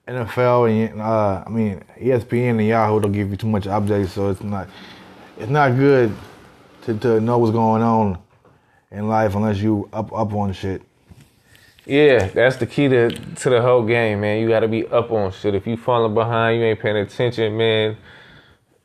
NFL 0.07 0.91
and 0.91 1.01
uh, 1.01 1.45
I 1.47 1.49
mean 1.49 1.83
ESPN 1.99 2.51
and 2.51 2.67
Yahoo 2.67 3.01
don't 3.01 3.13
give 3.13 3.31
you 3.31 3.37
too 3.37 3.47
much 3.47 3.65
updates, 3.65 4.09
so 4.09 4.31
it's 4.31 4.43
not 4.43 4.69
it's 5.39 5.51
not 5.51 5.77
good 5.77 6.15
to, 6.83 6.95
to 6.99 7.21
know 7.21 7.39
what's 7.39 7.53
going 7.53 7.83
on 7.83 8.19
in 8.91 9.09
life 9.09 9.35
unless 9.35 9.59
you 9.59 9.89
up 9.93 10.13
up 10.13 10.33
on 10.35 10.53
shit. 10.53 10.83
Yeah, 11.87 12.29
that's 12.29 12.57
the 12.57 12.67
key 12.67 12.89
to 12.89 13.11
to 13.11 13.51
the 13.51 13.63
whole 13.63 13.85
game, 13.85 14.21
man. 14.21 14.41
You 14.41 14.49
got 14.49 14.61
to 14.61 14.69
be 14.69 14.87
up 14.87 15.11
on 15.11 15.33
shit. 15.33 15.55
If 15.55 15.67
you 15.67 15.77
falling 15.77 16.15
behind, 16.15 16.61
you 16.61 16.67
ain't 16.67 16.81
paying 16.81 16.97
attention, 16.97 17.57
man. 17.57 17.97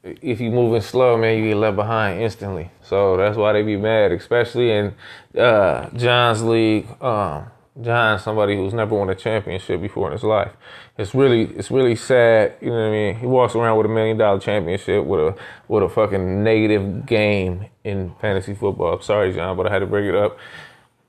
If 0.03 0.39
you 0.39 0.49
moving 0.51 0.82
slow, 0.82 1.17
man, 1.17 1.38
you 1.38 1.49
get 1.49 1.58
left 1.58 1.75
behind 1.75 2.21
instantly. 2.21 2.71
So 2.82 3.17
that's 3.17 3.36
why 3.36 3.53
they 3.53 3.62
be 3.62 3.75
mad, 3.75 4.13
especially 4.13 4.71
in 4.71 4.95
uh, 5.38 5.89
John's 5.91 6.41
league. 6.41 6.88
Um, 7.01 7.47
John, 7.81 8.19
somebody 8.19 8.55
who's 8.57 8.73
never 8.73 8.95
won 8.95 9.09
a 9.09 9.15
championship 9.15 9.81
before 9.81 10.07
in 10.07 10.13
his 10.13 10.23
life. 10.23 10.51
It's 10.97 11.15
really, 11.15 11.43
it's 11.43 11.71
really 11.71 11.95
sad. 11.95 12.55
You 12.59 12.69
know 12.69 12.75
what 12.75 12.87
I 12.87 12.91
mean? 12.91 13.15
He 13.15 13.25
walks 13.25 13.55
around 13.55 13.77
with 13.77 13.85
a 13.85 13.89
million 13.89 14.17
dollar 14.17 14.39
championship 14.39 15.05
with 15.05 15.19
a 15.19 15.35
with 15.67 15.83
a 15.83 15.89
fucking 15.89 16.43
negative 16.43 17.05
game 17.05 17.67
in 17.83 18.13
fantasy 18.19 18.53
football. 18.53 18.95
I'm 18.95 19.01
sorry, 19.01 19.33
John, 19.33 19.55
but 19.55 19.67
I 19.67 19.71
had 19.71 19.79
to 19.79 19.85
bring 19.85 20.07
it 20.07 20.15
up. 20.15 20.37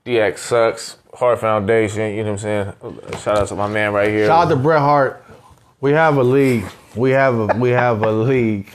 DX 0.05 0.39
sucks. 0.39 0.97
Hart 1.13 1.41
Foundation, 1.41 2.15
you 2.15 2.23
know 2.23 2.33
what 2.33 2.45
I'm 2.45 2.75
saying? 2.79 3.21
Shout 3.21 3.39
out 3.39 3.49
to 3.49 3.57
my 3.57 3.67
man 3.67 3.93
right 3.93 4.09
here. 4.09 4.27
Shout 4.27 4.47
out 4.47 4.51
to 4.51 4.57
Bret 4.57 4.79
Hart. 4.79 5.25
We 5.81 5.91
have 5.93 6.17
a 6.17 6.23
league. 6.23 6.65
We 6.95 7.11
have 7.11 7.35
a 7.37 7.47
we 7.59 7.71
have 7.71 8.03
a 8.03 8.13
league. 8.13 8.73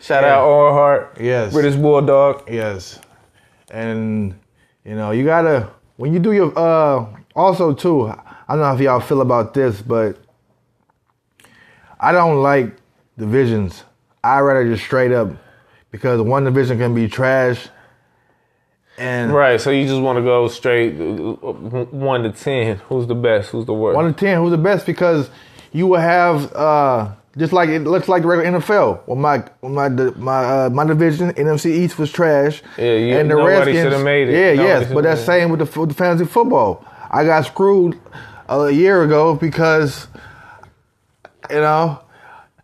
Shout 0.00 0.24
out 0.24 0.44
Owen 0.44 0.72
Hart. 0.72 1.16
Yes. 1.20 1.52
British 1.52 1.76
Bulldog. 1.76 2.50
Yes. 2.50 2.98
And 3.70 4.38
you 4.84 4.94
know, 4.94 5.10
you 5.10 5.24
gotta 5.24 5.70
when 6.00 6.14
you 6.14 6.18
do 6.18 6.32
your 6.32 6.50
uh 6.58 7.06
also 7.36 7.74
too, 7.74 8.08
I 8.08 8.16
don't 8.48 8.60
know 8.60 8.72
if 8.72 8.80
y'all 8.80 9.00
feel 9.00 9.20
about 9.20 9.52
this, 9.52 9.82
but 9.82 10.16
I 12.00 12.10
don't 12.12 12.42
like 12.42 12.74
divisions. 13.18 13.84
I 14.24 14.40
rather 14.40 14.64
just 14.64 14.82
straight 14.82 15.12
up 15.12 15.28
because 15.90 16.22
one 16.22 16.44
division 16.44 16.78
can 16.78 16.94
be 16.94 17.06
trash 17.06 17.68
and 18.96 19.32
Right, 19.32 19.60
so 19.60 19.70
you 19.70 19.86
just 19.86 20.00
want 20.00 20.16
to 20.16 20.22
go 20.22 20.48
straight 20.48 20.98
uh, 20.98 21.52
one 21.92 22.22
to 22.22 22.32
ten. 22.32 22.76
Who's 22.88 23.06
the 23.06 23.14
best? 23.14 23.50
Who's 23.50 23.66
the 23.66 23.74
worst? 23.74 23.94
one 23.96 24.06
to 24.06 24.18
ten, 24.18 24.38
who's 24.38 24.52
the 24.52 24.58
best? 24.58 24.86
Because 24.86 25.28
you 25.70 25.86
will 25.86 26.00
have 26.00 26.50
uh 26.54 27.12
just 27.36 27.52
like 27.52 27.68
it 27.68 27.80
looks 27.80 28.08
like 28.08 28.22
the 28.22 28.28
regular 28.28 28.58
NFL. 28.60 29.00
Well, 29.06 29.16
my 29.16 29.44
my 29.62 29.88
my 29.88 30.44
uh, 30.64 30.70
my 30.70 30.84
division 30.84 31.32
NFC 31.34 31.66
East 31.70 31.98
was 31.98 32.10
trash, 32.10 32.62
Yeah, 32.76 32.94
you- 32.94 33.16
and 33.16 33.30
the 33.30 33.36
nobody 33.36 33.72
Redskins. 33.72 33.82
shoulda 33.92 34.04
made 34.04 34.28
it. 34.28 34.32
Yeah, 34.32 34.62
Nobody 34.62 34.84
yes, 34.84 34.92
but 34.92 35.04
that's 35.04 35.24
same 35.24 35.50
with 35.50 35.60
the, 35.60 35.80
with 35.80 35.90
the 35.90 35.94
fantasy 35.94 36.24
football. 36.26 36.84
I 37.10 37.24
got 37.24 37.46
screwed 37.46 37.98
a 38.48 38.70
year 38.70 39.02
ago 39.04 39.34
because 39.36 40.08
you 41.50 41.56
know 41.60 42.00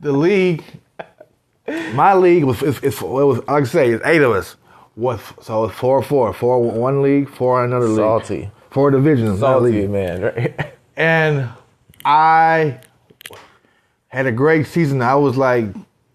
the 0.01 0.13
league, 0.13 0.65
my 1.95 2.15
league 2.15 2.45
was 2.45 2.63
it's, 2.63 2.79
it's, 2.83 3.01
it 3.01 3.07
was 3.07 3.39
like 3.49 3.63
I 3.63 3.65
say 3.65 3.91
it's 3.91 4.05
eight 4.07 4.23
of 4.23 4.33
us. 4.33 4.57
What 4.95 5.21
so 5.43 5.65
it's 5.65 5.75
four 5.77 6.03
four 6.03 6.33
four 6.33 6.63
one 6.63 7.03
league 7.03 7.29
four 7.29 7.65
another 7.65 7.87
league 7.89 7.97
Salty. 7.99 8.51
four 8.71 8.91
divisions 8.91 9.41
not 9.41 9.59
Salty 9.61 9.87
man. 9.87 10.23
Right? 10.23 10.73
And 10.99 11.51
I 12.07 12.81
had 14.17 14.27
a 14.27 14.33
great 14.33 14.67
season. 14.67 15.03
I 15.03 15.15
was 15.15 15.37
like 15.37 15.67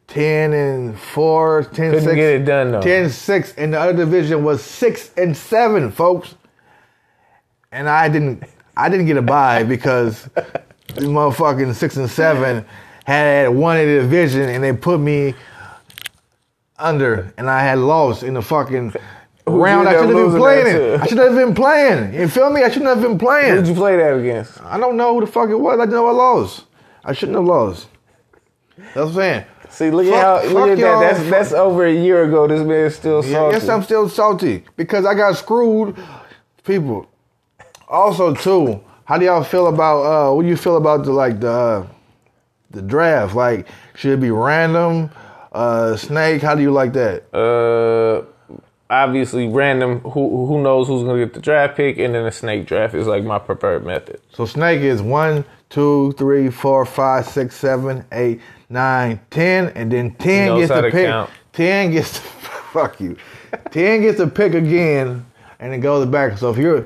10 0.08 0.54
and 0.54 1.00
4, 1.00 1.64
10 1.66 1.72
Couldn't 1.74 2.04
6. 2.04 2.16
get 2.16 2.42
it 2.42 2.46
done, 2.46 2.72
though. 2.72 2.82
10 2.82 3.12
6. 3.12 3.54
And 3.58 3.74
the 3.74 3.80
other 3.80 3.94
division 3.94 4.44
was 4.44 4.64
6 4.64 5.12
and 5.18 5.38
7, 5.38 5.92
folks. 5.92 6.34
And 7.72 7.88
I 7.88 8.10
didn't 8.10 8.44
I 8.76 8.90
didn't 8.90 9.06
get 9.06 9.18
a 9.18 9.22
bye 9.22 9.64
because 9.76 10.24
these 10.96 11.06
motherfucking 11.06 11.76
6 11.76 11.98
and 11.98 12.10
7 12.10 12.66
had 13.06 13.50
won 13.50 13.78
a 13.78 13.86
division 13.86 14.50
and 14.50 14.64
they 14.64 14.74
put 14.74 15.00
me 15.00 15.36
under 16.80 17.32
and 17.38 17.48
I 17.52 17.62
had 17.62 17.78
lost 17.78 18.24
in 18.24 18.34
the 18.34 18.42
fucking 18.42 18.96
round. 19.46 19.88
I 19.88 19.94
should 19.94 20.10
have 20.10 20.32
been 20.32 20.38
playing 20.40 20.68
it. 20.68 21.02
I 21.02 21.06
should 21.06 21.18
have 21.20 21.36
been 21.36 21.54
playing. 21.54 22.14
You 22.16 22.28
feel 22.28 22.50
me? 22.50 22.64
I 22.64 22.70
shouldn't 22.70 22.90
have 22.90 23.02
been 23.02 23.20
playing. 23.20 23.58
Who'd 23.58 23.68
you 23.68 23.76
play 23.76 23.96
that 23.98 24.18
against? 24.18 24.60
I 24.64 24.80
don't 24.80 24.98
know 24.98 25.14
who 25.14 25.22
the 25.24 25.32
fuck 25.32 25.52
it 25.52 25.56
was. 25.56 25.80
I 25.80 25.86
know 25.86 26.08
I 26.08 26.12
lost. 26.12 26.66
I 27.04 27.14
shouldn't 27.14 27.38
have 27.38 27.46
lost. 27.46 27.88
That's 28.78 28.96
what 28.96 29.08
I'm 29.08 29.14
saying. 29.14 29.46
See, 29.70 29.90
look 29.92 30.06
Fuck- 30.08 30.16
at 30.16 30.48
how 30.48 30.54
look 30.54 30.70
at 30.70 30.78
that. 30.80 31.00
That's 31.00 31.30
that's 31.30 31.52
over 31.54 31.86
a 31.86 31.94
year 31.94 32.24
ago. 32.26 32.48
This 32.48 32.62
man's 32.62 32.96
still 32.96 33.24
Yeah, 33.24 33.32
salty. 33.34 33.54
yes, 33.58 33.70
I'm 33.70 33.84
still 33.84 34.10
salty 34.10 34.64
because 34.76 35.06
I 35.06 35.14
got 35.14 35.36
screwed. 35.38 35.96
People. 36.64 37.08
Also, 37.88 38.34
too, 38.34 38.82
how 39.06 39.18
do 39.18 39.26
y'all 39.26 39.44
feel 39.44 39.68
about? 39.68 40.04
uh 40.04 40.34
What 40.36 40.44
do 40.44 40.48
you 40.50 40.58
feel 40.58 40.78
about 40.78 41.04
the 41.06 41.12
like 41.12 41.40
the 41.40 41.52
uh, 41.52 41.88
the 42.72 42.82
draft? 42.82 43.34
Like, 43.36 43.68
should 43.96 44.12
it 44.14 44.22
be 44.22 44.32
random? 44.32 45.10
Uh 45.52 45.96
Snake, 45.98 46.42
how 46.42 46.56
do 46.56 46.62
you 46.62 46.72
like 46.72 46.94
that? 46.94 47.24
uh, 47.34 48.26
obviously 48.91 49.47
random. 49.47 50.01
Who 50.01 50.45
who 50.45 50.62
knows 50.62 50.88
who's 50.88 51.01
gonna 51.04 51.17
get 51.25 51.34
the 51.34 51.39
draft 51.39 51.75
pick, 51.77 51.97
and 51.97 52.13
then 52.13 52.25
the 52.25 52.32
snake 52.32 52.67
draft 52.67 52.93
is 52.93 53.08
like 53.08 53.23
my 53.23 53.39
preferred 53.39 53.86
method. 53.86 54.21
So 54.32 54.45
Snake 54.45 54.82
is 54.82 55.01
one, 55.01 55.43
two, 55.69 56.12
three, 56.17 56.51
four, 56.51 56.86
five, 56.86 57.25
six, 57.25 57.56
seven, 57.56 58.06
eight, 58.12 58.41
nine, 58.69 59.19
ten, 59.32 59.69
and 59.69 59.91
then 59.91 60.12
ten 60.15 60.58
gets 60.60 60.71
to 60.71 60.84
pick. 60.84 61.06
count. 61.08 61.30
Ten 61.54 61.91
gets 61.91 62.13
to, 62.13 62.19
fuck 62.73 62.99
you. 63.01 63.17
ten 63.71 64.01
gets 64.01 64.17
to 64.17 64.27
pick 64.27 64.54
again, 64.54 65.25
and 65.60 65.73
it 65.73 65.80
goes 65.80 66.06
back. 66.06 66.38
So 66.38 66.51
if 66.51 66.58
you're 66.58 66.86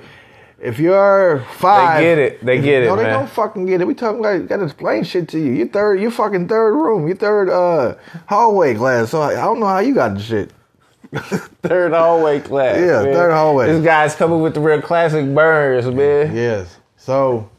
if 0.59 0.79
you're 0.79 1.45
five, 1.57 1.97
they 1.97 2.03
get 2.03 2.17
it. 2.17 2.45
They 2.45 2.61
get 2.61 2.83
it, 2.83 2.87
No, 2.87 2.95
they 2.95 3.03
man. 3.03 3.19
don't 3.19 3.29
fucking 3.29 3.65
get 3.65 3.81
it. 3.81 3.87
We 3.87 3.93
talking 3.93 4.21
like 4.21 4.47
gotta 4.47 4.63
explain 4.63 5.03
shit 5.03 5.27
to 5.29 5.39
you. 5.39 5.51
You 5.51 5.67
third, 5.67 5.99
you 5.99 6.09
fucking 6.09 6.47
third 6.47 6.73
room. 6.75 7.07
You 7.07 7.13
third 7.15 7.49
uh 7.49 7.95
hallway 8.27 8.73
class. 8.75 9.09
So 9.11 9.21
I, 9.21 9.31
I 9.33 9.45
don't 9.45 9.59
know 9.59 9.67
how 9.67 9.79
you 9.79 9.93
got 9.93 10.13
the 10.15 10.21
shit. 10.21 10.51
Third 11.61 11.93
hallway 11.93 12.39
class. 12.39 12.77
Yeah, 12.77 13.03
man. 13.03 13.13
third 13.13 13.31
hallway. 13.31 13.67
This 13.67 13.83
guy's 13.83 14.15
coming 14.15 14.41
with 14.41 14.53
the 14.53 14.59
real 14.59 14.81
classic 14.81 15.33
burns, 15.33 15.87
man. 15.87 16.35
Yes. 16.35 16.77
So, 16.97 17.49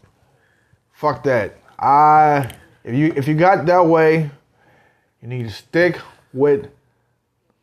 fuck 0.92 1.22
that. 1.24 1.56
I 1.78 2.50
if 2.84 2.94
you 2.94 3.12
if 3.16 3.28
you 3.28 3.34
got 3.34 3.66
that 3.66 3.86
way, 3.86 4.30
you 5.20 5.28
need 5.28 5.44
to 5.44 5.50
stick 5.50 6.00
with 6.32 6.68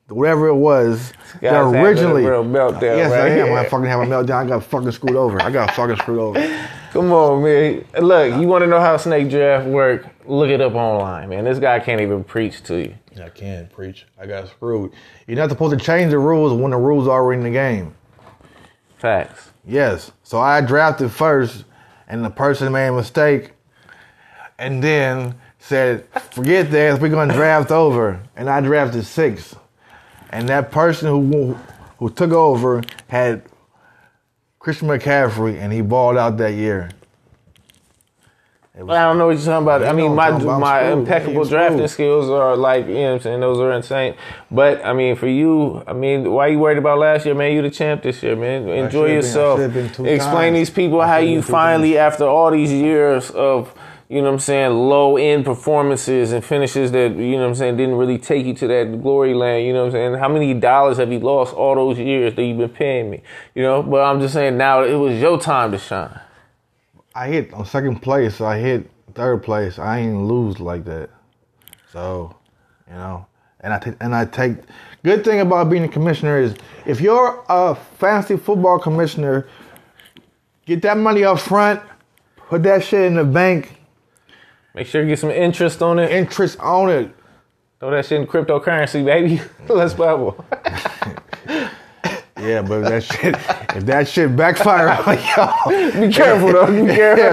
whatever 0.08 0.48
it 0.48 0.56
was 0.56 1.14
that 1.42 1.56
originally. 1.56 2.26
real 2.26 2.44
meltdown 2.44 2.98
yes, 2.98 3.12
right 3.12 3.22
I 3.22 3.30
am. 3.30 3.48
here. 3.48 3.58
I 3.58 3.68
fucking 3.68 3.86
have 3.88 4.02
a 4.02 4.06
meltdown. 4.06 4.46
I 4.46 4.48
got 4.48 4.64
fucking 4.64 4.92
screwed 4.92 5.16
over. 5.16 5.42
I 5.42 5.50
got 5.50 5.74
fucking 5.76 5.98
screwed 5.98 6.20
over. 6.20 6.70
Come 6.92 7.12
on, 7.12 7.44
man. 7.44 7.86
Look, 8.00 8.40
you 8.40 8.48
want 8.48 8.64
to 8.64 8.68
know 8.68 8.80
how 8.80 8.98
snake 8.98 9.30
draft 9.30 9.68
work? 9.68 10.06
Look 10.26 10.50
it 10.50 10.62
up 10.62 10.74
online, 10.74 11.30
man. 11.30 11.44
This 11.44 11.60
guy 11.60 11.80
can't 11.80 12.00
even 12.00 12.24
preach 12.24 12.64
to 12.64 12.78
you. 12.78 12.96
I 13.22 13.30
can't 13.30 13.72
preach. 13.72 14.06
I 14.20 14.26
got 14.26 14.48
screwed. 14.48 14.92
You're 15.28 15.38
not 15.38 15.50
supposed 15.50 15.78
to 15.78 15.86
change 15.86 16.12
the 16.12 16.20
rules 16.20 16.54
when 16.54 16.72
the 16.72 16.78
rules 16.78 17.08
are 17.08 17.22
already 17.22 17.40
in 17.40 17.44
the 17.44 17.52
game. 17.52 17.94
Facts. 18.98 19.52
Yes. 19.66 20.12
So 20.24 20.40
I 20.40 20.62
drafted 20.62 21.12
first, 21.12 21.66
and 22.08 22.24
the 22.24 22.30
person 22.30 22.72
made 22.72 22.88
a 22.88 22.94
mistake, 22.94 23.52
and 24.58 24.82
then 24.82 25.36
said, 25.60 26.06
"Forget 26.32 26.72
that. 26.72 27.02
We're 27.02 27.10
gonna 27.10 27.34
draft 27.34 27.72
over." 27.72 28.20
And 28.36 28.50
I 28.50 28.62
drafted 28.62 29.06
six, 29.06 29.56
and 30.30 30.48
that 30.48 30.72
person 30.72 31.10
who 31.10 31.58
who 32.00 32.10
took 32.10 32.32
over 32.32 32.82
had 33.08 33.44
Christian 34.60 34.88
McCaffrey, 34.88 35.60
and 35.60 35.74
he 35.74 35.82
balled 35.82 36.18
out 36.18 36.38
that 36.38 36.54
year. 36.54 36.90
But 38.76 38.98
I 38.98 39.04
don't 39.04 39.20
know 39.20 39.28
what 39.28 39.36
you're 39.36 39.46
talking 39.46 39.66
about. 39.68 39.82
You 39.82 39.88
I 39.88 39.94
mean, 39.94 40.16
my 40.16 40.30
I'm 40.30 40.32
talking 40.34 40.48
about. 40.48 40.60
my 40.60 40.92
impeccable 40.92 41.46
drafting 41.46 41.88
skills 41.88 42.28
are 42.28 42.56
like, 42.58 42.88
you 42.88 42.96
know 42.96 43.02
what 43.04 43.14
I'm 43.14 43.20
saying? 43.22 43.40
Those 43.42 43.60
are 43.60 43.72
insane. 43.72 44.16
But, 44.50 44.84
I 44.84 44.94
mean, 44.94 45.16
for 45.16 45.28
you, 45.28 45.84
I 45.86 45.94
mean, 45.94 46.32
why 46.32 46.48
are 46.48 46.50
you 46.50 46.58
worried 46.58 46.80
about 46.80 46.98
last 46.98 47.24
year, 47.24 47.36
man? 47.36 47.52
You 47.52 47.62
the 47.62 47.70
champ 47.70 48.02
this 48.02 48.24
year, 48.24 48.36
man. 48.36 48.68
Enjoy 48.68 49.06
yourself. 49.06 49.60
been 49.72 49.86
Explain 49.86 50.18
times. 50.18 50.56
these 50.56 50.70
people 50.72 51.04
how 51.04 51.18
you 51.18 51.44
finally, 51.44 52.00
after 52.00 52.24
all 52.24 52.50
these 52.50 52.72
years 52.72 53.30
of, 53.30 53.72
you 54.10 54.22
know 54.22 54.30
what 54.30 54.34
I'm 54.34 54.40
saying, 54.40 54.72
low 54.72 55.18
end 55.18 55.46
performances 55.46 56.32
and 56.32 56.44
finishes 56.44 56.92
that, 56.94 57.16
you 57.16 57.34
know 57.34 57.42
what 57.42 57.50
I'm 57.50 57.56
saying, 57.56 57.78
didn't 57.78 57.96
really 57.96 58.18
take 58.18 58.48
you 58.48 58.56
to 58.56 58.68
that 58.70 59.04
glory 59.04 59.36
land, 59.36 59.68
you 59.68 59.74
know 59.74 59.82
what 59.82 59.96
I'm 59.96 60.14
saying? 60.14 60.14
How 60.16 60.30
many 60.30 60.52
dollars 60.56 60.98
have 60.98 61.12
you 61.12 61.20
lost 61.20 61.54
all 61.54 61.76
those 61.76 62.00
years 62.00 62.34
that 62.34 62.44
you've 62.44 62.58
been 62.58 62.70
paying 62.70 63.12
me? 63.12 63.22
You 63.54 63.62
know, 63.62 63.84
but 63.84 64.02
I'm 64.02 64.20
just 64.20 64.34
saying 64.34 64.58
now 64.58 64.82
it 64.84 64.96
was 64.96 65.22
your 65.22 65.40
time 65.40 65.72
to 65.74 65.78
shine. 65.78 66.20
I 67.16 67.28
hit 67.28 67.54
on 67.54 67.66
second 67.66 68.02
place. 68.02 68.42
I 68.42 68.58
hit 68.60 68.90
third 69.14 69.44
place. 69.44 69.78
I 69.80 70.00
ain't 70.00 70.24
lose 70.24 70.60
like 70.60 70.86
that. 70.86 71.10
So, 71.92 72.36
you 72.88 72.94
know, 72.96 73.28
and 73.60 73.74
I 73.74 73.80
take 73.80 73.96
and 74.02 74.16
I 74.16 74.26
take. 74.26 74.58
Good 75.04 75.24
thing 75.24 75.42
about 75.42 75.70
being 75.70 75.84
a 75.84 75.88
commissioner 75.88 76.40
is 76.40 76.56
if 76.86 77.02
you're 77.02 77.44
a 77.50 77.76
fantasy 77.76 78.38
football 78.38 78.80
commissioner, 78.80 79.48
get 80.66 80.82
that 80.84 80.98
money 80.98 81.24
up 81.24 81.40
front, 81.40 81.82
put 82.38 82.64
that 82.64 82.84
shit 82.84 83.02
in 83.06 83.16
the 83.16 83.24
bank, 83.26 83.78
Make 84.76 84.88
sure 84.88 85.04
you 85.04 85.10
get 85.10 85.20
some 85.20 85.30
interest 85.30 85.84
on 85.84 86.00
it. 86.00 86.10
interest 86.12 86.60
on 86.60 86.90
it. 86.90 87.14
Throw 87.80 87.92
that 87.92 88.06
shit 88.08 88.20
in 88.22 88.26
cryptocurrency, 88.26 89.06
baby. 89.06 89.40
Let's 89.70 89.94
bubble. 89.94 90.44
Yeah, 92.44 92.62
but 92.62 92.84
if 92.84 92.90
that 92.90 93.04
shit, 93.04 93.36
if 93.78 93.86
that 93.86 94.08
shit 94.08 94.36
backfire 94.36 94.90
on 94.90 95.18
y'all, 95.36 96.02
Be 96.08 96.14
careful 96.14 96.52
though. 96.54 96.68
Be 96.86 96.94
careful. 96.94 97.24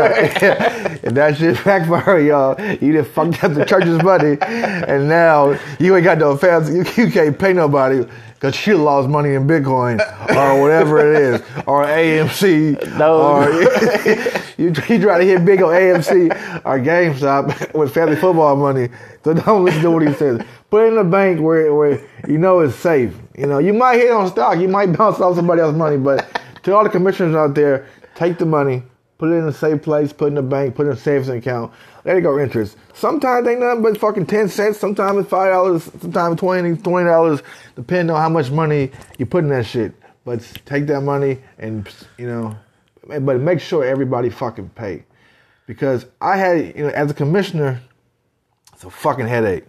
yeah, 0.49 0.99
if 1.03 1.15
that 1.15 1.37
shit 1.37 1.63
backfire, 1.65 2.21
y'all, 2.21 2.61
you 2.77 2.93
done 2.93 3.05
fucked 3.05 3.43
up 3.45 3.55
the 3.55 3.65
church's 3.65 4.03
money, 4.03 4.39
and 4.41 5.09
now 5.09 5.59
you 5.79 5.97
ain't 5.97 6.05
got 6.05 6.19
no 6.19 6.37
fans. 6.37 6.71
You, 6.73 6.85
you 7.05 7.11
can't 7.11 7.39
pay 7.39 7.53
nobody 7.53 8.05
because 8.41 8.55
she 8.55 8.73
lost 8.73 9.07
money 9.07 9.35
in 9.35 9.47
Bitcoin 9.47 10.01
or 10.35 10.63
whatever 10.63 10.99
it 11.13 11.21
is, 11.21 11.41
or 11.67 11.85
AMC, 11.85 12.97
No. 12.97 13.21
or 13.37 13.51
you, 14.57 14.69
you 14.89 15.03
try 15.03 15.19
to 15.19 15.25
hit 15.25 15.45
big 15.45 15.61
on 15.63 15.69
AMC 15.75 16.31
or 16.65 16.79
GameStop 16.81 17.75
with 17.75 17.93
family 17.93 18.17
football 18.17 18.57
money. 18.57 18.89
So 19.25 19.35
don't 19.35 19.67
listen 19.67 19.83
to 19.83 19.91
what 19.91 20.09
he 20.09 20.15
says. 20.15 20.41
Put 20.71 20.85
it 20.85 20.89
in 20.89 20.95
the 20.97 21.05
bank 21.05 21.43
where 21.43 21.75
where 21.75 22.01
you 22.27 22.39
know 22.39 22.61
it's 22.61 22.77
safe. 22.77 23.15
You 23.37 23.45
know, 23.47 23.59
you 23.59 23.75
might 23.75 23.97
hit 23.97 24.11
on 24.11 24.27
stock, 24.31 24.59
you 24.59 24.69
might 24.69 24.91
bounce 24.97 25.21
off 25.21 25.37
somebody 25.37 25.61
else's 25.61 25.77
money, 25.77 25.99
but 25.99 26.41
to 26.63 26.75
all 26.75 26.83
the 26.85 26.89
commissioners 26.91 27.35
out 27.35 27.55
there, 27.55 27.87
take 28.15 28.39
the 28.39 28.47
money, 28.47 28.83
put 29.21 29.31
it 29.31 29.35
in 29.35 29.47
a 29.47 29.53
safe 29.53 29.83
place, 29.83 30.15
put 30.15 30.25
it 30.25 30.29
in 30.29 30.35
the 30.37 30.43
bank, 30.43 30.75
put 30.75 30.87
it 30.87 30.91
in 30.91 30.97
a 30.97 30.99
savings 30.99 31.29
account, 31.29 31.71
let 32.07 32.17
it 32.17 32.23
go 32.23 32.39
interest. 32.39 32.79
Sometimes 32.95 33.47
ain't 33.47 33.61
nothing 33.61 33.83
but 33.83 33.99
fucking 33.99 34.25
ten 34.25 34.49
cents, 34.49 34.79
sometimes 34.79 35.19
it's 35.19 35.29
five 35.29 35.53
dollars, 35.53 35.85
sometimes 36.01 36.41
twenty, 36.41 36.75
twenty 36.75 37.07
dollars, 37.07 37.43
depending 37.77 38.17
on 38.17 38.23
how 38.23 38.31
much 38.31 38.51
money 38.51 38.91
you 39.19 39.27
put 39.27 39.45
in 39.45 39.51
that 39.51 39.67
shit. 39.67 39.93
But 40.25 40.41
take 40.65 40.87
that 40.87 41.03
money 41.03 41.39
and 41.59 41.87
you 42.17 42.29
know, 42.29 42.57
but 43.07 43.41
make 43.41 43.61
sure 43.61 43.85
everybody 43.85 44.31
fucking 44.31 44.71
pay. 44.71 45.05
Because 45.67 46.07
I 46.19 46.39
had, 46.39 46.75
you 46.75 46.85
know, 46.85 46.89
as 46.89 47.11
a 47.11 47.15
commissioner, 47.15 47.79
it's 48.73 48.85
a 48.85 48.91
fucking 48.91 49.27
headache. 49.27 49.67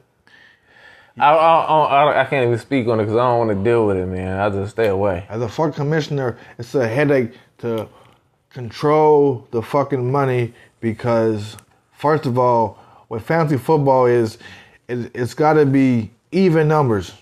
I, 1.19 1.33
I, 1.33 1.83
I, 1.83 2.21
I 2.21 2.25
can't 2.25 2.47
even 2.47 2.57
speak 2.57 2.87
on 2.87 3.01
it 3.01 3.03
because 3.03 3.17
I 3.17 3.27
don't 3.27 3.47
want 3.47 3.57
to 3.57 3.63
deal 3.63 3.85
with 3.85 3.97
it, 3.97 4.05
man. 4.05 4.39
I 4.39 4.49
just 4.49 4.71
stay 4.71 4.87
away. 4.87 5.25
As 5.27 5.41
a 5.41 5.49
fucking 5.49 5.73
commissioner, 5.73 6.37
it's 6.57 6.73
a 6.73 6.87
headache 6.87 7.33
to 7.57 7.89
control 8.53 9.47
the 9.51 9.61
fucking 9.61 10.11
money 10.11 10.53
because, 10.79 11.57
first 11.93 12.25
of 12.25 12.37
all, 12.37 12.79
what 13.07 13.21
fantasy 13.21 13.57
football 13.57 14.05
is, 14.05 14.37
it, 14.87 15.11
it's 15.13 15.33
got 15.33 15.53
to 15.53 15.65
be 15.65 16.11
even 16.31 16.67
numbers. 16.67 17.13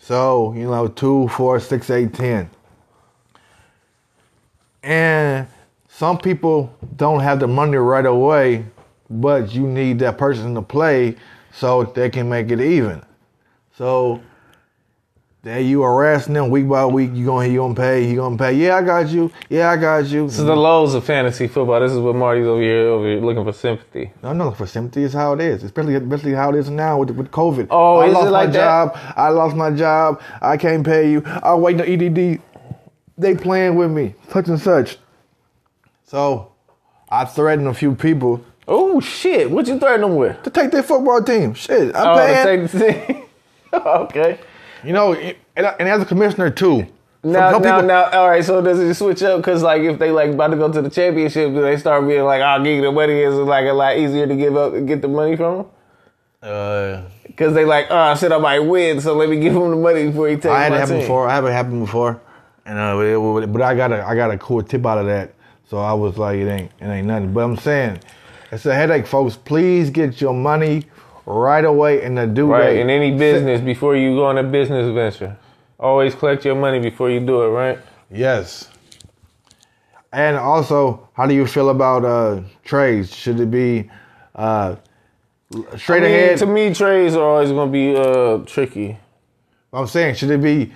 So, 0.00 0.52
you 0.54 0.64
know, 0.64 0.88
two, 0.88 1.28
four, 1.28 1.60
six, 1.60 1.90
eight, 1.90 2.12
ten. 2.12 2.50
And 4.82 5.46
some 5.88 6.18
people 6.18 6.74
don't 6.96 7.20
have 7.20 7.38
the 7.38 7.46
money 7.46 7.76
right 7.76 8.04
away, 8.04 8.64
but 9.08 9.52
you 9.54 9.66
need 9.66 10.00
that 10.00 10.18
person 10.18 10.54
to 10.54 10.62
play 10.62 11.16
so 11.52 11.84
they 11.84 12.10
can 12.10 12.28
make 12.28 12.50
it 12.50 12.60
even. 12.60 13.02
So, 13.76 14.20
there 15.42 15.60
you 15.60 15.82
harassing 15.82 16.34
them 16.34 16.50
week 16.50 16.68
by 16.68 16.86
week. 16.86 17.10
You 17.14 17.26
gonna 17.26 17.48
you 17.48 17.58
gonna 17.58 17.74
pay? 17.74 18.08
You 18.08 18.16
gonna 18.16 18.36
pay? 18.36 18.52
Yeah, 18.52 18.76
I 18.76 18.82
got 18.82 19.08
you. 19.08 19.32
Yeah, 19.48 19.70
I 19.70 19.76
got 19.76 20.06
you. 20.06 20.26
This 20.28 20.38
is 20.38 20.44
the 20.44 20.54
lows 20.54 20.94
of 20.94 21.04
fantasy 21.04 21.48
football. 21.48 21.80
This 21.80 21.90
is 21.90 21.98
what 21.98 22.14
Marty's 22.14 22.46
over 22.46 22.60
here 22.60 22.86
over 22.88 23.04
here 23.06 23.20
looking 23.20 23.44
for 23.44 23.52
sympathy. 23.52 24.12
No, 24.22 24.32
no, 24.32 24.52
for 24.52 24.66
sympathy 24.68 25.02
is 25.02 25.12
how 25.12 25.32
it 25.32 25.40
is. 25.40 25.64
Especially, 25.64 25.96
especially 25.96 26.32
how 26.34 26.50
it 26.50 26.56
is 26.56 26.70
now 26.70 26.98
with 26.98 27.10
with 27.10 27.30
COVID. 27.32 27.66
Oh, 27.70 27.96
I 27.98 28.06
is 28.06 28.10
it 28.12 28.14
lost 28.14 28.30
like 28.30 28.48
my 28.48 28.52
that? 28.52 28.94
job. 28.94 28.98
I 29.16 29.28
lost 29.30 29.56
my 29.56 29.70
job. 29.72 30.20
I 30.40 30.56
can't 30.56 30.84
pay 30.86 31.10
you. 31.10 31.22
I'm 31.26 31.60
waiting 31.60 31.80
on 31.80 31.88
EDD. 31.88 32.40
They 33.18 33.34
playing 33.34 33.74
with 33.74 33.90
me, 33.90 34.14
such 34.30 34.46
and 34.48 34.60
such. 34.60 34.96
So, 36.04 36.52
I 37.10 37.24
threatened 37.24 37.68
a 37.68 37.74
few 37.74 37.94
people 37.94 38.44
Oh 38.68 39.00
shit! 39.00 39.50
What 39.50 39.66
you 39.66 39.78
threatening 39.78 40.10
them 40.10 40.16
with? 40.18 40.40
to 40.44 40.50
take 40.50 40.70
their 40.70 40.84
football 40.84 41.20
team. 41.20 41.54
Shit, 41.54 41.96
I'm 41.96 42.06
Oh, 42.06 42.16
paying. 42.16 42.68
to 42.68 42.78
take 42.78 43.02
the 43.02 43.04
team. 43.14 43.22
okay. 43.72 44.38
You 44.84 44.92
know, 44.92 45.14
and, 45.14 45.36
and 45.56 45.88
as 45.88 46.02
a 46.02 46.04
commissioner 46.04 46.50
too. 46.50 46.86
Now, 47.24 47.50
now, 47.52 47.58
people- 47.58 47.82
now, 47.82 48.04
all 48.10 48.28
right. 48.28 48.44
So 48.44 48.60
does 48.60 48.80
it 48.80 48.94
switch 48.94 49.22
up? 49.22 49.38
Because 49.40 49.62
like, 49.62 49.82
if 49.82 49.98
they 49.98 50.10
like 50.10 50.30
about 50.30 50.48
to 50.48 50.56
go 50.56 50.72
to 50.72 50.82
the 50.82 50.90
championship, 50.90 51.52
do 51.52 51.62
they 51.62 51.76
start 51.76 52.06
being 52.06 52.24
like, 52.24 52.42
"I'll 52.42 52.62
give 52.62 52.74
you 52.76 52.82
the 52.82 52.90
money"? 52.92 53.12
Is 53.20 53.34
it 53.34 53.38
like 53.42 53.66
a 53.66 53.72
lot 53.72 53.96
easier 53.96 54.26
to 54.26 54.34
give 54.34 54.56
up, 54.56 54.72
to 54.72 54.80
get 54.80 55.02
the 55.02 55.08
money 55.08 55.36
from 55.36 55.56
them? 55.58 55.66
Uh, 56.42 57.02
Because 57.26 57.54
they 57.54 57.64
like, 57.64 57.86
oh, 57.90 58.14
shit, 58.16 58.32
I 58.32 58.38
might 58.38 58.58
win, 58.58 59.00
so 59.00 59.14
let 59.14 59.28
me 59.28 59.38
give 59.38 59.54
him 59.54 59.70
the 59.70 59.76
money 59.76 60.06
before 60.08 60.28
he 60.28 60.34
takes 60.34 60.46
I 60.46 60.64
had 60.64 60.72
it 60.72 60.78
happen 60.80 60.98
before. 60.98 61.28
I 61.28 61.34
haven't 61.34 61.52
happened 61.52 61.84
before, 61.86 62.20
and 62.66 62.78
uh, 62.78 62.98
it- 62.98 63.44
it- 63.44 63.52
but 63.52 63.62
I 63.62 63.74
got 63.76 63.92
a 63.92 64.04
I 64.04 64.14
got 64.16 64.30
a 64.32 64.38
cool 64.38 64.62
tip 64.62 64.84
out 64.84 64.98
of 64.98 65.06
that. 65.06 65.32
So 65.70 65.78
I 65.78 65.92
was 65.92 66.18
like, 66.18 66.38
it 66.38 66.48
ain't 66.48 66.70
it 66.80 66.86
ain't 66.86 67.06
nothing. 67.06 67.32
But 67.32 67.44
I'm 67.44 67.56
saying, 67.56 68.00
it's 68.50 68.66
a 68.66 68.74
headache, 68.74 69.06
folks. 69.06 69.36
Please 69.36 69.88
get 69.90 70.20
your 70.20 70.34
money 70.34 70.84
right 71.26 71.64
away 71.64 72.02
in 72.02 72.14
the 72.14 72.26
due 72.26 72.46
Right, 72.52 72.74
date. 72.74 72.80
in 72.80 72.90
any 72.90 73.16
business, 73.16 73.60
before 73.60 73.96
you 73.96 74.14
go 74.14 74.26
on 74.26 74.38
a 74.38 74.42
business 74.42 74.92
venture, 74.92 75.36
always 75.78 76.14
collect 76.14 76.44
your 76.44 76.54
money 76.54 76.78
before 76.80 77.10
you 77.10 77.20
do 77.20 77.42
it, 77.42 77.48
right? 77.48 77.78
Yes. 78.10 78.68
And 80.12 80.36
also, 80.36 81.08
how 81.14 81.26
do 81.26 81.34
you 81.34 81.46
feel 81.46 81.70
about 81.70 82.04
uh, 82.04 82.42
trades? 82.64 83.14
Should 83.14 83.40
it 83.40 83.50
be 83.50 83.90
uh, 84.34 84.76
straight 85.76 86.02
I 86.02 86.06
mean, 86.06 86.14
ahead? 86.14 86.38
To 86.38 86.46
me, 86.46 86.74
trades 86.74 87.14
are 87.14 87.22
always 87.22 87.50
going 87.50 87.68
to 87.68 87.72
be 87.72 87.96
uh, 87.96 88.38
tricky. 88.44 88.98
I'm 89.72 89.86
saying, 89.86 90.16
should 90.16 90.30
it 90.30 90.42
be 90.42 90.72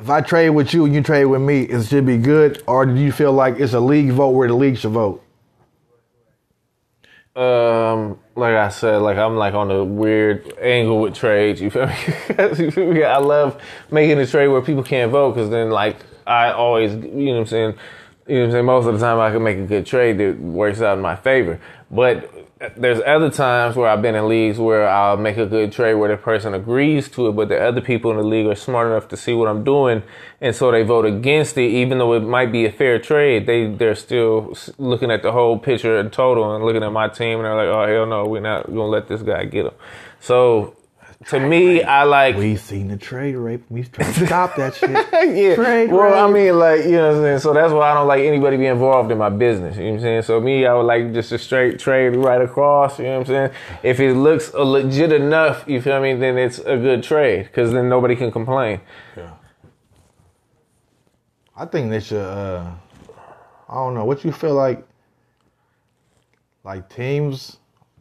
if 0.00 0.08
I 0.08 0.22
trade 0.22 0.50
with 0.50 0.72
you 0.72 0.86
and 0.86 0.94
you 0.94 1.02
trade 1.02 1.26
with 1.26 1.42
me, 1.42 1.62
it 1.62 1.84
should 1.84 2.06
be 2.06 2.16
good, 2.16 2.62
or 2.66 2.86
do 2.86 2.94
you 2.94 3.12
feel 3.12 3.32
like 3.32 3.60
it's 3.60 3.74
a 3.74 3.80
league 3.80 4.10
vote 4.12 4.30
where 4.30 4.48
the 4.48 4.54
league 4.54 4.78
should 4.78 4.92
vote? 4.92 5.22
Um, 7.40 8.18
like 8.36 8.54
I 8.54 8.68
said, 8.68 8.98
like 8.98 9.16
I'm 9.16 9.34
like 9.36 9.54
on 9.54 9.70
a 9.70 9.82
weird 9.82 10.52
angle 10.60 11.00
with 11.00 11.14
trades. 11.14 11.58
You 11.58 11.70
feel 11.70 11.86
me? 11.86 11.94
You 12.58 12.70
feel 12.70 12.92
me? 12.92 13.02
I 13.02 13.16
love 13.16 13.58
making 13.90 14.18
a 14.18 14.26
trade 14.26 14.48
where 14.48 14.60
people 14.60 14.82
can't 14.82 15.10
vote 15.10 15.32
because 15.32 15.48
then 15.48 15.70
like 15.70 15.96
I 16.26 16.52
always, 16.52 16.92
you 16.92 16.98
know 16.98 17.32
what 17.32 17.40
I'm 17.40 17.46
saying. 17.46 17.74
You 18.26 18.34
know 18.34 18.40
what 18.40 18.46
I'm 18.46 18.52
saying? 18.52 18.64
Most 18.66 18.86
of 18.86 18.92
the 18.92 19.00
time 19.00 19.18
I 19.18 19.30
can 19.30 19.42
make 19.42 19.56
a 19.56 19.64
good 19.64 19.86
trade 19.86 20.18
that 20.18 20.38
works 20.38 20.82
out 20.82 20.98
in 20.98 21.02
my 21.02 21.16
favor. 21.16 21.58
But 21.90 22.30
there's 22.76 23.00
other 23.06 23.30
times 23.30 23.74
where 23.74 23.88
I've 23.88 24.02
been 24.02 24.14
in 24.14 24.28
leagues 24.28 24.58
where 24.58 24.86
I'll 24.86 25.16
make 25.16 25.38
a 25.38 25.46
good 25.46 25.72
trade 25.72 25.94
where 25.94 26.10
the 26.10 26.18
person 26.18 26.52
agrees 26.52 27.08
to 27.12 27.28
it, 27.28 27.32
but 27.32 27.48
the 27.48 27.58
other 27.58 27.80
people 27.80 28.10
in 28.10 28.18
the 28.18 28.22
league 28.22 28.46
are 28.46 28.54
smart 28.54 28.88
enough 28.88 29.08
to 29.08 29.16
see 29.16 29.32
what 29.32 29.48
I'm 29.48 29.64
doing, 29.64 30.02
and 30.42 30.54
so 30.54 30.70
they 30.70 30.82
vote 30.82 31.06
against 31.06 31.56
it, 31.56 31.70
even 31.70 31.98
though 31.98 32.12
it 32.12 32.20
might 32.20 32.52
be 32.52 32.66
a 32.66 32.72
fair 32.72 32.98
trade. 32.98 33.46
They 33.46 33.66
they're 33.66 33.94
still 33.94 34.54
looking 34.76 35.10
at 35.10 35.22
the 35.22 35.32
whole 35.32 35.58
picture 35.58 35.98
in 35.98 36.10
total 36.10 36.54
and 36.54 36.62
looking 36.62 36.82
at 36.82 36.92
my 36.92 37.08
team, 37.08 37.38
and 37.38 37.46
they're 37.46 37.56
like, 37.56 37.68
"Oh 37.68 37.86
hell 37.86 38.06
no, 38.06 38.26
we're 38.26 38.40
not 38.40 38.66
gonna 38.66 38.84
let 38.84 39.08
this 39.08 39.22
guy 39.22 39.44
get 39.44 39.66
him." 39.66 39.74
So 40.20 40.74
to 41.26 41.38
me, 41.38 41.82
I 41.82 42.04
like 42.04 42.36
We 42.36 42.56
seen 42.56 42.88
the 42.88 42.96
trade 42.96 43.36
rape. 43.36 43.62
We 43.68 43.84
trying 43.84 44.14
to 44.14 44.26
stop 44.26 44.56
that 44.56 44.74
shit. 44.74 44.90
yeah. 45.12 45.54
Trade 45.54 45.92
well, 45.92 46.26
I 46.26 46.32
mean, 46.32 46.58
like, 46.58 46.84
you 46.84 46.92
know 46.92 47.08
what 47.08 47.16
I'm 47.16 47.22
saying? 47.22 47.38
So 47.40 47.52
that's 47.52 47.72
why 47.74 47.90
I 47.90 47.94
don't 47.94 48.08
like 48.08 48.24
anybody 48.24 48.56
be 48.56 48.64
involved 48.64 49.12
in 49.12 49.18
my 49.18 49.28
business. 49.28 49.76
You 49.76 49.82
know 49.82 49.90
what 49.90 49.96
I'm 49.96 50.00
saying? 50.00 50.22
So 50.22 50.40
me, 50.40 50.64
I 50.64 50.72
would 50.72 50.86
like 50.86 51.12
just 51.12 51.30
a 51.32 51.38
straight 51.38 51.78
trade 51.78 52.16
right 52.16 52.40
across. 52.40 52.98
You 52.98 53.04
know 53.04 53.18
what 53.18 53.20
I'm 53.20 53.26
saying? 53.26 53.50
If 53.82 54.00
it 54.00 54.14
looks 54.14 54.54
legit 54.54 55.12
enough, 55.12 55.64
you 55.66 55.82
feel 55.82 56.00
me, 56.00 56.14
then 56.14 56.38
it's 56.38 56.58
a 56.58 56.78
good 56.78 57.02
trade 57.02 57.44
because 57.44 57.72
then 57.72 57.90
nobody 57.90 58.16
can 58.16 58.32
complain. 58.32 58.80
Yeah. 59.14 59.34
I 61.54 61.66
think 61.66 61.90
they 61.90 62.00
should. 62.00 62.16
Uh, 62.16 62.72
I 63.68 63.74
don't 63.74 63.92
know 63.92 64.06
what 64.06 64.24
you 64.24 64.32
feel 64.32 64.54
like. 64.54 64.86
Like 66.64 66.88
teams 66.88 67.59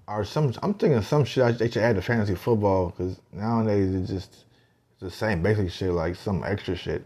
are 0.10 0.26
some. 0.26 0.53
I'm 0.64 0.74
thinking 0.74 1.01
some 1.03 1.24
shit 1.24 1.60
they 1.60 1.70
should 1.70 1.84
add 1.84 1.95
to 1.95 2.01
fantasy 2.01 2.36
football 2.36 2.89
because 2.89 3.22
nowadays 3.32 3.93
it's 3.93 4.10
just 4.10 4.45
it's 4.93 5.01
the 5.01 5.12
same 5.12 5.43
basic 5.43 5.72
shit 5.72 5.91
like 5.91 6.16
some 6.16 6.43
extra 6.43 6.76
shit. 6.76 7.05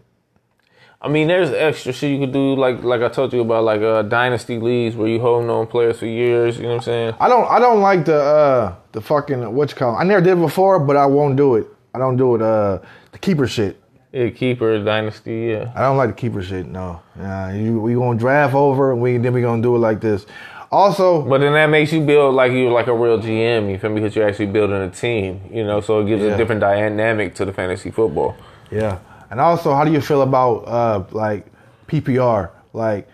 I 1.01 1.09
mean, 1.09 1.27
there's 1.27 1.49
extra 1.49 1.91
shit 1.91 2.11
you 2.11 2.19
could 2.19 2.31
do, 2.31 2.55
like 2.55 2.81
like 2.81 3.01
I 3.01 3.09
told 3.09 3.33
you 3.33 3.41
about, 3.41 3.65
like 3.65 3.81
uh, 3.81 4.03
dynasty 4.03 4.57
leagues 4.57 4.95
where 4.95 5.09
you 5.09 5.19
hold 5.19 5.49
on 5.49 5.67
players 5.67 5.99
for 5.99 6.05
years. 6.05 6.55
You 6.55 6.63
know 6.63 6.69
what 6.69 6.75
I'm 6.75 6.81
saying? 6.81 7.13
I 7.19 7.27
don't 7.27 7.45
I 7.51 7.59
don't 7.59 7.81
like 7.81 8.05
the 8.05 8.21
uh 8.21 8.75
the 8.93 9.01
fucking 9.01 9.53
what 9.53 9.69
you 9.69 9.75
call 9.75 9.95
it. 9.95 9.99
I 9.99 10.05
never 10.05 10.21
did 10.21 10.39
before, 10.39 10.79
but 10.79 10.95
I 10.95 11.05
won't 11.05 11.35
do 11.35 11.55
it. 11.55 11.67
I 11.93 11.99
don't 11.99 12.15
do 12.15 12.35
it 12.35 12.41
uh 12.41 12.79
the 13.11 13.19
keeper 13.19 13.47
shit. 13.47 13.81
Yeah, 14.13 14.29
keeper 14.29 14.81
dynasty. 14.81 15.47
Yeah. 15.49 15.73
I 15.75 15.81
don't 15.81 15.97
like 15.97 16.09
the 16.09 16.15
keeper 16.15 16.41
shit. 16.43 16.67
No, 16.67 17.01
yeah, 17.17 17.51
you, 17.51 17.81
we 17.81 17.95
gonna 17.95 18.17
draft 18.17 18.53
over, 18.53 18.91
and 18.91 19.01
we 19.01 19.17
then 19.17 19.33
we 19.33 19.41
gonna 19.41 19.61
do 19.61 19.75
it 19.75 19.79
like 19.79 19.99
this. 19.99 20.27
Also, 20.73 21.21
But 21.21 21.39
then 21.41 21.53
that 21.53 21.67
makes 21.67 21.93
you 21.93 22.01
build 22.01 22.33
like 22.33 22.51
you're 22.51 22.71
like 22.71 22.87
a 22.87 22.93
real 22.93 23.19
GM. 23.19 23.69
You 23.71 23.77
feel 23.77 23.91
me? 23.91 24.01
Because 24.01 24.15
you're 24.15 24.27
actually 24.27 24.47
building 24.47 24.81
a 24.81 24.89
team. 24.89 25.39
You 25.51 25.63
know, 25.63 25.81
so 25.81 25.99
it 26.01 26.07
gives 26.07 26.23
Yeah. 26.23 26.33
a 26.33 26.37
different 26.37 26.61
dynamic 26.61 27.35
to 27.35 27.45
the 27.45 27.53
fantasy 27.53 27.91
football. 27.91 28.35
yeah, 28.71 28.97
and 29.29 29.39
also, 29.39 29.73
how 29.75 29.83
do 29.83 29.91
you 29.91 30.01
feel 30.01 30.23
about 30.23 30.55
uh 30.67 31.03
like 31.11 31.45
PPR? 31.87 32.49
Like 32.73 33.07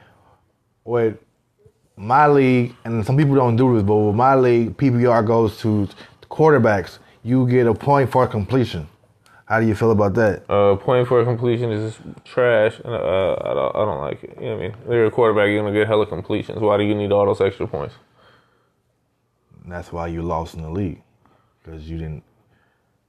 with 0.86 1.16
my 1.97 2.28
league, 2.28 2.74
and 2.86 3.05
some 3.05 3.18
people 3.18 3.36
don't 3.36 3.57
do 3.57 3.74
this, 3.76 3.84
but 3.84 3.95
with 3.97 4.16
my 4.16 4.36
league, 4.36 4.78
PPR 4.78 5.22
goes 5.26 5.57
to 5.60 5.88
quarterbacks. 6.32 6.99
You 7.24 7.45
get 7.47 7.68
a 7.68 7.74
point 7.74 8.10
for 8.10 8.26
completion. 8.26 8.88
How 9.50 9.60
do 9.60 9.66
you 9.66 9.74
feel 9.74 9.89
about 9.89 10.14
that? 10.14 10.47
Uh, 10.47 10.76
point 10.76 11.08
for 11.08 11.26
completion 11.26 11.72
is 11.72 11.97
trash, 12.24 12.80
and 12.86 12.93
uh, 12.93 13.36
I 13.41 13.54
don't, 13.56 13.76
I 13.76 13.86
don't 13.86 14.02
like 14.02 14.24
it. 14.24 14.38
You 14.39 14.45
know 14.45 14.56
what 14.56 14.64
I 14.64 14.68
mean? 14.68 14.76
You're 14.88 15.06
a 15.08 15.12
quarterback, 15.12 15.50
you're 15.50 15.64
gonna 15.64 15.74
get 15.74 15.88
hella 15.88 16.06
completions. 16.06 16.60
Why 16.60 16.78
do 16.78 16.84
you 16.84 16.93
need 16.93 17.12
all 17.12 17.26
those 17.26 17.41
extra 17.41 17.68
points? 17.68 17.95
And 19.64 19.72
that's 19.72 19.91
why 19.91 20.06
you 20.06 20.22
lost 20.22 20.54
in 20.54 20.62
the 20.62 20.70
league 20.70 21.02
because 21.64 21.89
you 21.89 21.97
didn't. 21.97 22.24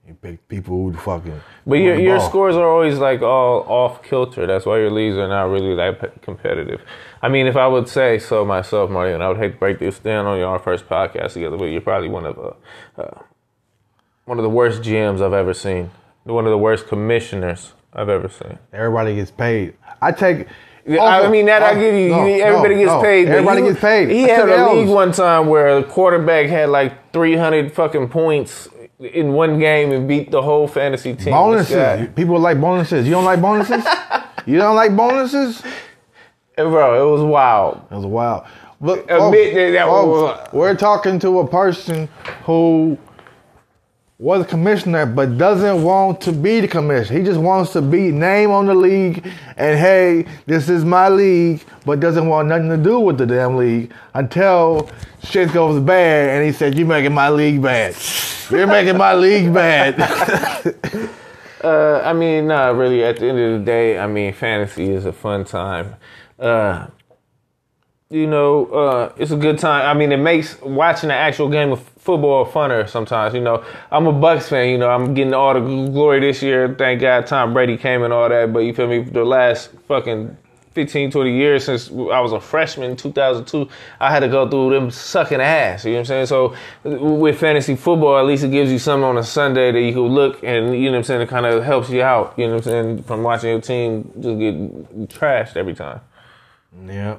You 0.09 0.14
picked 0.14 0.49
people 0.49 0.76
who 0.76 0.95
fucking. 0.95 1.41
But 1.66 1.76
your 1.76 2.01
your 2.01 2.18
ball. 2.18 2.28
scores 2.28 2.57
are 2.57 2.66
always 2.66 2.97
like 2.97 3.20
all 3.20 3.61
off 3.68 4.03
kilter. 4.03 4.47
That's 4.47 4.64
why 4.64 4.78
your 4.78 4.91
leagues 4.91 5.16
are 5.16 5.28
not 5.28 5.51
really 5.51 5.76
that 5.76 6.22
competitive. 6.22 6.80
I 7.20 7.28
mean, 7.28 7.47
if 7.47 7.57
I 7.57 7.66
would 7.66 7.86
say 7.86 8.18
so 8.18 8.47
myself, 8.47 8.91
Marty, 8.91 9.12
and 9.12 9.22
I 9.22 9.28
would 9.28 9.36
hate 9.36 9.53
to 9.53 9.59
break 9.59 9.78
this 9.78 9.99
down 9.99 10.24
on 10.24 10.38
your 10.38 10.59
first 10.59 10.88
podcast 10.88 11.34
together, 11.34 11.59
but 11.59 11.66
you're 11.66 11.82
probably 11.82 12.09
one 12.09 12.24
of 12.24 12.38
uh, 12.38 13.01
uh, 13.01 13.22
one 14.24 14.38
of 14.38 14.43
the 14.43 14.49
worst 14.49 14.80
GMs 14.80 15.20
I've 15.20 15.34
ever 15.34 15.53
seen. 15.53 15.91
One 16.25 16.45
of 16.45 16.51
the 16.51 16.59
worst 16.59 16.87
commissioners 16.87 17.73
I've 17.93 18.09
ever 18.09 18.29
seen. 18.29 18.59
Everybody 18.73 19.16
gets 19.16 19.31
paid. 19.31 19.75
I 20.01 20.12
take. 20.12 20.47
I 20.89 21.29
mean 21.29 21.47
that 21.47 21.62
I 21.62 21.73
oh, 21.73 21.75
give 21.81 21.95
you. 21.95 22.09
No, 22.11 22.27
you- 22.27 22.43
everybody 22.43 22.75
no, 22.77 22.81
gets 22.81 22.93
no. 22.93 23.03
paid. 23.03 23.29
Everybody 23.29 23.62
he- 23.62 23.68
gets 23.68 23.81
paid. 23.81 24.09
He 24.11 24.25
I 24.25 24.35
had 24.35 24.49
a 24.49 24.73
league 24.73 24.89
one 24.89 25.12
time 25.12 25.49
where 25.49 25.81
the 25.81 25.87
quarterback 25.87 26.47
had 26.47 26.68
like 26.68 27.12
300 27.12 27.73
fucking 27.73 28.09
points 28.09 28.68
in 28.99 29.33
one 29.33 29.59
game 29.59 29.93
and 29.93 30.07
beat 30.07 30.31
the 30.31 30.43
whole 30.43 30.68
fantasy 30.68 31.14
team. 31.14 31.33
Bonuses. 31.33 32.09
People 32.14 32.39
like 32.39 32.61
bonuses. 32.61 33.07
You 33.07 33.12
don't 33.12 33.25
like 33.25 33.41
bonuses? 33.41 33.85
you 34.47 34.59
don't 34.59 34.77
like 34.77 34.95
bonuses? 34.97 35.62
Eh, 36.57 36.62
bro, 36.64 37.09
it 37.09 37.11
was 37.11 37.23
wild. 37.23 37.81
It 37.91 37.95
was 37.95 38.07
wild. 38.07 38.45
But 38.81 39.01
Admit 39.01 39.11
oh, 39.11 39.31
that 39.31 39.71
that 39.73 39.87
oh, 39.87 40.07
was- 40.07 40.49
we're 40.53 40.75
talking 40.75 41.18
to 41.21 41.41
a 41.41 41.47
person 41.49 42.09
who 42.45 42.99
was 44.21 44.43
a 44.43 44.45
commissioner 44.45 45.07
but 45.07 45.39
doesn't 45.39 45.83
want 45.83 46.21
to 46.21 46.31
be 46.31 46.61
the 46.61 46.68
commissioner. 46.68 47.18
He 47.18 47.25
just 47.25 47.41
wants 47.41 47.73
to 47.73 47.81
be 47.81 48.12
name 48.12 48.51
on 48.51 48.66
the 48.66 48.75
league 48.75 49.27
and 49.57 49.79
hey, 49.79 50.27
this 50.45 50.68
is 50.68 50.85
my 50.85 51.09
league, 51.09 51.62
but 51.87 52.01
doesn't 52.01 52.29
want 52.29 52.49
nothing 52.49 52.68
to 52.68 52.77
do 52.77 53.01
with 53.01 53.16
the 53.16 53.25
damn 53.25 53.57
league 53.57 53.91
until 54.12 54.91
shit 55.25 55.51
goes 55.55 55.81
bad 55.83 56.37
and 56.37 56.45
he 56.45 56.53
said, 56.53 56.77
You're 56.77 56.87
making 56.87 57.14
my 57.14 57.31
league 57.31 57.62
bad. 57.62 57.97
You're 58.51 58.66
making 58.66 58.99
my 58.99 59.14
league 59.14 59.53
bad. 59.53 59.99
Uh, 61.62 62.01
I 62.03 62.14
mean, 62.14 62.47
nah, 62.47 62.68
really. 62.71 63.05
At 63.05 63.18
the 63.18 63.27
end 63.27 63.39
of 63.39 63.61
the 63.61 63.66
day, 63.66 63.99
I 63.99 64.07
mean, 64.07 64.33
fantasy 64.33 64.91
is 64.91 65.05
a 65.05 65.12
fun 65.12 65.45
time. 65.45 65.95
Uh, 66.39 66.87
you 68.09 68.27
know, 68.27 68.64
uh, 68.66 69.12
it's 69.18 69.31
a 69.31 69.37
good 69.37 69.59
time. 69.59 69.85
I 69.85 69.99
mean, 69.99 70.11
it 70.11 70.16
makes 70.16 70.59
watching 70.62 71.09
the 71.09 71.14
actual 71.14 71.51
game 71.51 71.71
of 71.71 71.81
football 72.11 72.44
funner 72.44 72.88
sometimes. 72.88 73.34
You 73.34 73.40
know, 73.40 73.64
I'm 73.92 74.06
a 74.08 74.12
Bucks 74.12 74.48
fan. 74.48 74.68
You 74.68 74.78
know, 74.78 74.90
I'm 74.90 75.14
getting 75.14 75.32
all 75.32 75.54
the 75.54 75.61
glory 75.61 76.20
this 76.20 76.42
year. 76.42 76.74
Thank 76.76 77.00
God 77.00 77.26
Tom 77.26 77.52
Brady 77.52 77.76
came 77.76 78.02
and 78.02 78.12
all 78.12 78.28
that. 78.28 78.52
But 78.52 78.61
you 78.61 78.74
feel 78.74 78.88
me? 78.88 79.02
The 79.02 79.24
last 79.24 79.70
fucking 79.86 80.36
15, 80.72 81.12
20 81.12 81.36
years 81.36 81.64
since 81.64 81.88
I 81.88 82.20
was 82.20 82.32
a 82.32 82.40
freshman 82.40 82.90
in 82.90 82.96
2002, 82.96 83.68
I 84.00 84.11
had 84.11 84.20
to 84.20 84.28
go 84.28 84.48
through 84.48 84.70
them 84.70 84.90
sucking 84.90 85.40
ass. 85.40 85.84
You 85.84 85.92
know 85.92 85.98
what 85.98 86.11
I'm 86.11 86.26
saying? 86.26 86.26
So 86.26 86.54
with 86.84 87.38
fantasy 87.38 87.76
football, 87.76 88.18
at 88.18 88.26
least 88.26 88.42
it 88.42 88.50
gives 88.50 88.72
you 88.72 88.80
something 88.80 89.04
on 89.04 89.18
a 89.18 89.22
Sunday 89.22 89.70
that 89.70 89.80
you 89.80 89.92
can 89.92 90.02
look 90.02 90.42
and, 90.42 90.74
you 90.74 90.86
know 90.86 90.92
what 90.92 90.98
I'm 90.98 91.04
saying, 91.04 91.20
it 91.22 91.28
kind 91.28 91.46
of 91.46 91.62
helps 91.62 91.90
you 91.90 92.02
out. 92.02 92.34
You 92.36 92.46
know 92.46 92.54
what 92.54 92.66
I'm 92.66 92.72
saying? 92.72 93.02
From 93.04 93.22
watching 93.22 93.50
your 93.50 93.61
team 93.61 94.11
just 94.20 94.38
get 94.38 95.08
trashed 95.08 95.56
every 95.56 95.74
time. 95.74 96.00
yeah. 96.86 97.18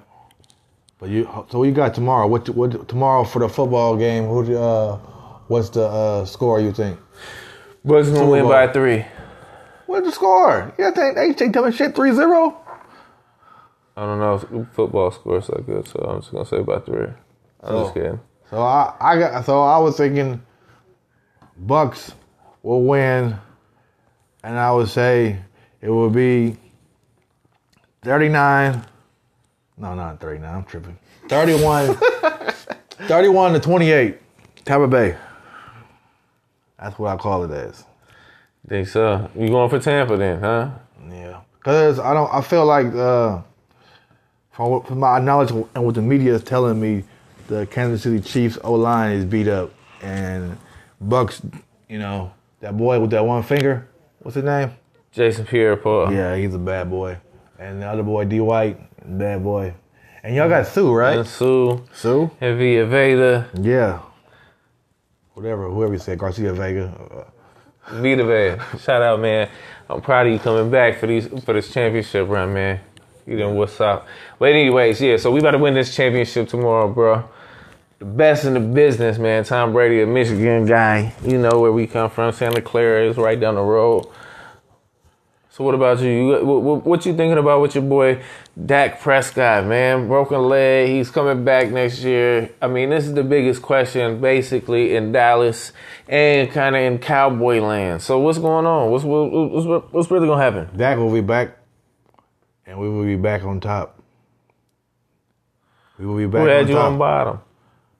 But 1.01 1.09
you 1.09 1.23
so 1.49 1.57
what 1.59 1.65
you 1.65 1.71
got 1.73 1.95
tomorrow? 1.95 2.27
What 2.27 2.47
what 2.49 2.87
tomorrow 2.87 3.23
for 3.23 3.39
the 3.39 3.49
football 3.49 3.97
game? 3.97 4.25
Who 4.27 4.55
uh 4.55 4.97
what's 5.47 5.69
the 5.71 5.83
uh 5.87 6.25
score 6.25 6.61
you 6.61 6.71
think? 6.71 6.99
Bucks 7.83 8.07
gonna 8.09 8.29
win 8.29 8.47
by 8.47 8.67
three. 8.71 9.03
What's 9.87 10.05
the 10.05 10.11
score? 10.11 10.71
Yeah, 10.77 10.91
they 10.91 11.11
they 11.15 11.31
they 11.33 11.49
telling 11.49 11.71
shit 11.73 11.95
3-0? 11.95 12.55
I 13.97 14.05
don't 14.05 14.19
know 14.19 14.35
if 14.35 14.67
football 14.73 15.09
scores 15.11 15.47
so 15.47 15.61
good, 15.65 15.87
so 15.87 15.99
I'm 16.07 16.21
just 16.21 16.31
gonna 16.31 16.45
say 16.45 16.61
by 16.61 16.79
three. 16.79 17.07
I'm 17.63 17.79
just 17.81 17.87
So- 17.87 17.93
kidding. 17.93 18.19
So 18.51 18.61
I, 18.61 18.93
I 19.01 19.17
got 19.17 19.45
so 19.45 19.63
I 19.63 19.77
was 19.79 19.97
thinking 19.97 20.39
Bucks 21.57 22.13
will 22.61 22.83
win 22.83 23.35
and 24.43 24.59
I 24.59 24.71
would 24.71 24.89
say 24.89 25.39
it 25.81 25.89
will 25.89 26.09
be 26.11 26.57
39 28.03 28.85
No, 29.81 29.95
not 29.95 30.19
39. 30.19 30.55
I'm 30.55 30.63
tripping. 30.63 30.97
31 31.27 31.95
31 33.07 33.53
to 33.53 33.59
28. 33.59 34.17
Tampa 34.63 34.87
Bay. 34.87 35.17
That's 36.79 36.97
what 36.99 37.11
I 37.11 37.17
call 37.17 37.43
it 37.43 37.51
as. 37.51 37.83
Think 38.67 38.87
so? 38.87 39.29
You 39.35 39.47
going 39.49 39.69
for 39.71 39.79
Tampa 39.79 40.17
then, 40.17 40.39
huh? 40.39 40.69
Yeah, 41.09 41.41
because 41.57 41.97
I 41.97 42.13
don't. 42.13 42.31
I 42.31 42.41
feel 42.41 42.65
like 42.65 42.87
uh, 42.93 43.41
from, 44.51 44.69
what, 44.69 44.87
from 44.87 44.99
my 44.99 45.19
knowledge 45.19 45.49
and 45.49 45.83
what 45.83 45.95
the 45.95 46.01
media 46.01 46.35
is 46.35 46.43
telling 46.43 46.79
me, 46.79 47.03
the 47.47 47.65
Kansas 47.65 48.03
City 48.03 48.19
Chiefs 48.19 48.59
O 48.63 48.73
line 48.73 49.13
is 49.13 49.25
beat 49.25 49.47
up, 49.47 49.71
and 50.01 50.57
Bucks. 50.99 51.41
You 51.89 51.97
know 51.97 52.31
that 52.59 52.77
boy 52.77 52.99
with 52.99 53.09
that 53.11 53.25
one 53.25 53.41
finger. 53.41 53.87
What's 54.19 54.35
his 54.35 54.43
name? 54.43 54.71
Jason 55.11 55.45
Pierre-Paul. 55.45 56.13
Yeah, 56.13 56.35
he's 56.35 56.53
a 56.53 56.59
bad 56.59 56.89
boy, 56.89 57.17
and 57.57 57.81
the 57.81 57.87
other 57.87 58.03
boy 58.03 58.25
D 58.25 58.39
White, 58.39 58.79
bad 59.05 59.43
boy. 59.43 59.73
And 60.23 60.35
y'all 60.35 60.49
got 60.49 60.67
Suh, 60.67 60.91
right? 60.93 61.17
And 61.19 61.27
Sue, 61.27 61.83
Sue. 61.93 62.29
and 62.39 62.57
Villa 62.57 62.85
Veda, 62.85 63.47
Yeah. 63.59 63.99
Whatever, 65.33 65.69
whoever 65.69 65.93
you 65.93 65.99
said, 65.99 66.19
Garcia 66.19 66.53
Vega. 66.53 67.25
Vita 67.89 68.23
Veda. 68.25 68.63
Shout 68.79 69.01
out, 69.01 69.19
man. 69.19 69.49
I'm 69.89 70.01
proud 70.01 70.27
of 70.27 70.33
you 70.33 70.39
coming 70.39 70.69
back 70.69 70.99
for 70.99 71.07
these 71.07 71.27
for 71.43 71.53
this 71.53 71.73
championship 71.73 72.27
run, 72.27 72.53
man. 72.53 72.79
You 73.25 73.37
done 73.37 73.55
what's 73.55 73.79
up. 73.81 74.07
But 74.39 74.49
anyways, 74.49 75.01
yeah, 75.01 75.17
so 75.17 75.31
we 75.31 75.39
about 75.39 75.51
to 75.51 75.57
win 75.57 75.73
this 75.73 75.95
championship 75.95 76.49
tomorrow, 76.49 76.87
bro. 76.87 77.23
The 77.99 78.05
best 78.05 78.45
in 78.45 78.53
the 78.55 78.59
business, 78.59 79.17
man. 79.17 79.43
Tom 79.43 79.73
Brady, 79.73 80.01
a 80.01 80.07
Michigan 80.07 80.65
guy. 80.65 81.13
You 81.23 81.37
know 81.37 81.59
where 81.59 81.71
we 81.71 81.87
come 81.87 82.09
from. 82.09 82.31
Santa 82.33 82.61
Clara 82.61 83.07
is 83.07 83.17
right 83.17 83.39
down 83.39 83.55
the 83.55 83.61
road. 83.61 84.07
So 85.49 85.63
what 85.63 85.75
about 85.75 85.99
you? 85.99 86.09
you 86.09 86.27
what, 86.45 86.61
what, 86.61 86.85
what 86.85 87.05
you 87.05 87.15
thinking 87.15 87.37
about 87.37 87.61
with 87.61 87.75
your 87.75 87.83
boy 87.83 88.21
Dak 88.65 88.99
Prescott, 88.99 89.65
man? 89.65 90.07
Broken 90.07 90.49
leg. 90.49 90.89
He's 90.89 91.09
coming 91.09 91.45
back 91.45 91.71
next 91.71 92.03
year. 92.03 92.49
I 92.61 92.67
mean, 92.67 92.89
this 92.89 93.05
is 93.05 93.13
the 93.13 93.23
biggest 93.23 93.61
question, 93.61 94.19
basically, 94.19 94.95
in 94.95 95.13
Dallas 95.13 95.71
and 96.07 96.51
kind 96.51 96.75
of 96.75 96.81
in 96.81 96.99
Cowboy 96.99 97.61
land. 97.61 98.01
So 98.01 98.19
what's 98.19 98.37
going 98.37 98.65
on? 98.65 98.91
What's 98.91 99.05
what's 99.05 99.93
what's 99.93 100.11
really 100.11 100.27
gonna 100.27 100.41
happen? 100.41 100.69
Dak 100.77 100.97
will 100.97 101.13
be 101.13 101.21
back, 101.21 101.57
and 102.65 102.77
we 102.77 102.89
will 102.89 103.05
be 103.05 103.15
back 103.15 103.43
on 103.43 103.61
top. 103.61 103.97
We 105.97 106.05
will 106.05 106.17
be 106.17 106.25
back 106.25 106.41
Who 106.41 106.49
on 106.49 106.55
had 106.57 106.67
you 106.67 106.75
top. 106.75 106.91
on 106.91 106.97
bottom? 106.97 107.39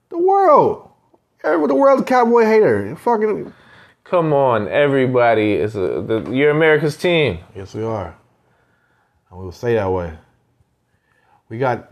The 0.10 0.18
world. 0.18 0.89
Every, 1.43 1.68
the 1.68 1.76
world's 1.76 2.02
a 2.02 2.06
cowboy 2.06 2.43
hater. 2.43 2.95
Fucking. 2.97 3.54
Come 4.04 4.34
on, 4.34 4.68
everybody 4.68 5.54
is 5.54 5.76
a, 5.78 6.02
the, 6.02 6.30
you're 6.30 6.52
America's 6.52 6.97
team. 6.97 7.39
Yes, 7.56 7.74
we 7.74 7.84
are. 7.84 8.18
And 9.30 9.39
we 9.39 9.45
will 9.45 9.54
stay 9.54 9.76
that 9.76 9.89
way. 9.89 10.18
We 11.52 11.58
got 11.58 11.91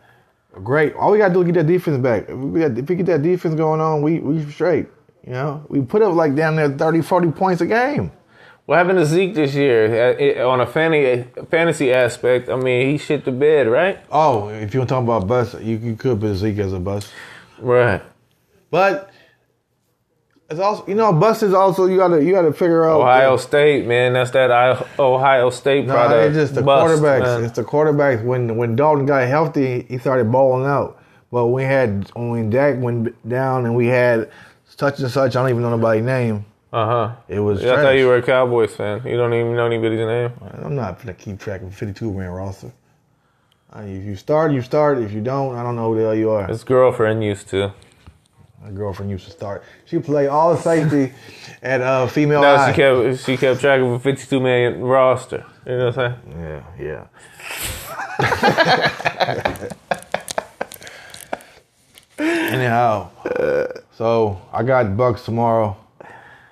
a 0.56 0.60
great. 0.62 0.96
All 0.96 1.12
we 1.12 1.18
got 1.18 1.28
to 1.28 1.34
do 1.34 1.42
is 1.42 1.48
get 1.48 1.56
that 1.56 1.68
defense 1.68 1.98
back. 2.02 2.30
If 2.30 2.38
we, 2.38 2.62
got, 2.62 2.78
if 2.78 2.88
we 2.88 2.96
get 2.96 3.06
that 3.08 3.22
defense 3.22 3.56
going 3.56 3.82
on, 3.82 4.02
we 4.02 4.20
we 4.20 4.50
straight. 4.50 4.88
You 5.28 5.34
know, 5.34 5.66
we 5.68 5.82
put 5.82 6.02
up 6.02 6.16
like 6.16 6.34
down 6.34 6.56
there 6.56 6.70
30, 6.70 7.02
40 7.02 7.32
points 7.32 7.62
a 7.62 7.66
game. 7.68 8.12
What 8.66 8.78
happened 8.78 9.00
to 9.00 9.06
Zeke 9.06 9.34
this 9.34 9.54
year 9.56 10.38
Uh, 10.40 10.48
on 10.48 10.62
a 10.62 10.66
fantasy 10.66 11.26
fantasy 11.52 11.92
aspect? 11.92 12.50
I 12.50 12.56
mean, 12.56 12.90
he 12.90 12.98
shit 12.98 13.26
the 13.26 13.32
bed, 13.32 13.68
right? 13.68 14.00
Oh, 14.12 14.48
if 14.48 14.74
you 14.74 14.80
want 14.80 14.90
to 14.90 14.96
talk 14.96 15.04
about 15.04 15.28
bust, 15.28 15.60
you, 15.60 15.76
you 15.78 15.96
could 15.96 16.22
put 16.22 16.36
Zeke 16.36 16.60
as 16.60 16.72
a 16.72 16.80
bust. 16.80 17.12
Right. 17.60 18.02
But 18.72 19.09
It's 20.50 20.60
also 20.60 20.86
you 20.88 20.96
know 20.96 21.14
bust 21.14 21.44
is 21.44 21.54
also 21.54 21.86
you 21.86 21.98
gotta 21.98 22.24
you 22.24 22.32
gotta 22.34 22.52
figure 22.52 22.84
out 22.90 23.02
Ohio 23.02 23.38
State, 23.38 23.86
man, 23.86 24.14
that's 24.14 24.32
that 24.32 24.52
I- 24.52 24.84
Ohio 24.98 25.50
State 25.52 25.86
No, 25.86 25.94
product. 25.94 26.26
it's 26.30 26.36
just 26.36 26.56
the 26.56 26.64
Bust, 26.64 27.02
quarterbacks. 27.02 27.22
man. 27.22 27.44
It's 27.44 27.56
the 27.56 27.64
quarterbacks. 27.64 28.24
When 28.24 28.58
when 28.58 28.76
Dalton 28.76 29.06
got 29.06 29.28
healthy, 29.28 29.86
he 29.88 29.98
started 30.00 30.32
balling 30.32 30.66
out. 30.66 30.98
But 31.32 31.48
we 31.48 31.62
had 31.64 32.10
when 32.16 32.50
Dak 32.50 32.82
went 32.82 33.14
down 33.30 33.66
and 33.66 33.76
we 33.76 33.86
had 33.88 34.30
such 34.66 35.00
and 35.00 35.12
such. 35.12 35.36
I 35.36 35.42
don't 35.42 35.50
even 35.52 35.62
know 35.62 35.70
nobody's 35.70 36.04
name. 36.04 36.46
Uh 36.74 36.86
huh. 36.86 37.16
It 37.28 37.40
was. 37.40 37.64
I 37.64 37.76
thought 37.84 37.92
you 37.92 38.08
were 38.08 38.18
a 38.18 38.22
Cowboys 38.24 38.76
fan. 38.76 39.02
You 39.06 39.18
don't 39.18 39.34
even 39.36 39.56
know 39.56 39.68
anybody's 39.68 40.00
name. 40.00 40.32
I'm 40.64 40.76
not 40.76 41.00
gonna 41.00 41.14
keep 41.14 41.40
track 41.40 41.62
of 41.62 41.76
52 41.76 42.12
man 42.12 42.30
roster. 42.30 42.72
If 43.76 44.04
you 44.04 44.16
start, 44.16 44.52
you 44.52 44.64
start. 44.64 44.98
If 44.98 45.12
you 45.12 45.22
don't, 45.22 45.56
I 45.56 45.62
don't 45.62 45.76
know 45.76 45.92
who 45.94 46.00
the 46.00 46.06
hell 46.06 46.16
you 46.16 46.32
are. 46.32 46.48
His 46.48 46.64
girlfriend 46.64 47.24
used 47.24 47.50
to. 47.50 47.72
My 48.64 48.72
girlfriend 48.72 49.10
used 49.10 49.26
to 49.26 49.32
start. 49.32 49.64
She 49.86 50.00
played 50.00 50.28
all 50.28 50.54
the 50.54 50.62
safety 50.62 51.14
at 51.64 51.82
uh, 51.82 52.08
female 52.08 52.42
No, 52.42 52.58
high. 52.58 52.72
she 52.72 52.76
kept 52.76 53.20
she 53.26 53.38
kept 53.38 53.62
track 53.62 53.80
of 53.82 53.88
a 53.92 54.00
52 54.00 54.40
million 54.40 54.82
roster. 54.82 55.46
You 55.66 55.78
know 55.78 55.86
what 55.88 55.98
I'm 55.98 56.16
saying? 56.24 56.64
Yeah, 56.80 57.08
yeah. 58.20 59.70
Anyhow, 62.20 63.10
so 63.96 64.42
I 64.52 64.64
got 64.64 64.98
Bucks 64.98 65.24
tomorrow 65.24 65.78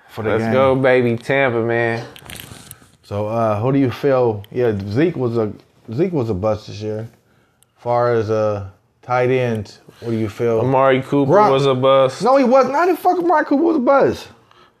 for 0.08 0.22
the 0.24 0.30
Let's 0.30 0.44
game. 0.44 0.52
go, 0.52 0.74
baby, 0.74 1.16
Tampa, 1.18 1.60
man. 1.62 2.06
So, 3.02 3.26
uh, 3.28 3.60
who 3.60 3.72
do 3.72 3.78
you 3.78 3.90
feel? 3.90 4.44
Yeah, 4.50 4.78
Zeke 4.88 5.16
was 5.16 5.36
a 5.36 5.52
Zeke 5.92 6.12
was 6.12 6.30
a 6.30 6.34
bust 6.34 6.68
this 6.68 6.80
year. 6.80 7.08
Far 7.76 8.14
as 8.14 8.30
uh, 8.30 8.70
tight 9.08 9.30
ends, 9.30 9.80
what 10.00 10.10
do 10.10 10.16
you 10.16 10.28
feel? 10.28 10.60
Amari 10.60 11.00
Cooper 11.02 11.32
Gronk. 11.32 11.50
was 11.50 11.64
a 11.66 11.74
bust. 11.74 12.22
no, 12.22 12.36
he 12.36 12.44
wasn't. 12.44 12.74
How 12.74 12.86
the 12.86 12.94
fuck 12.96 13.24
Mark 13.24 13.48
Cooper 13.48 13.62
was 13.62 13.76
a 13.76 13.80
buzz? 13.80 14.28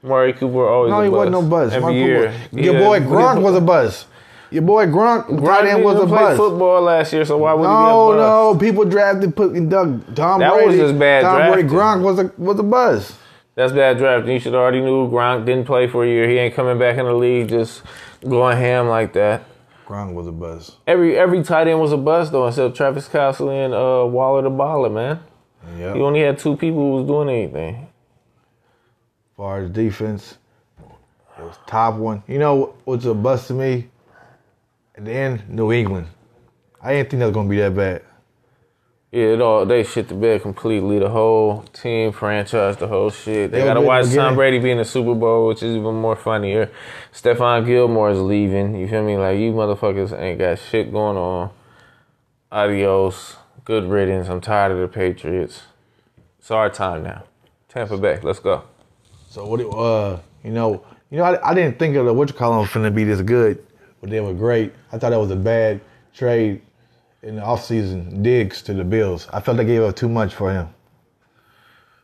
Amari 0.04 0.34
Cooper 0.34 0.68
always 0.68 0.90
No, 0.90 1.00
a 1.00 1.04
he 1.04 1.08
wasn't 1.08 1.32
no 1.32 1.42
buzz. 1.42 1.72
Every 1.72 1.80
Mark 1.82 1.94
year. 1.94 2.34
Your 2.52 2.74
boy 2.74 3.00
Gronk 3.00 3.40
was 3.42 3.56
a 3.56 3.60
buzz. 3.60 4.04
Your 4.50 4.62
boy 4.62 4.86
Gronk, 4.86 5.26
Gronk 5.28 5.44
tight 5.46 5.66
end 5.66 5.82
was 5.84 5.98
a 6.00 6.06
buzz. 6.06 6.36
football 6.38 6.82
last 6.82 7.12
year, 7.12 7.24
so 7.24 7.36
why 7.38 7.52
would 7.54 7.62
he 7.62 7.68
be 7.68 7.72
No, 7.72 8.12
a 8.12 8.16
bust? 8.16 8.18
no, 8.18 8.58
people 8.68 8.84
drafted 8.84 9.34
put 9.34 9.52
Doug 9.68 10.14
Tom 10.14 10.40
That 10.40 10.54
was 10.54 10.64
Brady. 10.66 10.78
just 10.78 10.98
bad 10.98 11.22
Tom 11.22 11.36
Brady 11.52 11.68
drafting. 11.68 11.78
Gronk 11.78 12.02
was 12.02 12.18
a 12.20 12.32
was 12.38 12.58
a 12.58 12.62
buzz. 12.62 13.16
That's 13.56 13.72
bad 13.72 13.98
drafting. 13.98 14.32
You 14.34 14.40
should 14.40 14.54
already 14.54 14.80
knew 14.80 15.10
Gronk 15.10 15.44
didn't 15.46 15.64
play 15.64 15.88
for 15.88 16.04
a 16.04 16.06
year. 16.06 16.28
He 16.28 16.38
ain't 16.38 16.54
coming 16.54 16.78
back 16.78 16.96
in 16.98 17.06
the 17.06 17.12
league 17.14 17.48
just 17.48 17.82
going 18.26 18.56
ham 18.56 18.88
like 18.88 19.14
that. 19.14 19.42
Gronk 19.88 20.12
was 20.12 20.26
a 20.26 20.32
bust. 20.32 20.76
Every 20.86 21.16
every 21.16 21.42
tight 21.42 21.66
end 21.66 21.80
was 21.80 21.92
a 21.92 21.96
bust 21.96 22.30
though, 22.30 22.46
except 22.46 22.76
Travis 22.76 23.08
Kelce 23.08 23.64
and 23.64 23.72
uh, 23.72 24.06
Waller 24.06 24.42
the 24.42 24.50
baller, 24.50 24.92
man. 24.92 25.20
Yeah. 25.78 25.94
You 25.94 26.04
only 26.04 26.20
had 26.20 26.38
two 26.38 26.56
people 26.56 26.78
who 26.78 26.90
was 26.96 27.06
doing 27.06 27.30
anything. 27.30 27.74
As 27.76 29.36
far 29.36 29.60
as 29.60 29.70
defense, 29.70 30.36
it 31.38 31.42
was 31.42 31.56
top 31.66 31.94
one. 31.94 32.22
You 32.26 32.38
know 32.38 32.74
what's 32.84 33.06
a 33.06 33.14
bust 33.14 33.48
to 33.48 33.54
me? 33.54 33.88
At 34.94 35.06
the 35.06 35.12
end, 35.12 35.48
New 35.48 35.72
England. 35.72 36.08
I 36.82 36.92
didn't 36.92 37.10
think 37.10 37.20
that 37.20 37.26
was 37.26 37.34
gonna 37.34 37.48
be 37.48 37.56
that 37.56 37.74
bad. 37.74 38.02
Yeah, 39.10 39.24
it 39.24 39.40
all 39.40 39.64
they 39.64 39.84
shit 39.84 40.08
the 40.08 40.14
bed 40.14 40.42
completely. 40.42 40.98
The 40.98 41.08
whole 41.08 41.62
team, 41.72 42.12
franchise, 42.12 42.76
the 42.76 42.88
whole 42.88 43.08
shit. 43.08 43.50
They 43.50 43.60
They 43.60 43.64
gotta 43.64 43.80
watch 43.80 44.12
Tom 44.14 44.34
Brady 44.34 44.58
be 44.58 44.70
in 44.70 44.78
the 44.78 44.84
Super 44.84 45.14
Bowl, 45.14 45.48
which 45.48 45.62
is 45.62 45.76
even 45.76 45.94
more 45.94 46.14
funnier. 46.14 46.70
Stephon 47.12 47.64
Gilmore 47.64 48.10
is 48.10 48.20
leaving. 48.20 48.76
You 48.76 48.86
feel 48.86 49.02
me? 49.02 49.16
Like 49.16 49.38
you 49.38 49.52
motherfuckers 49.52 50.18
ain't 50.18 50.38
got 50.38 50.58
shit 50.58 50.92
going 50.92 51.16
on. 51.16 51.50
Adios. 52.52 53.36
Good 53.64 53.84
riddance. 53.84 54.28
I'm 54.28 54.42
tired 54.42 54.72
of 54.72 54.78
the 54.78 54.88
Patriots. 54.88 55.62
It's 56.38 56.50
our 56.50 56.68
time 56.68 57.02
now. 57.02 57.24
Tampa 57.68 57.96
Bay, 57.96 58.18
let's 58.22 58.40
go. 58.40 58.64
So 59.30 59.46
what? 59.46 59.60
It, 59.60 59.66
uh, 59.72 60.18
you 60.44 60.50
know, 60.50 60.84
you 61.10 61.18
know, 61.18 61.24
I, 61.24 61.50
I 61.50 61.54
didn't 61.54 61.78
think 61.78 61.96
of 61.96 62.04
the 62.04 62.12
what 62.12 62.28
you 62.28 62.34
call 62.34 62.58
them 62.58 62.68
finna 62.68 62.94
be 62.94 63.04
this 63.04 63.22
good, 63.22 63.64
but 64.00 64.10
they 64.10 64.20
were 64.20 64.34
great. 64.34 64.74
I 64.92 64.98
thought 64.98 65.10
that 65.10 65.18
was 65.20 65.30
a 65.30 65.36
bad 65.36 65.80
trade 66.14 66.62
in 67.22 67.36
the 67.36 67.42
offseason. 67.42 68.22
Diggs 68.22 68.62
to 68.62 68.74
the 68.74 68.84
Bills. 68.84 69.28
I 69.32 69.40
felt 69.40 69.56
they 69.56 69.64
gave 69.64 69.82
up 69.82 69.96
too 69.96 70.08
much 70.08 70.34
for 70.34 70.52
him. 70.52 70.68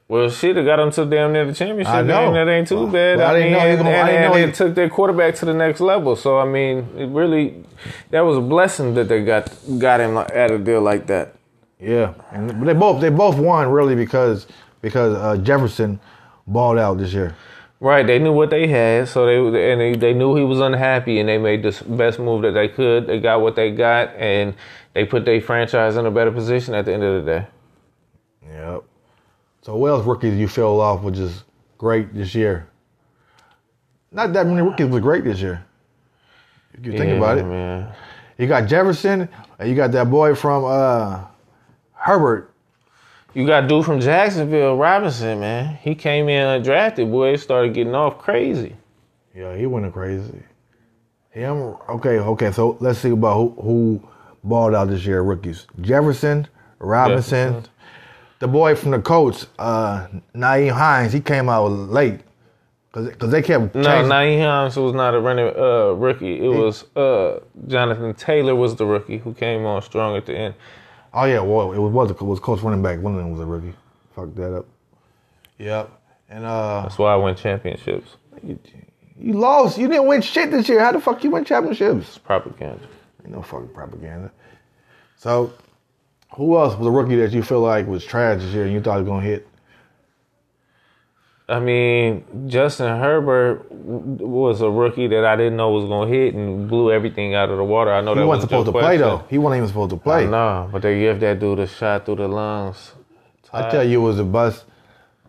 Well, 0.06 0.28
shit, 0.28 0.56
it 0.58 0.64
got 0.66 0.76
them 0.76 0.90
to 0.92 1.06
damn 1.06 1.32
near 1.32 1.46
the 1.46 1.54
championship 1.54 1.92
I 1.94 2.02
know. 2.02 2.26
game. 2.26 2.34
That 2.34 2.48
ain't 2.48 2.68
too 2.68 2.86
bad. 2.88 3.18
Well, 3.18 3.26
I 3.26 3.30
I, 3.30 3.34
didn't 3.38 3.52
mean, 3.52 3.52
know 3.52 3.58
and, 3.58 3.88
I 3.88 4.06
didn't 4.10 4.22
and 4.24 4.32
know 4.34 4.38
it 4.38 4.46
he- 4.48 4.52
took 4.52 4.74
their 4.74 4.90
quarterback 4.90 5.34
to 5.36 5.46
the 5.46 5.54
next 5.54 5.80
level. 5.80 6.14
So 6.14 6.38
I 6.38 6.44
mean, 6.44 6.88
it 6.96 7.06
really, 7.08 7.64
that 8.10 8.20
was 8.20 8.36
a 8.36 8.40
blessing 8.42 8.94
that 8.94 9.08
they 9.08 9.24
got 9.24 9.50
got 9.78 10.00
him 10.00 10.18
at 10.18 10.50
a 10.50 10.58
deal 10.58 10.82
like 10.82 11.06
that. 11.06 11.34
Yeah, 11.80 12.14
and 12.32 12.66
they 12.66 12.74
both 12.74 13.00
they 13.00 13.08
both 13.08 13.38
won 13.38 13.70
really 13.70 13.94
because 13.96 14.46
because 14.82 15.14
uh, 15.16 15.42
Jefferson 15.42 15.98
balled 16.46 16.78
out 16.78 16.98
this 16.98 17.14
year. 17.14 17.34
Right, 17.80 18.06
they 18.06 18.18
knew 18.18 18.32
what 18.32 18.50
they 18.50 18.66
had, 18.68 19.08
so 19.08 19.26
they 19.26 19.72
and 19.72 19.80
they, 19.80 19.94
they 19.94 20.14
knew 20.14 20.36
he 20.36 20.44
was 20.44 20.60
unhappy, 20.60 21.20
and 21.20 21.28
they 21.28 21.38
made 21.38 21.62
the 21.62 21.84
best 21.86 22.18
move 22.18 22.42
that 22.42 22.52
they 22.52 22.68
could. 22.68 23.06
They 23.06 23.20
got 23.20 23.42
what 23.42 23.56
they 23.56 23.72
got, 23.72 24.14
and 24.16 24.54
they 24.94 25.04
put 25.04 25.24
their 25.26 25.40
franchise 25.40 25.96
in 25.96 26.06
a 26.06 26.10
better 26.10 26.32
position 26.32 26.74
at 26.74 26.86
the 26.86 26.94
end 26.94 27.02
of 27.02 27.24
the 27.24 27.30
day. 27.30 27.46
Yep. 28.48 28.84
So 29.62 29.76
what 29.76 29.88
else 29.88 30.06
rookies 30.06 30.38
you 30.38 30.48
fell 30.48 30.80
off, 30.80 31.02
which 31.02 31.18
is 31.18 31.44
great 31.78 32.14
this 32.14 32.34
year? 32.34 32.68
Not 34.12 34.32
that 34.34 34.46
many 34.46 34.62
rookies 34.62 34.86
were 34.86 35.00
great 35.00 35.24
this 35.24 35.40
year. 35.40 35.64
If 36.74 36.86
you 36.86 36.92
think 36.92 37.10
Yeah, 37.10 37.16
about 37.16 37.38
it, 37.38 37.44
man. 37.44 37.92
you 38.38 38.46
got 38.46 38.68
Jefferson, 38.68 39.28
and 39.58 39.68
you 39.68 39.74
got 39.76 39.92
that 39.92 40.10
boy 40.10 40.34
from 40.36 40.64
uh, 40.64 41.24
Herbert. 41.94 42.53
You 43.34 43.46
got 43.46 43.68
dude 43.68 43.84
from 43.84 44.00
Jacksonville, 44.00 44.76
Robinson, 44.76 45.40
man. 45.40 45.76
He 45.82 45.94
came 45.96 46.28
in 46.28 46.62
undrafted, 46.62 47.10
boy. 47.10 47.36
Started 47.36 47.74
getting 47.74 47.94
off 47.94 48.18
crazy. 48.18 48.76
Yeah, 49.34 49.56
he 49.56 49.66
went 49.66 49.92
crazy. 49.92 50.42
Him, 51.30 51.74
okay, 51.88 52.20
okay. 52.20 52.52
So 52.52 52.76
let's 52.80 53.00
see 53.00 53.10
about 53.10 53.34
who, 53.34 53.50
who 53.60 54.08
balled 54.44 54.74
out 54.74 54.88
this 54.88 55.04
year, 55.04 55.22
rookies. 55.22 55.66
Jefferson, 55.80 56.46
Robinson, 56.78 57.54
Jefferson. 57.54 57.70
the 58.38 58.46
boy 58.48 58.76
from 58.76 58.92
the 58.92 59.00
Colts, 59.00 59.48
uh, 59.58 60.06
Nyheim 60.36 60.70
Hines. 60.72 61.12
He 61.12 61.20
came 61.20 61.48
out 61.48 61.66
late 61.72 62.20
because 62.92 63.14
cause 63.16 63.30
they 63.32 63.42
kept 63.42 63.74
No, 63.74 63.82
changing. 63.82 64.10
Nyheim 64.12 64.44
Hines 64.46 64.76
was 64.76 64.94
not 64.94 65.14
a 65.14 65.20
running 65.20 65.48
uh, 65.56 65.94
rookie. 65.94 66.38
It 66.44 66.48
was 66.50 66.84
uh, 66.96 67.40
Jonathan 67.66 68.14
Taylor 68.14 68.54
was 68.54 68.76
the 68.76 68.86
rookie 68.86 69.18
who 69.18 69.34
came 69.34 69.66
on 69.66 69.82
strong 69.82 70.16
at 70.16 70.26
the 70.26 70.36
end. 70.36 70.54
Oh 71.14 71.24
yeah, 71.24 71.40
well 71.40 71.72
it 71.72 71.78
was 71.78 71.92
was 71.92 72.10
it 72.10 72.20
was 72.20 72.40
Colts 72.40 72.62
running 72.62 72.82
back. 72.82 73.00
One 73.00 73.14
of 73.14 73.18
them 73.18 73.30
was 73.30 73.40
a 73.40 73.46
rookie. 73.46 73.74
Fuck 74.14 74.34
that 74.34 74.56
up. 74.56 74.66
Yep. 75.58 75.90
And 76.28 76.44
uh, 76.44 76.82
That's 76.82 76.98
why 76.98 77.12
I 77.12 77.16
win 77.16 77.36
championships. 77.36 78.16
you, 78.42 78.58
you 79.16 79.34
lost. 79.34 79.78
You 79.78 79.86
didn't 79.88 80.06
win 80.06 80.20
shit 80.22 80.50
this 80.50 80.68
year. 80.68 80.80
How 80.80 80.92
the 80.92 81.00
fuck 81.00 81.22
you 81.22 81.30
win 81.30 81.44
championships? 81.44 82.18
Propaganda. 82.18 82.80
Ain't 83.22 83.32
no 83.32 83.42
fucking 83.42 83.68
propaganda. 83.68 84.32
So, 85.16 85.52
who 86.34 86.56
else 86.58 86.76
was 86.76 86.86
a 86.86 86.90
rookie 86.90 87.16
that 87.16 87.32
you 87.32 87.42
feel 87.42 87.60
like 87.60 87.86
was 87.86 88.04
trash 88.04 88.40
this 88.40 88.52
year 88.52 88.64
and 88.64 88.72
you 88.72 88.80
thought 88.80 88.98
was 88.98 89.08
gonna 89.08 89.22
hit? 89.24 89.46
I 91.46 91.60
mean, 91.60 92.24
Justin 92.46 92.86
Herbert 92.98 93.70
was 93.70 94.62
a 94.62 94.70
rookie 94.70 95.08
that 95.08 95.26
I 95.26 95.36
didn't 95.36 95.56
know 95.56 95.70
was 95.72 95.84
going 95.84 96.10
to 96.10 96.18
hit 96.18 96.34
and 96.34 96.66
blew 96.68 96.90
everything 96.90 97.34
out 97.34 97.50
of 97.50 97.58
the 97.58 97.64
water. 97.64 97.92
I 97.92 98.00
know 98.00 98.14
He 98.14 98.20
that 98.20 98.26
wasn't 98.26 98.48
supposed 98.50 98.66
to 98.66 98.72
your 98.72 98.80
play 98.80 98.96
question. 98.96 99.18
though. 99.18 99.24
He 99.28 99.36
wasn't 99.36 99.58
even 99.58 99.68
supposed 99.68 99.90
to 99.90 99.96
play. 99.98 100.26
No, 100.26 100.68
but 100.72 100.80
they 100.80 100.98
give 101.00 101.20
that 101.20 101.40
dude 101.40 101.58
a 101.58 101.66
shot 101.66 102.06
through 102.06 102.16
the 102.16 102.28
lungs. 102.28 102.92
I 103.52 103.70
tell 103.70 103.84
you, 103.84 104.00
it 104.00 104.02
was 104.04 104.18
a 104.18 104.24
bust. 104.24 104.64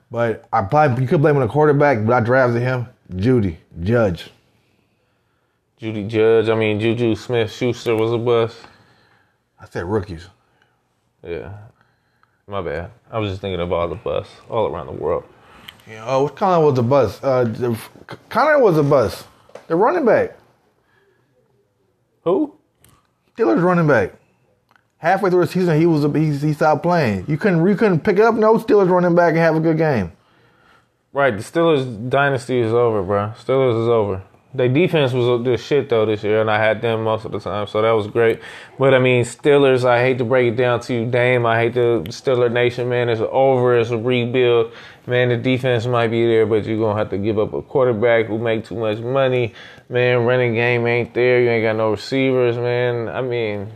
But 0.10 0.46
I 0.54 0.62
probably 0.62 1.04
you 1.04 1.10
could 1.10 1.22
blame 1.22 1.36
on 1.36 1.42
the 1.42 1.48
quarterback, 1.48 2.06
but 2.06 2.14
I 2.14 2.22
drafted 2.22 2.62
him. 2.62 2.88
Judy 3.16 3.60
Judge. 3.82 4.32
Judy 5.78 6.08
Judge, 6.08 6.48
I 6.48 6.56
mean, 6.56 6.80
Juju 6.80 7.16
Smith 7.16 7.52
Schuster 7.52 7.96
was 7.96 8.14
a 8.14 8.18
bust. 8.18 8.58
I 9.60 9.66
said 9.66 9.84
rookies. 9.86 10.28
Yeah. 11.22 11.52
My 12.48 12.62
bad. 12.62 12.92
I 13.12 13.20
was 13.20 13.32
just 13.32 13.42
thinking 13.42 13.60
of 13.60 13.72
all 13.74 13.88
the 13.90 13.96
busts 13.96 14.34
all 14.50 14.68
around 14.68 14.88
the 14.88 14.94
world. 14.94 15.26
You 15.88 15.96
know, 15.96 16.24
what 16.24 16.36
Conner 16.36 16.66
was 16.66 16.78
a 16.80 16.84
bust? 16.84 17.24
Uh, 17.24 17.44
the- 17.44 17.78
Conner 18.30 18.60
was 18.60 18.78
a 18.78 18.84
bust. 18.84 19.26
The 19.68 19.76
running 19.76 20.06
back. 20.06 20.38
Who? 22.24 22.56
Steelers 23.38 23.64
running 23.64 23.88
back. 23.88 24.14
Halfway 24.98 25.30
through 25.30 25.46
the 25.46 25.52
season, 25.52 25.80
he 25.80 25.86
was 25.86 26.04
he, 26.16 26.48
he 26.48 26.54
stopped 26.54 26.82
playing. 26.82 27.26
You 27.28 27.38
couldn't 27.38 27.68
you 27.68 27.76
couldn't 27.76 28.00
pick 28.00 28.20
up 28.20 28.34
no 28.36 28.56
Steelers 28.58 28.90
running 28.90 29.14
back 29.14 29.30
and 29.32 29.38
have 29.40 29.56
a 29.56 29.60
good 29.60 29.78
game. 29.78 30.12
Right, 31.14 31.36
the 31.36 31.44
Steelers 31.44 32.10
dynasty 32.10 32.60
is 32.60 32.74
over, 32.74 33.04
bro. 33.04 33.34
Steelers 33.38 33.82
is 33.84 33.88
over. 33.88 34.24
Their 34.56 34.70
defense 34.70 35.12
was 35.14 35.44
the 35.44 35.58
shit 35.58 35.90
though 35.90 36.06
this 36.06 36.24
year, 36.24 36.40
and 36.42 36.50
I 36.50 36.58
had 36.58 36.82
them 36.82 37.04
most 37.04 37.26
of 37.26 37.32
the 37.32 37.40
time, 37.40 37.68
so 37.68 37.82
that 37.82 37.92
was 37.92 38.08
great. 38.08 38.40
But 38.80 38.94
I 38.94 39.00
mean, 39.00 39.24
Steelers. 39.26 39.84
I 39.84 40.00
hate 40.02 40.18
to 40.20 40.26
break 40.26 40.54
it 40.54 40.56
down 40.56 40.80
to 40.82 40.94
you, 40.94 41.06
Dame. 41.06 41.46
I 41.46 41.60
hate 41.60 41.74
the 41.74 42.04
Steeler 42.08 42.52
Nation, 42.52 42.88
man. 42.88 43.10
It's 43.10 43.22
over. 43.22 43.78
It's 43.78 43.90
a 43.90 43.98
rebuild, 43.98 44.72
man. 45.08 45.30
The 45.30 45.38
defense 45.38 45.86
might 45.86 46.08
be 46.08 46.26
there, 46.26 46.46
but 46.46 46.66
you're 46.66 46.78
gonna 46.78 46.98
have 46.98 47.10
to 47.10 47.18
give 47.18 47.38
up 47.40 47.54
a 47.54 47.62
quarterback 47.62 48.28
who 48.28 48.38
make 48.38 48.66
too 48.66 48.76
much 48.76 49.00
money, 49.00 49.54
man. 49.90 50.26
Running 50.26 50.54
game 50.54 50.88
ain't 50.88 51.14
there. 51.14 51.42
You 51.42 51.50
ain't 51.50 51.64
got 51.64 51.76
no 51.76 51.92
receivers, 51.92 52.58
man. 52.58 53.10
I 53.10 53.22
mean, 53.22 53.72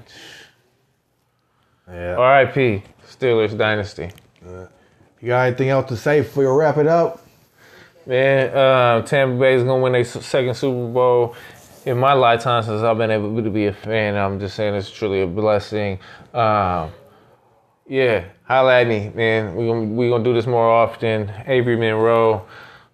Yeah. 1.92 2.16
R.I.P. 2.16 2.84
Steelers 3.08 3.58
dynasty. 3.58 4.12
You 5.22 5.28
got 5.30 5.48
anything 5.48 5.70
else 5.70 5.90
to 5.90 5.98
say 5.98 6.22
before 6.22 6.44
you 6.44 6.52
wrap 6.52 6.78
it 6.78 6.88
up? 6.88 7.26
Man, 8.10 8.49
uh, 8.57 9.03
Tampa 9.03 9.39
Bay 9.39 9.53
is 9.53 9.62
gonna 9.62 9.84
win 9.84 9.93
their 9.93 10.03
second 10.03 10.55
Super 10.55 10.91
Bowl. 10.91 11.36
In 11.86 11.99
my 11.99 12.14
lifetime, 12.14 12.64
since 12.64 12.82
I've 12.82 12.97
been 12.97 13.12
able 13.12 13.39
to 13.43 13.49
be 13.51 13.68
a 13.68 13.74
fan, 13.74 14.16
I'm 14.16 14.39
just 14.39 14.55
saying 14.55 14.74
it's 14.74 14.89
truly 14.89 15.22
a 15.22 15.28
blessing. 15.28 15.99
Um, 16.34 16.89
yeah, 17.88 18.26
holla 18.45 18.82
at 18.82 18.88
me, 18.88 19.12
man. 19.14 19.55
We 19.55 19.68
gonna 19.68 19.86
we 19.86 20.10
gonna 20.10 20.24
do 20.24 20.34
this 20.34 20.47
more 20.47 20.68
often. 20.68 21.32
Avery 21.45 21.78
Monroe, 21.78 22.47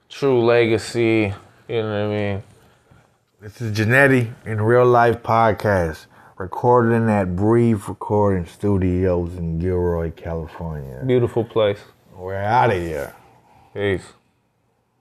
True 0.09 0.43
Legacy. 0.43 1.34
You 1.70 1.82
know 1.82 2.09
what 2.09 2.13
I 2.13 2.18
mean? 2.18 2.43
This 3.39 3.61
is 3.61 3.72
Janenti 3.72 4.34
in 4.45 4.59
Real 4.59 4.86
Life 4.86 5.24
Podcast, 5.24 6.07
recorded 6.38 7.07
at 7.07 7.38
Breathe 7.38 7.84
Recording 7.88 8.45
Studios 8.45 9.38
in 9.38 9.59
Gilroy, 9.59 10.11
California. 10.11 11.01
Beautiful 11.05 11.45
place. 11.45 11.80
We're 12.13 12.36
out 12.36 12.72
of 12.72 12.82
here. 12.82 13.16
Peace. 13.74 14.11